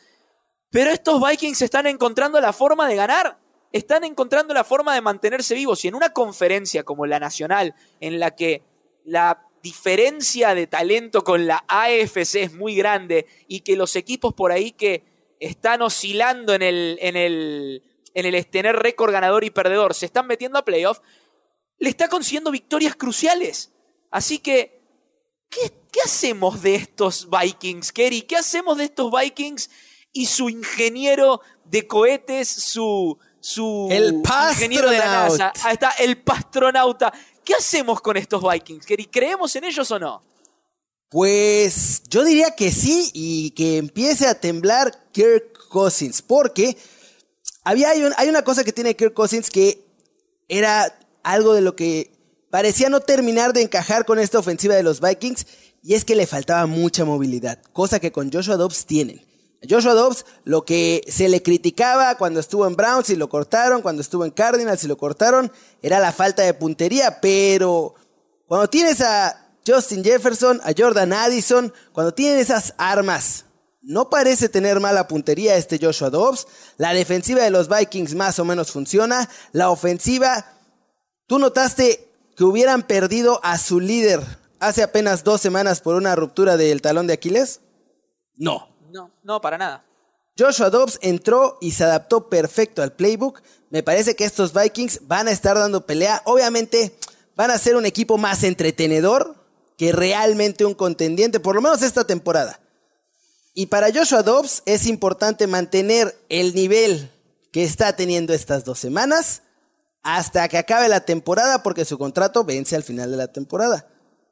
Pero 0.70 0.92
estos 0.92 1.22
Vikings 1.26 1.62
están 1.62 1.88
encontrando 1.88 2.42
la 2.42 2.54
forma 2.54 2.88
de 2.88 2.96
ganar. 2.96 3.38
Están 3.72 4.04
encontrando 4.04 4.54
la 4.54 4.64
forma 4.64 4.94
de 4.94 5.02
mantenerse 5.02 5.56
vivos. 5.56 5.84
Y 5.86 5.88
en 5.88 5.96
una 5.96 6.12
conferencia 6.12 6.84
como 6.84 7.06
la 7.06 7.20
nacional, 7.20 7.76
en 8.00 8.20
la 8.20 8.32
que 8.36 8.62
la 9.06 9.42
diferencia 9.64 10.54
de 10.54 10.68
talento 10.68 11.24
con 11.24 11.48
la 11.48 11.64
AFC 11.68 12.36
es 12.36 12.54
muy 12.54 12.76
grande 12.76 13.26
y 13.48 13.62
que 13.62 13.76
los 13.76 13.96
equipos 13.96 14.34
por 14.34 14.52
ahí 14.52 14.72
que 14.72 15.04
están 15.40 15.82
oscilando 15.82 16.54
en 16.54 16.62
el, 16.62 16.98
en 17.02 17.16
el, 17.16 17.84
en 18.14 18.26
el 18.26 18.48
tener 18.48 18.76
récord 18.76 19.12
ganador 19.12 19.44
y 19.44 19.50
perdedor 19.50 19.94
se 19.94 20.06
están 20.06 20.28
metiendo 20.28 20.60
a 20.60 20.66
playoff, 20.66 21.00
le 21.80 21.90
está 21.90 22.08
consiguiendo 22.08 22.52
victorias 22.52 22.96
cruciales. 22.96 23.72
Así 24.12 24.40
que, 24.40 24.82
¿qué, 25.50 25.72
hacemos 26.04 26.62
de 26.62 26.76
estos 26.76 27.28
Vikings, 27.30 27.92
Kerry? 27.92 28.22
¿Qué 28.22 28.36
hacemos 28.36 28.78
de 28.78 28.86
estos 28.86 29.12
Vikings 29.12 29.70
y 30.14 30.28
su 30.28 30.50
ingeniero 30.50 31.42
de 31.64 31.88
cohetes, 31.88 32.48
su, 32.48 33.18
su 33.40 33.88
el 33.92 34.22
ingeniero 34.52 34.90
de 34.90 35.00
la 35.00 35.06
NASA? 35.06 35.54
Ahí 35.64 35.74
está, 35.74 35.92
el 35.92 36.22
pastronauta. 36.22 37.14
¿Qué 37.46 37.54
hacemos 37.54 38.02
con 38.02 38.18
estos 38.18 38.44
Vikings? 38.44 38.86
¿Creemos 39.12 39.56
en 39.56 39.66
ellos 39.66 39.90
o 39.92 40.00
no? 40.00 40.24
Pues 41.10 42.02
yo 42.10 42.24
diría 42.24 42.56
que 42.56 42.72
sí 42.72 43.12
y 43.14 43.52
que 43.52 43.78
empiece 43.78 44.28
a 44.28 44.40
temblar 44.40 44.92
Kirk 45.12 45.68
Cousins, 45.70 46.24
porque 46.24 46.76
había, 47.64 47.92
hay, 47.92 48.02
hay 48.18 48.30
una 48.30 48.44
cosa 48.44 48.64
que 48.64 48.74
tiene 48.74 48.96
Kirk 48.96 49.14
Cousins 49.14 49.52
que 49.52 49.86
era 50.50 50.98
algo 51.24 51.54
de 51.54 51.62
lo 51.62 51.76
que 51.76 52.12
parecía 52.50 52.90
no 52.90 53.00
terminar 53.02 53.54
de 53.54 53.62
encajar 53.62 54.06
con 54.06 54.20
esta 54.20 54.40
ofensiva 54.40 54.76
de 54.76 54.84
los 54.84 55.00
Vikings, 55.00 55.46
y 55.84 55.94
es 55.94 56.04
que 56.04 56.16
le 56.16 56.26
faltaba 56.26 56.66
mucha 56.66 57.06
movilidad, 57.06 57.62
cosa 57.74 58.00
que 58.00 58.12
con 58.12 58.32
Joshua 58.32 58.58
Dobbs 58.58 58.88
tienen. 58.88 59.25
Joshua 59.70 59.94
Dobbs 59.94 60.26
lo 60.44 60.66
que 60.66 61.04
se 61.08 61.30
le 61.30 61.42
criticaba 61.42 62.18
cuando 62.18 62.40
estuvo 62.40 62.68
en 62.68 62.76
Browns 62.76 63.10
y 63.10 63.16
lo 63.16 63.30
cortaron, 63.30 63.82
cuando 63.82 64.02
estuvo 64.02 64.26
en 64.26 64.32
Cardinals 64.32 64.84
y 64.84 64.88
lo 64.88 64.98
cortaron, 64.98 65.52
era 65.82 66.00
la 66.00 66.12
falta 66.12 66.44
de 66.44 66.54
puntería, 66.54 67.20
pero 67.22 67.96
cuando 68.48 68.70
tienes 68.70 69.02
a 69.02 69.50
Justin 69.66 70.04
Jefferson, 70.04 70.62
a 70.64 70.74
Jordan 70.78 71.14
Addison, 71.14 71.74
cuando 71.92 72.14
tienen 72.14 72.40
esas 72.40 72.74
armas, 72.78 73.46
no 73.82 74.10
parece 74.10 74.50
tener 74.50 74.80
mala 74.80 75.08
puntería 75.08 75.56
este 75.56 75.80
Joshua 75.82 76.10
Dobbs, 76.10 76.48
la 76.78 76.94
defensiva 76.94 77.44
de 77.44 77.52
los 77.52 77.70
Vikings 77.70 78.16
más 78.16 78.40
o 78.40 78.46
menos 78.46 78.72
funciona, 78.72 79.30
la 79.52 79.70
ofensiva 79.70 80.52
¿Tú 81.28 81.40
notaste 81.40 82.08
que 82.38 82.44
hubieran 82.44 82.84
perdido 82.84 83.40
a 83.44 83.58
su 83.58 83.80
líder 83.80 84.22
hace 84.60 84.84
apenas 84.84 85.24
dos 85.24 85.42
semanas 85.42 85.82
por 85.82 85.96
una 85.96 86.16
ruptura 86.16 86.56
del 86.56 86.82
talón 86.82 87.08
de 87.08 87.14
Aquiles? 87.14 87.62
No. 88.36 88.75
No, 88.92 89.12
no, 89.24 89.42
para 89.42 89.58
nada. 89.58 89.84
Joshua 90.38 90.70
Dobbs 90.70 91.00
entró 91.02 91.58
y 91.62 91.72
se 91.72 91.86
adaptó 91.86 92.30
perfecto 92.30 92.84
al 92.84 92.92
playbook. 92.92 93.42
Me 93.70 93.84
parece 93.84 94.16
que 94.16 94.26
estos 94.26 94.54
Vikings 94.54 95.08
van 95.08 95.28
a 95.28 95.32
estar 95.32 95.58
dando 95.58 95.86
pelea. 95.86 96.22
Obviamente 96.26 96.96
van 97.36 97.52
a 97.52 97.58
ser 97.58 97.76
un 97.76 97.86
equipo 97.86 98.18
más 98.18 98.44
entretenedor 98.44 99.36
que 99.78 99.92
realmente 99.92 100.66
un 100.66 100.74
contendiente, 100.74 101.40
por 101.40 101.56
lo 101.56 101.62
menos 101.62 101.82
esta 101.82 102.06
temporada. 102.06 102.60
Y 103.54 103.68
para 103.68 103.92
Joshua 103.94 104.24
Dobbs 104.24 104.64
es 104.66 104.86
importante 104.86 105.48
mantener 105.48 106.18
el 106.28 106.54
nivel 106.54 107.12
que 107.52 107.64
está 107.64 107.96
teniendo 107.96 108.34
estas 108.34 108.66
dos 108.66 108.80
semanas 108.80 109.42
hasta 110.04 110.48
que 110.50 110.58
acabe 110.58 110.90
la 110.90 111.06
temporada 111.06 111.64
porque 111.64 111.86
su 111.86 111.98
contrato 111.98 112.44
vence 112.44 112.76
al 112.76 112.84
final 112.84 113.12
de 113.12 113.18
la 113.18 113.32
temporada. 113.32 113.88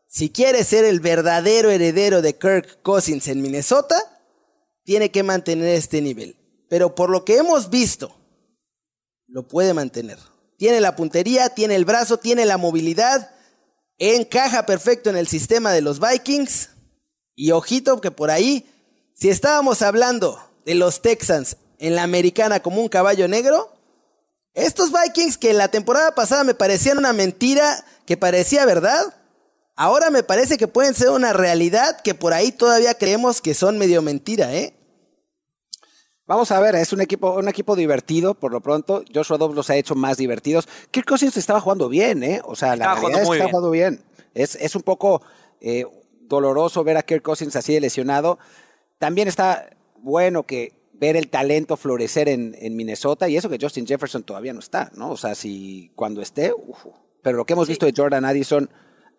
Si 0.08 0.30
quiere 0.30 0.64
ser 0.64 0.84
el 0.84 1.00
verdadero 1.00 1.72
heredero 1.72 2.22
de 2.22 2.38
Kirk 2.38 2.82
Cousins 2.84 3.28
en 3.30 3.42
Minnesota, 3.42 3.96
tiene 4.84 5.12
que 5.12 5.24
mantener 5.24 5.70
este 5.70 6.02
nivel. 6.02 6.38
Pero 6.70 6.96
por 6.96 7.10
lo 7.10 7.26
que 7.26 7.38
hemos 7.38 7.70
visto, 7.70 8.16
lo 9.28 9.48
puede 9.48 9.74
mantener. 9.74 10.18
Tiene 10.58 10.82
la 10.82 10.96
puntería, 10.96 11.50
tiene 11.50 11.76
el 11.76 11.86
brazo, 11.86 12.18
tiene 12.18 12.46
la 12.46 12.58
movilidad, 12.58 13.32
encaja 13.98 14.66
perfecto 14.66 15.10
en 15.10 15.18
el 15.18 15.28
sistema 15.28 15.72
de 15.72 15.82
los 15.82 16.00
Vikings. 16.00 16.70
Y 17.36 17.52
ojito 17.52 18.00
que 18.02 18.12
por 18.12 18.32
ahí, 18.32 18.66
si 19.16 19.30
estábamos 19.30 19.82
hablando 19.82 20.40
de 20.66 20.76
los 20.76 21.02
Texans 21.02 21.58
en 21.80 21.96
la 21.96 22.04
americana 22.04 22.62
como 22.62 22.82
un 22.82 22.90
caballo 22.90 23.28
negro, 23.28 23.72
estos 24.54 24.92
Vikings 24.92 25.38
que 25.38 25.54
la 25.54 25.70
temporada 25.70 26.14
pasada 26.14 26.44
me 26.44 26.54
parecían 26.54 27.00
una 27.00 27.14
mentira, 27.14 27.86
que 28.06 28.18
parecía 28.18 28.66
verdad, 28.66 29.14
ahora 29.76 30.10
me 30.10 30.24
parece 30.24 30.58
que 30.58 30.68
pueden 30.68 30.94
ser 30.94 31.10
una 31.10 31.34
realidad 31.34 32.02
que 32.02 32.14
por 32.16 32.34
ahí 32.34 32.52
todavía 32.52 32.94
creemos 32.96 33.42
que 33.42 33.54
son 33.54 33.78
medio 33.78 34.02
mentira, 34.02 34.54
¿eh? 34.54 34.76
Vamos 36.26 36.52
a 36.52 36.60
ver, 36.62 36.76
es 36.76 36.94
un 36.94 37.02
equipo, 37.02 37.34
un 37.34 37.50
equipo 37.50 37.76
divertido, 37.76 38.34
por 38.34 38.54
lo 38.54 38.62
pronto. 38.62 39.04
Joshua 39.14 39.38
Dobbs 39.38 39.56
los 39.56 39.70
ha 39.70 39.76
hecho 39.76 39.94
más 39.94 40.16
divertidos. 40.16 40.70
Kirk 40.90 41.06
Cousins 41.06 41.36
estaba 41.36 41.60
jugando 41.60 41.90
bien, 41.90 42.24
¿eh? 42.24 42.42
O 42.46 42.56
sea, 42.56 42.78
la 42.78 42.96
realidad 42.96 43.24
es 43.24 43.30
que 43.30 43.36
está 43.36 43.50
jugando 43.50 43.72
bien. 43.72 44.02
Es, 44.34 44.56
es 44.56 44.74
un 44.76 44.84
poco 44.84 45.22
eh, 45.60 45.86
doloroso 46.22 46.84
ver 46.84 46.96
a 46.96 47.04
Kirk 47.04 47.22
Cousins 47.22 47.56
así 47.58 47.74
de 47.74 47.82
lesionado. 47.82 48.40
También 49.00 49.28
está 49.28 49.70
bueno 49.98 50.44
que 50.44 50.74
ver 50.94 51.18
el 51.18 51.28
talento 51.30 51.76
florecer 51.76 52.30
en, 52.30 52.76
Minnesota 52.76 53.28
y 53.28 53.36
eso 53.36 53.50
que 53.50 53.58
Justin 53.60 53.86
Jefferson 53.86 54.24
todavía 54.24 54.54
no 54.54 54.60
está, 54.60 54.92
¿no? 54.96 55.12
O 55.12 55.18
sea, 55.18 55.36
si 55.36 55.92
cuando 55.96 56.22
esté, 56.22 56.54
uf, 56.54 56.86
pero 57.22 57.38
lo 57.38 57.46
que 57.46 57.54
hemos 57.54 57.68
visto 57.68 57.86
de 57.86 57.94
Jordan 57.96 58.24
Addison 58.24 58.70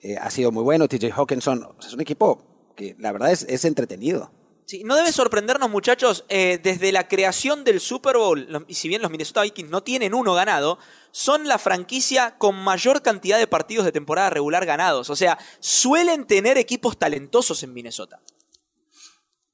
eh, 0.05 0.17
ha 0.21 0.31
sido 0.31 0.53
muy 0.53 0.63
bueno, 0.63 0.87
TJ 0.87 1.11
Hawkinson, 1.13 1.77
es 1.81 1.93
un 1.93 2.01
equipo 2.01 2.47
Que 2.77 2.95
la 2.99 3.11
verdad 3.13 3.31
es, 3.33 3.45
es 3.49 3.65
entretenido. 3.65 4.31
Sí, 4.67 4.83
no 4.83 4.97
debe 4.97 5.13
sorprendernos, 5.13 5.69
muchachos, 5.71 6.25
eh, 6.29 6.59
desde 6.63 6.91
la 6.91 7.07
creación 7.07 7.65
del 7.65 7.81
Super 7.81 8.17
Bowl, 8.17 8.47
los- 8.49 8.63
y 8.67 8.75
si 8.75 8.89
bien 8.89 9.03
los 9.03 9.11
Minnesota 9.11 9.43
Vikings 9.43 9.71
no 9.71 9.83
tienen 9.83 10.15
uno 10.15 10.33
ganado, 10.35 10.79
son 11.13 11.47
la 11.47 11.59
franquicia 11.59 12.37
con 12.39 12.57
mayor 12.57 13.03
cantidad 13.03 13.39
de 13.39 13.47
partidos 13.47 13.85
de 13.85 13.93
temporada 13.93 14.31
regular 14.31 14.65
ganados. 14.67 15.11
O 15.11 15.17
sea, 15.17 15.39
suelen 15.61 16.27
tener 16.27 16.57
equipos 16.59 16.99
talentosos 16.99 17.63
en 17.63 17.73
Minnesota. 17.75 18.21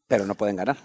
Pero 0.09 0.27
no 0.27 0.35
pueden 0.35 0.57
ganar. 0.57 0.77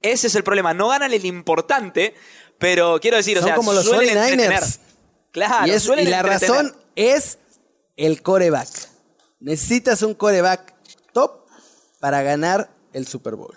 Ese 0.00 0.26
es 0.26 0.34
el 0.34 0.44
problema. 0.44 0.74
No 0.74 0.88
ganan 0.88 1.12
el 1.12 1.24
importante, 1.24 2.14
pero 2.58 2.98
quiero 3.00 3.16
decir, 3.16 3.36
o 3.38 3.40
Son 3.40 3.48
sea, 3.48 3.56
como 3.56 3.72
los 3.72 3.84
suelen 3.84 4.16
49ers. 4.16 4.30
entretener. 4.30 4.62
Claro, 5.32 5.66
y, 5.66 5.70
es- 5.70 5.82
suelen 5.82 6.06
y 6.06 6.10
la 6.10 6.20
entretener. 6.20 6.50
razón 6.54 6.76
es 6.96 7.38
el 7.96 8.22
coreback. 8.22 8.68
Necesitas 9.40 10.02
un 10.02 10.14
coreback 10.14 10.74
top 11.12 11.46
para 12.00 12.22
ganar 12.22 12.70
el 12.92 13.06
Super 13.06 13.34
Bowl. 13.36 13.56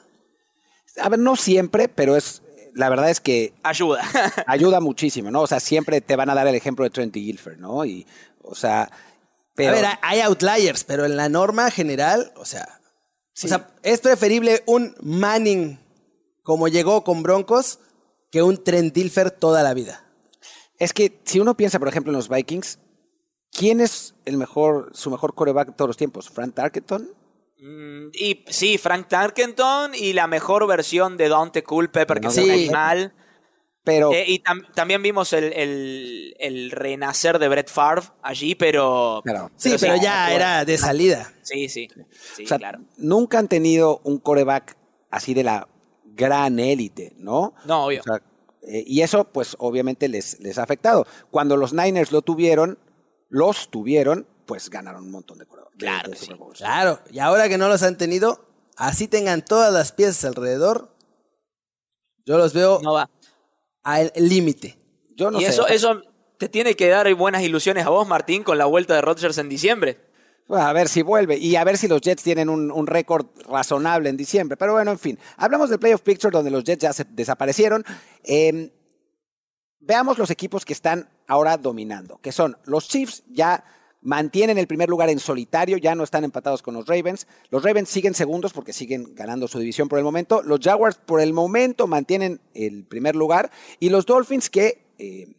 A 1.00 1.10
ver, 1.10 1.20
no 1.20 1.36
siempre, 1.36 1.88
pero 1.90 2.16
es 2.16 2.42
la 2.74 2.90
verdad 2.90 3.10
es 3.10 3.22
que 3.22 3.54
Ayuda. 3.64 4.02
ayuda 4.48 4.80
muchísimo, 4.82 5.32
¿no? 5.32 5.42
O 5.42 5.48
sea, 5.48 5.60
siempre 5.62 6.02
te 6.02 6.16
van 6.18 6.30
a 6.30 6.36
dar 6.36 6.48
el 6.48 6.56
ejemplo 6.56 6.84
de 6.84 6.90
Trent 6.90 7.14
Gilfer, 7.14 7.58
¿no? 7.58 7.86
Y, 7.86 8.06
o 8.42 8.54
sea, 8.56 8.92
pero... 9.56 9.72
A 9.72 9.76
ver, 9.76 9.86
hay- 9.86 9.98
hay 10.02 10.20
outliers, 10.22 10.84
pero 10.84 11.06
en 11.06 11.16
la 11.16 11.30
norma 11.30 11.72
general, 11.72 12.34
o 12.36 12.44
sea, 12.44 12.82
o 13.44 13.48
sea, 13.48 13.70
es 13.84 14.00
preferible 14.02 14.64
un 14.66 14.96
Manning 15.02 15.80
como 16.44 16.68
llegó 16.68 17.04
con 17.04 17.24
Broncos 17.24 17.80
que 18.32 18.42
un 18.42 18.62
Trent 18.64 18.94
Dilfer 18.94 19.32
toda 19.32 19.64
la 19.64 19.74
vida. 19.74 20.04
Es 20.78 20.92
que 20.94 21.20
si 21.24 21.40
uno 21.40 21.56
piensa, 21.56 21.80
por 21.80 21.88
ejemplo, 21.88 22.12
en 22.12 22.18
los 22.18 22.28
Vikings, 22.30 22.80
¿quién 23.58 23.82
es 23.82 24.16
el 24.26 24.38
mejor, 24.38 24.90
su 24.94 25.10
mejor 25.12 25.34
coreback 25.34 25.68
de 25.70 25.74
todos 25.74 25.90
los 25.90 25.98
tiempos? 25.98 26.30
¿Frank 26.30 26.54
Tarkenton? 26.56 27.10
Mm, 27.60 28.08
y 28.14 28.44
sí, 28.48 28.78
Frank 28.78 29.08
Tarkenton 29.08 29.94
y 29.96 30.14
la 30.14 30.28
mejor 30.28 30.68
versión 30.68 31.18
de 31.18 31.30
Dante 31.30 31.64
Culpepper 31.64 32.20
que 32.20 32.28
No, 32.28 32.32
se 32.32 32.44
sí. 32.44 32.70
Pero 33.84 34.12
Eh, 34.12 34.26
y 34.28 34.40
tam- 34.44 34.66
también 34.74 35.04
vimos 35.04 35.32
el, 35.34 35.54
el- 35.54 36.36
el 36.40 36.72
renacer 36.72 37.38
de 37.38 37.48
Brett 37.48 37.70
Favre 37.70 38.02
allí, 38.24 38.56
pero... 38.56 39.22
Claro. 39.24 39.52
Sí, 39.58 39.76
pero, 39.80 39.96
ya 39.96 40.34
era 40.34 40.66
de 40.66 40.76
salida. 40.80 41.32
Sí, 41.44 41.70
sí. 41.70 41.88
Sí, 42.36 42.46
o 42.46 42.48
sea, 42.48 42.58
claro. 42.58 42.80
nunca 42.98 43.38
han 43.38 43.48
tenido 43.48 44.02
un 44.04 44.18
coreback 44.18 44.76
así 45.12 45.36
de 45.36 45.44
la 45.44 45.68
gran 46.04 46.58
élite, 46.60 47.14
¿no? 47.18 47.54
No, 47.66 47.86
obvio. 47.86 48.02
O 48.02 48.04
sea, 48.04 48.22
eh, 48.68 48.84
y 48.88 49.02
eso, 49.02 49.26
pues, 49.32 49.56
obviamente 49.60 50.08
les, 50.10 50.40
les 50.40 50.58
ha 50.58 50.64
afectado. 50.64 51.06
Cuando 51.30 51.56
los 51.56 51.72
Niners 51.72 52.12
lo 52.12 52.24
tuvieron, 52.24 52.80
los 53.30 53.70
tuvieron, 53.70 54.28
pues 54.46 54.70
ganaron 54.70 55.04
un 55.06 55.12
montón 55.12 55.38
de 55.38 55.46
de- 55.46 55.52
Claro 55.78 56.10
de 56.10 56.16
que 56.16 56.20
Super 56.22 56.36
sí. 56.38 56.40
Bowls. 56.44 56.58
Claro, 56.60 57.00
y 57.12 57.20
ahora 57.20 57.50
que 57.50 57.58
no 57.58 57.68
los 57.68 57.84
han 57.84 57.98
tenido, 57.98 58.46
así 58.78 59.08
tengan 59.08 59.44
todas 59.44 59.74
las 59.74 59.92
piezas 59.92 60.24
alrededor, 60.26 60.90
yo 62.26 62.38
los 62.38 62.54
veo 62.54 62.80
No 62.82 62.94
va. 62.94 63.10
al 63.84 64.12
límite. 64.16 64.78
Yo 65.16 65.32
no 65.32 65.40
y 65.40 65.44
sé. 65.46 65.50
eso, 65.52 65.68
eso 65.68 66.02
te 66.38 66.50
tiene 66.50 66.76
que 66.76 66.88
dar 66.90 67.14
buenas 67.16 67.42
ilusiones 67.44 67.86
a 67.86 67.90
vos, 67.90 68.08
Martín, 68.08 68.44
con 68.44 68.58
la 68.58 68.66
vuelta 68.66 68.94
de 68.96 69.02
Rodgers 69.02 69.38
en 69.38 69.50
diciembre. 69.50 70.00
Bueno, 70.48 70.66
a 70.68 70.74
ver 70.74 70.90
si 70.90 71.02
vuelve 71.02 71.38
y 71.38 71.56
a 71.56 71.64
ver 71.64 71.78
si 71.78 71.88
los 71.88 72.02
Jets 72.02 72.22
tienen 72.22 72.50
un, 72.50 72.70
un 72.72 72.86
récord 72.86 73.26
razonable 73.48 74.10
en 74.10 74.18
diciembre. 74.18 74.58
Pero 74.58 74.74
bueno, 74.74 74.92
en 74.92 75.00
fin, 75.00 75.18
hablamos 75.38 75.70
del 75.70 75.80
Playoff 75.80 76.02
Picture 76.02 76.32
donde 76.32 76.52
los 76.52 76.64
Jets 76.64 76.84
ya 76.84 76.94
se 76.94 77.04
desaparecieron. 77.06 77.84
Eh, 78.24 78.72
veamos 79.80 80.18
los 80.18 80.30
equipos 80.32 80.66
que 80.66 80.74
están 80.74 81.10
ahora 81.28 81.58
dominando, 81.58 82.20
que 82.22 82.32
son 82.32 82.58
los 82.66 82.88
Chiefs 82.88 83.24
ya 83.28 83.64
mantienen 84.02 84.58
el 84.58 84.68
primer 84.68 84.88
lugar 84.88 85.10
en 85.10 85.20
solitario, 85.20 85.78
ya 85.78 85.96
no 85.96 86.04
están 86.04 86.24
empatados 86.24 86.62
con 86.62 86.76
los 86.76 86.86
Ravens. 86.86 87.26
Los 87.50 87.64
Ravens 87.64 87.90
siguen 87.90 88.14
segundos 88.14 88.54
porque 88.54 88.72
siguen 88.72 89.16
ganando 89.16 89.48
su 89.48 89.58
división 89.58 89.90
por 89.90 89.98
el 89.98 90.06
momento. 90.06 90.44
Los 90.44 90.60
Jaguars 90.60 90.98
por 90.98 91.22
el 91.22 91.34
momento 91.34 91.88
mantienen 91.88 92.40
el 92.54 92.86
primer 92.86 93.16
lugar 93.16 93.52
y 93.80 93.90
los 93.90 94.06
Dolphins 94.06 94.50
que... 94.50 94.86
eh, 95.00 95.36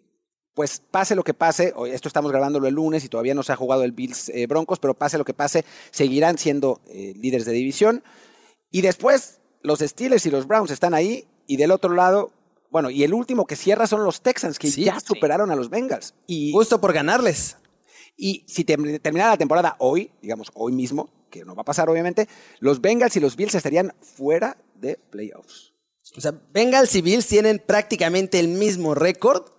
pues 0.57 0.81
pase 0.91 1.15
lo 1.15 1.23
que 1.23 1.35
pase, 1.35 1.75
esto 1.89 2.09
estamos 2.09 2.33
grabándolo 2.33 2.67
el 2.67 2.73
lunes 2.73 3.05
y 3.05 3.11
todavía 3.11 3.35
no 3.35 3.43
se 3.43 3.53
ha 3.53 3.57
jugado 3.57 3.85
el 3.85 3.93
Bills 3.93 4.31
eh, 4.31 4.47
Broncos, 4.47 4.79
pero 4.79 4.95
pase 4.95 5.19
lo 5.19 5.25
que 5.27 5.35
pase, 5.35 5.67
seguirán 5.91 6.39
siendo 6.39 6.81
eh, 6.87 7.13
líderes 7.15 7.45
de 7.45 7.53
división. 7.53 8.03
Y 8.71 8.81
después 8.81 9.41
los 9.61 9.81
Steelers 9.81 10.25
y 10.25 10.31
los 10.31 10.47
Browns 10.47 10.71
están 10.71 10.95
ahí 10.95 11.29
y 11.47 11.59
del 11.59 11.73
otro 11.73 11.93
lado, 11.93 12.33
bueno, 12.77 12.91
y 12.91 13.05
el 13.05 13.15
último 13.15 13.47
que 13.47 13.57
cierra 13.57 13.87
son 13.87 14.05
los 14.05 14.21
Texans, 14.21 14.59
que 14.59 14.71
Sí, 14.71 14.85
ya 14.85 15.01
sí. 15.01 15.07
superaron 15.07 15.51
a 15.51 15.57
los 15.57 15.71
Bengals. 15.71 16.13
Y, 16.27 16.53
Justo 16.53 16.79
por 16.79 16.93
ganarles. 16.93 17.57
y 18.19 18.45
si 18.47 18.65
tem- 18.65 19.01
terminara 19.01 19.31
la 19.31 19.39
temporada 19.39 19.77
hoy, 19.79 20.11
digamos 20.21 20.51
hoy 20.53 20.73
mismo, 20.73 21.09
que 21.31 21.43
no 21.45 21.55
va 21.55 21.63
a 21.63 21.65
pasar 21.65 21.89
obviamente, 21.89 22.29
los 22.61 22.81
Bengals 22.83 23.17
y 23.17 23.21
los 23.21 23.35
Bills 23.37 23.55
estarían 23.55 23.95
fuera 24.01 24.59
de 24.75 24.97
playoffs. 25.11 25.73
O 26.17 26.21
sea, 26.21 26.33
Bengals 26.53 26.95
y 26.95 27.01
Bills 27.01 27.27
tienen 27.27 27.59
prácticamente 27.67 28.39
el 28.39 28.49
mismo 28.49 28.95
récord 28.95 29.51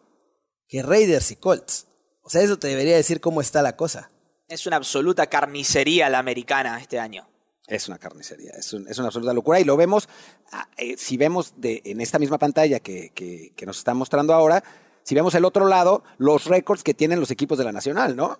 que 0.67 0.83
Raiders 0.83 1.31
y 1.31 1.37
Colts. 1.37 1.87
O 2.21 2.29
sea, 2.29 2.41
eso 2.43 2.59
te 2.59 2.67
debería 2.67 2.95
decir 2.95 3.19
cómo 3.19 3.41
está 3.41 3.61
la 3.63 3.75
cosa. 3.75 4.11
Es 4.47 4.67
una 4.67 4.75
absoluta 4.77 5.25
carnicería 5.27 6.07
la 6.09 6.19
americana 6.19 6.79
este 6.79 6.99
año. 6.99 7.27
Es 7.67 7.87
una 7.89 7.97
carnicería, 7.97 8.51
es, 8.51 8.73
es 8.73 8.97
una 8.97 9.07
absoluta 9.07 9.33
locura 9.33 9.59
y 9.59 9.65
lo 9.65 9.75
vemos, 9.75 10.07
ah, 10.53 10.69
eh, 10.77 10.95
si 10.97 11.17
vemos 11.17 11.53
de, 11.57 11.81
en 11.85 11.99
esta 11.99 12.17
misma 12.17 12.37
pantalla 12.37 12.79
que, 12.79 13.09
que- 13.13 13.51
que 13.55 13.65
nos 13.65 13.77
están 13.79 13.97
mostrando 13.97 14.33
ahora, 14.33 14.63
si 15.03 15.15
vemos 15.15 15.35
el 15.35 15.43
otro 15.45 15.67
lado, 15.67 16.03
los 16.17 16.45
récords 16.45 16.81
que 16.83 16.93
tienen 16.93 17.19
los 17.19 17.29
equipos 17.31 17.57
de 17.57 17.65
la 17.65 17.73
Nacional, 17.73 18.15
¿no? 18.15 18.39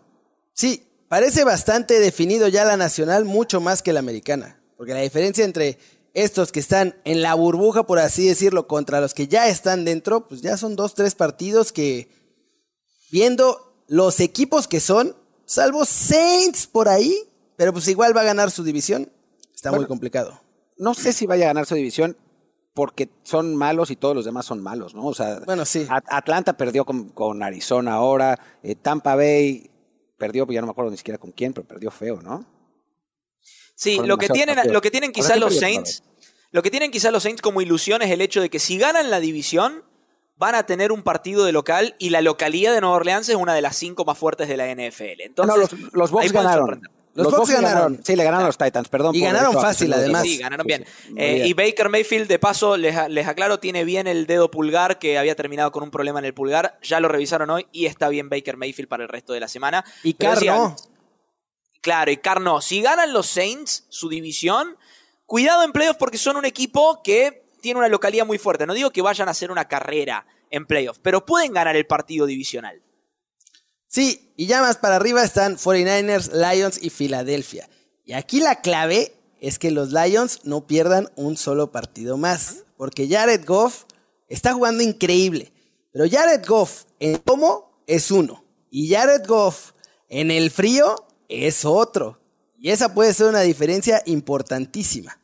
Sí, 0.54 0.88
parece 1.10 1.44
bastante 1.44 2.00
definido 2.00 2.48
ya 2.48 2.64
la 2.66 2.78
nacional, 2.78 3.26
mucho 3.26 3.60
más 3.62 3.82
que 3.82 3.94
la 3.94 4.00
americana. 4.00 4.62
Porque 4.78 4.94
la 4.94 5.02
diferencia 5.02 5.44
entre 5.46 5.78
estos 6.14 6.52
que 6.52 6.60
están 6.60 6.96
en 7.04 7.22
la 7.22 7.34
burbuja, 7.36 7.84
por 7.84 8.00
así 8.00 8.28
decirlo, 8.28 8.68
contra 8.68 9.02
los 9.02 9.14
que 9.14 9.28
ya 9.28 9.48
están 9.50 9.86
dentro, 9.86 10.28
pues 10.28 10.42
ya 10.42 10.58
son 10.58 10.76
dos, 10.76 10.94
tres 10.94 11.16
partidos 11.16 11.72
que, 11.72 12.10
viendo 13.12 13.84
los 13.88 14.20
equipos 14.20 14.68
que 14.68 14.80
son, 14.80 15.16
salvo 15.46 15.86
Saints 15.86 16.68
por 16.68 16.90
ahí, 16.90 17.16
pero 17.56 17.72
pues 17.74 17.88
igual 17.88 18.16
va 18.16 18.22
a 18.22 18.26
ganar 18.26 18.52
su 18.52 18.64
división, 18.64 19.12
está 19.58 19.72
muy 19.72 19.86
complicado. 19.86 20.40
No 20.78 20.94
sé 20.94 21.12
si 21.12 21.26
vaya 21.26 21.46
a 21.46 21.48
ganar 21.48 21.66
su 21.66 21.74
división 21.76 22.16
porque 22.76 23.10
son 23.24 23.56
malos 23.56 23.90
y 23.90 23.96
todos 23.96 24.16
los 24.16 24.24
demás 24.24 24.46
son 24.46 24.62
malos, 24.62 24.94
¿no? 24.94 25.08
O 25.08 25.14
sea, 25.16 25.40
Bueno, 25.46 25.66
sí. 25.66 25.88
At- 25.90 26.06
Atlanta 26.08 26.56
perdió 26.56 26.86
con, 26.86 27.10
con 27.10 27.42
Arizona 27.42 27.94
ahora, 27.94 28.40
eh, 28.62 28.76
Tampa 28.76 29.16
Bay 29.16 29.72
perdió, 30.18 30.46
pues 30.46 30.54
ya 30.54 30.62
no 30.62 30.68
me 30.68 30.72
acuerdo 30.72 30.92
ni 30.92 30.98
siquiera 30.98 31.18
con 31.18 31.32
quién, 31.32 31.54
pero 31.54 31.68
perdió 31.68 31.90
feo, 31.90 32.22
¿no? 32.22 32.46
Sí, 33.76 34.00
lo 34.04 34.18
que 34.18 34.30
tienen, 34.30 34.72
lo 34.72 34.82
que 34.82 34.92
tienen 34.92 35.12
quizás 35.12 35.40
los 35.40 35.58
Saints, 35.58 36.04
lo 36.52 36.62
que 36.64 36.70
tienen 36.72 36.92
quizás 36.92 37.12
los 37.12 37.24
Saints 37.24 37.42
como 37.42 37.62
ilusión 37.62 38.02
es 38.04 38.12
el 38.12 38.22
hecho 38.22 38.42
de 38.42 38.50
que 38.50 38.60
si 38.60 38.78
ganan 38.78 39.10
la 39.10 39.20
división 39.20 39.84
van 40.38 40.54
a 40.54 40.66
tener 40.68 40.92
un 40.92 41.02
partido 41.02 41.46
de 41.46 41.52
local 41.52 41.96
y 41.98 42.12
la 42.12 42.22
localía 42.22 42.72
de 42.72 42.80
Nueva 42.82 42.98
Orleans 42.98 43.28
es 43.30 43.36
una 43.36 43.56
de 43.56 43.62
las 43.64 43.76
cinco 43.76 44.06
más 44.06 44.18
fuertes 44.20 44.48
de 44.48 44.56
la 44.58 44.68
NFL. 44.72 45.22
Entonces, 45.22 45.56
no, 45.56 45.60
los, 45.60 45.94
los 45.94 46.12
Bucks 46.12 46.32
ganaron. 46.32 46.82
Sorprender. 47.24 47.40
Los 47.40 47.50
Bucks 47.50 47.62
ganaron. 47.62 48.02
Sí, 48.04 48.16
le 48.16 48.24
ganaron 48.24 48.44
a 48.44 48.48
los 48.48 48.58
Titans, 48.58 48.90
perdón. 48.90 49.16
Y 49.16 49.22
ganaron 49.22 49.52
eso, 49.52 49.62
fácil, 49.62 49.94
además. 49.94 50.24
Sí, 50.24 50.38
ganaron 50.38 50.66
bien. 50.66 50.86
Eh, 51.16 51.36
bien. 51.36 51.48
y 51.48 51.54
Baker 51.54 51.90
Mayfield, 51.90 52.28
de 52.28 52.40
paso, 52.40 52.78
les, 52.78 52.96
les 53.10 53.28
aclaro, 53.28 53.60
tiene 53.60 53.84
bien 53.84 54.08
el 54.08 54.28
dedo 54.28 54.52
pulgar, 54.52 55.00
que 55.00 55.18
había 55.18 55.36
terminado 55.36 55.72
con 55.72 55.84
un 55.84 55.92
problema 55.92 56.20
en 56.20 56.26
el 56.26 56.34
pulgar. 56.34 56.80
Ya 56.82 57.00
lo 57.00 57.08
revisaron 57.08 57.50
hoy 57.50 57.68
y 57.72 57.86
está 57.86 58.10
bien 58.10 58.30
Baker 58.30 58.58
Mayfield 58.58 58.90
para 58.90 59.04
el 59.04 59.10
resto 59.10 59.34
de 59.34 59.40
la 59.40 59.48
semana. 59.48 59.84
Y 60.04 60.14
Pero 60.14 60.32
Carr 60.32 60.40
sí, 60.40 60.48
no. 60.48 60.76
Claro, 61.82 62.12
y 62.12 62.18
Carr 62.18 62.42
no. 62.42 62.62
Si 62.62 62.82
ganan 62.82 63.14
los 63.14 63.28
Saints 63.28 63.86
su 63.90 64.10
división, 64.10 64.78
cuidado 65.26 65.64
en 65.64 65.72
playoffs 65.72 65.98
porque 65.98 66.18
son 66.18 66.38
un 66.38 66.46
equipo 66.46 67.02
que 67.04 67.46
tiene 67.62 67.80
una 67.80 67.88
localidad 67.88 68.26
muy 68.26 68.38
fuerte. 68.38 68.66
No 68.66 68.74
digo 68.74 68.92
que 68.92 69.02
vayan 69.02 69.28
a 69.28 69.32
hacer 69.32 69.52
una 69.52 69.68
carrera 69.68 70.26
en 70.50 70.66
playoffs, 70.66 71.00
pero 71.02 71.26
pueden 71.26 71.54
ganar 71.54 71.76
el 71.76 71.86
partido 71.86 72.26
divisional. 72.26 72.82
Sí, 73.88 74.34
y 74.36 74.48
ya 74.48 74.62
más 74.62 74.78
para 74.78 74.96
arriba 74.98 75.24
están 75.24 75.58
49ers, 75.58 76.32
Lions 76.34 76.82
y 76.82 76.90
Filadelfia. 76.90 77.70
Y 78.06 78.14
aquí 78.14 78.40
la 78.40 78.62
clave 78.62 79.14
es 79.42 79.60
que 79.60 79.72
los 79.72 79.92
Lions 79.92 80.42
no 80.44 80.68
pierdan 80.68 81.10
un 81.16 81.38
solo 81.38 81.72
partido 81.72 82.18
más. 82.18 82.64
Porque 82.78 83.08
Jared 83.10 83.46
Goff 83.46 83.86
está 84.28 84.54
jugando 84.54 84.84
increíble. 84.84 85.52
Pero 85.92 86.06
Jared 86.10 86.46
Goff 86.46 86.84
en 87.00 87.18
cómo 87.18 87.82
es 87.88 88.12
uno. 88.12 88.44
Y 88.70 88.94
Jared 88.94 89.26
Goff 89.26 89.72
en 90.10 90.32
el 90.32 90.52
frío 90.52 90.96
es 91.30 91.66
otro. 91.66 92.20
Y 92.60 92.72
esa 92.72 92.94
puede 92.94 93.14
ser 93.14 93.28
una 93.28 93.42
diferencia 93.42 94.02
importantísima. 94.06 95.20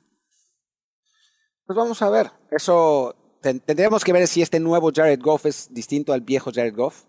Pues 1.66 1.76
vamos 1.78 2.02
a 2.02 2.10
ver. 2.10 2.32
Eso 2.52 3.16
ten- 3.42 3.60
tendríamos 3.60 4.04
que 4.04 4.14
ver 4.14 4.28
si 4.28 4.42
este 4.42 4.60
nuevo 4.60 4.92
Jared 4.94 5.20
Goff 5.22 5.46
es 5.46 5.68
distinto 5.72 6.14
al 6.14 6.22
viejo 6.22 6.52
Jared 6.54 6.76
Goff. 6.76 7.04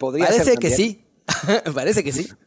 Ser 0.00 0.20
Parece 0.20 0.56
que 0.56 0.70
sí. 0.70 1.04
Parece 1.74 2.04
que 2.04 2.12
sí. 2.12 2.28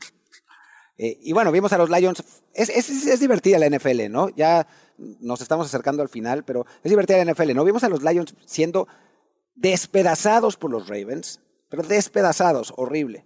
Eh, 0.96 1.18
y 1.24 1.34
bueno, 1.34 1.52
vimos 1.52 1.74
a 1.74 1.78
los 1.80 1.90
Lions. 1.90 2.24
Es, 2.54 2.70
es, 2.70 2.88
es 2.88 3.20
divertida 3.20 3.58
la 3.58 3.68
NFL, 3.68 4.12
¿no? 4.12 4.30
Ya 4.30 4.68
nos 4.98 5.42
estamos 5.42 5.66
acercando 5.66 6.04
al 6.04 6.08
final, 6.08 6.44
pero 6.46 6.68
es 6.84 6.90
divertida 6.90 7.26
la 7.26 7.34
NFL, 7.34 7.56
¿no? 7.56 7.64
Vimos 7.64 7.84
a 7.84 7.90
los 7.90 8.04
Lions 8.04 8.36
siendo 8.46 8.88
despedazados 9.56 10.56
por 10.56 10.70
los 10.70 10.88
Ravens, 10.88 11.42
pero 11.68 11.82
despedazados, 11.82 12.74
horrible. 12.78 13.26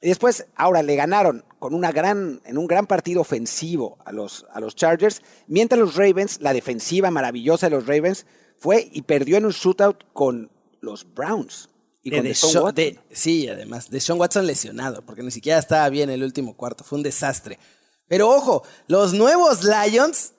Y 0.00 0.08
después, 0.08 0.46
ahora 0.56 0.82
le 0.82 0.96
ganaron 0.96 1.44
con 1.58 1.74
una 1.74 1.90
gran, 1.90 2.42
en 2.44 2.58
un 2.58 2.66
gran 2.66 2.86
partido 2.86 3.20
ofensivo 3.20 3.98
a 4.04 4.12
los, 4.12 4.46
a 4.52 4.60
los 4.60 4.76
Chargers, 4.76 5.22
mientras 5.46 5.78
los 5.78 5.96
Ravens, 5.96 6.40
la 6.40 6.52
defensiva 6.52 7.10
maravillosa 7.10 7.66
de 7.66 7.76
los 7.76 7.86
Ravens, 7.86 8.26
fue 8.58 8.88
y 8.92 9.02
perdió 9.02 9.36
en 9.36 9.46
un 9.46 9.52
shootout 9.52 10.04
con 10.12 10.50
los 10.80 11.12
Browns. 11.14 11.70
Y 12.06 12.10
De 12.10 12.18
con 12.18 12.26
Watson. 12.28 12.74
de- 12.76 13.00
sí, 13.10 13.48
además, 13.48 13.90
de 13.90 13.98
Sean 13.98 14.20
Watson 14.20 14.46
lesionado, 14.46 15.02
porque 15.04 15.24
ni 15.24 15.32
siquiera 15.32 15.58
estaba 15.58 15.88
bien 15.88 16.08
el 16.08 16.22
último 16.22 16.56
cuarto, 16.56 16.84
fue 16.84 16.98
un 16.98 17.02
desastre. 17.02 17.58
Pero 18.06 18.30
ojo, 18.30 18.62
los 18.86 19.12
nuevos 19.12 19.64
Lions 19.64 20.32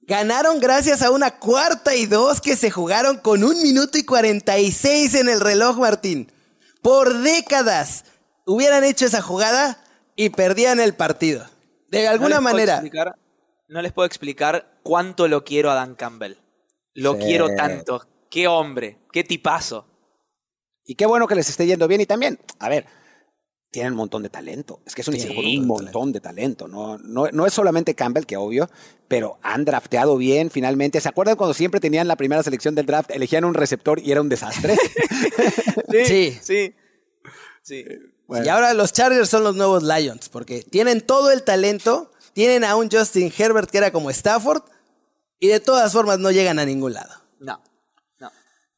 ganaron 0.00 0.58
gracias 0.58 1.00
a 1.00 1.12
una 1.12 1.38
cuarta 1.38 1.94
y 1.94 2.06
dos 2.06 2.40
que 2.40 2.56
se 2.56 2.72
jugaron 2.72 3.18
con 3.18 3.44
un 3.44 3.62
minuto 3.62 3.98
y 3.98 4.02
46 4.04 5.14
en 5.14 5.28
el 5.28 5.40
reloj, 5.40 5.78
Martín. 5.78 6.32
Por 6.82 7.18
décadas 7.18 8.04
hubieran 8.44 8.82
hecho 8.82 9.06
esa 9.06 9.22
jugada 9.22 9.78
y 10.16 10.30
perdían 10.30 10.80
el 10.80 10.94
partido. 10.94 11.46
De 11.88 12.08
alguna 12.08 12.40
manera. 12.40 12.74
explicar- 12.78 13.14
no 13.68 13.80
les 13.80 13.92
puedo 13.92 14.06
explicar 14.06 14.80
cuánto 14.82 15.28
lo 15.28 15.44
quiero 15.44 15.70
a 15.70 15.74
Dan 15.76 15.94
Campbell. 15.94 16.34
Lo 16.94 17.12
Sí. 17.14 17.20
quiero 17.20 17.54
tanto. 17.54 18.04
Qué 18.28 18.48
hombre, 18.48 18.98
qué 19.12 19.22
tipazo. 19.22 19.86
Y 20.84 20.94
qué 20.94 21.06
bueno 21.06 21.26
que 21.26 21.34
les 21.34 21.48
esté 21.48 21.66
yendo 21.66 21.88
bien. 21.88 22.00
Y 22.00 22.06
también, 22.06 22.38
a 22.58 22.68
ver, 22.68 22.86
tienen 23.72 23.92
un 23.92 23.96
montón 23.96 24.22
de 24.22 24.28
talento. 24.28 24.80
Es 24.84 24.94
que 24.94 25.00
es 25.00 25.08
un 25.08 25.18
Sí, 25.18 25.58
un 25.58 25.66
montón 25.66 26.12
de 26.12 26.20
talento. 26.20 26.68
No, 26.68 26.98
no, 26.98 27.28
no 27.32 27.46
es 27.46 27.54
solamente 27.54 27.94
Campbell, 27.94 28.26
que 28.26 28.36
obvio, 28.36 28.68
pero 29.08 29.38
han 29.42 29.64
drafteado 29.64 30.16
bien 30.16 30.50
finalmente. 30.50 31.00
¿Se 31.00 31.08
acuerdan 31.08 31.36
cuando 31.36 31.54
siempre 31.54 31.80
tenían 31.80 32.06
la 32.06 32.16
primera 32.16 32.42
selección 32.42 32.74
del 32.74 32.86
draft, 32.86 33.10
elegían 33.10 33.44
un 33.44 33.54
receptor 33.54 33.98
y 33.98 34.12
era 34.12 34.20
un 34.20 34.28
desastre? 34.28 34.76
Sí. 36.06 36.38
Sí. 36.42 36.74
Sí. 37.62 37.84
Bueno. 38.26 38.46
Y 38.46 38.48
ahora 38.48 38.72
los 38.72 38.94
Chargers 38.94 39.28
son 39.28 39.44
los 39.44 39.54
nuevos 39.54 39.82
Lions, 39.82 40.30
porque 40.30 40.62
tienen 40.62 41.02
todo 41.02 41.30
el 41.30 41.42
talento, 41.42 42.10
tienen 42.32 42.64
a 42.64 42.76
un 42.76 42.88
Justin 42.90 43.30
Herbert 43.36 43.70
que 43.70 43.78
era 43.78 43.92
como 43.92 44.08
Stafford, 44.08 44.62
y 45.38 45.48
de 45.48 45.60
todas 45.60 45.92
formas 45.92 46.18
no 46.18 46.30
llegan 46.30 46.58
a 46.58 46.64
ningún 46.64 46.94
lado. 46.94 47.12
No. 47.40 47.60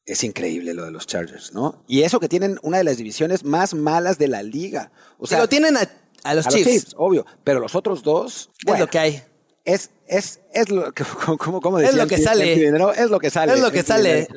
Es 0.07 0.23
increíble 0.25 0.75
lo 0.75 0.85
de 0.85 0.91
los 0.91 1.07
Chargers, 1.07 1.53
¿no? 1.55 1.83
Y 1.87 2.03
eso 2.03 2.21
que 2.21 2.29
tienen 2.29 2.59
una 2.63 2.79
de 2.79 2.85
las 2.85 2.97
divisiones 2.99 3.45
más 3.45 3.75
malas 3.75 4.19
de 4.19 4.29
la 4.29 4.43
liga. 4.43 4.93
O 5.19 5.27
sea, 5.27 5.39
Se 5.39 5.43
lo 5.43 5.49
tienen 5.49 5.77
a, 5.77 5.89
a 6.25 6.35
los 6.35 6.47
a 6.47 6.51
Chiefs. 6.51 6.95
obvio. 6.97 7.25
Pero 7.43 7.61
los 7.61 7.75
otros 7.75 8.03
dos. 8.03 8.51
Es 8.59 8.65
bueno, 8.67 8.85
lo 8.85 8.91
que 8.91 8.99
hay. 8.99 9.23
Es, 9.65 9.91
es, 10.07 10.41
es 10.53 10.69
lo 10.69 10.93
que, 10.93 11.05
como, 11.39 11.61
como 11.61 11.79
Es 11.79 11.95
lo 11.95 12.07
que 12.07 12.19
sale. 12.19 12.53
Es 12.53 13.11
lo 13.11 13.19
que 13.19 13.31
sale. 13.31 13.55
Es 13.55 13.61
lo 13.61 13.71
que 13.73 13.83
sale. 13.83 14.29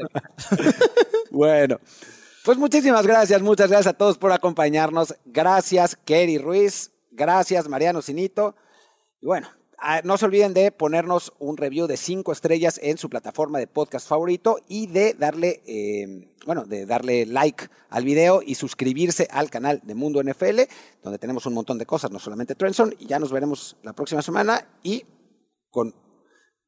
Bueno, 1.32 1.80
pues 2.46 2.58
muchísimas 2.58 3.06
gracias, 3.06 3.42
muchas 3.42 3.70
gracias 3.70 3.94
a 3.94 3.98
todos 3.98 4.18
por 4.18 4.32
acompañarnos. 4.32 5.16
Gracias, 5.26 5.98
Kerry 6.06 6.38
Ruiz. 6.38 6.92
Gracias, 7.12 7.68
Mariano 7.68 8.02
Sinito. 8.02 8.56
Y 9.22 9.26
bueno, 9.26 9.50
no 10.04 10.18
se 10.18 10.26
olviden 10.26 10.54
de 10.54 10.72
ponernos 10.72 11.34
un 11.40 11.58
review 11.58 11.88
de 11.88 11.98
cinco 11.98 12.32
estrellas 12.32 12.80
en 12.82 12.98
su 12.98 13.10
plataforma 13.10 13.60
de 13.60 13.68
podcast 13.68 14.08
favorito 14.08 14.60
y 14.68 14.88
de 14.88 15.14
darle, 15.14 15.62
eh, 15.68 16.34
bueno, 16.46 16.66
de 16.66 16.86
darle 16.86 17.26
like 17.26 17.66
al 17.90 18.04
video 18.04 18.42
y 18.44 18.56
suscribirse 18.56 19.28
al 19.32 19.50
canal 19.50 19.82
de 19.84 19.96
Mundo 19.96 20.22
NFL, 20.24 20.62
donde 21.04 21.20
tenemos 21.20 21.46
un 21.46 21.54
montón 21.54 21.78
de 21.78 21.86
cosas, 21.86 22.12
no 22.12 22.20
solamente 22.20 22.56
Trenson. 22.56 22.96
Y 23.00 23.06
ya 23.06 23.20
nos 23.20 23.32
veremos 23.32 23.78
la 23.84 23.94
próxima 23.94 24.22
semana 24.22 24.68
y 24.82 25.06
con 25.70 25.94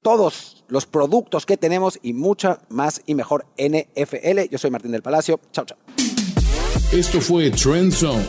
todos 0.01 0.63
los 0.67 0.85
productos 0.85 1.45
que 1.45 1.57
tenemos 1.57 1.99
y 2.01 2.13
mucha 2.13 2.61
más 2.69 3.01
y 3.05 3.15
mejor 3.15 3.45
NFL. 3.57 4.49
Yo 4.49 4.57
soy 4.57 4.71
Martín 4.71 4.91
del 4.91 5.01
Palacio. 5.01 5.39
Chao, 5.51 5.65
chao. 5.65 5.77
Esto 6.91 7.21
fue 7.21 7.51
Trend 7.51 7.91
Zone. 7.91 8.27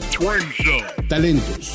Talentos. 1.08 1.74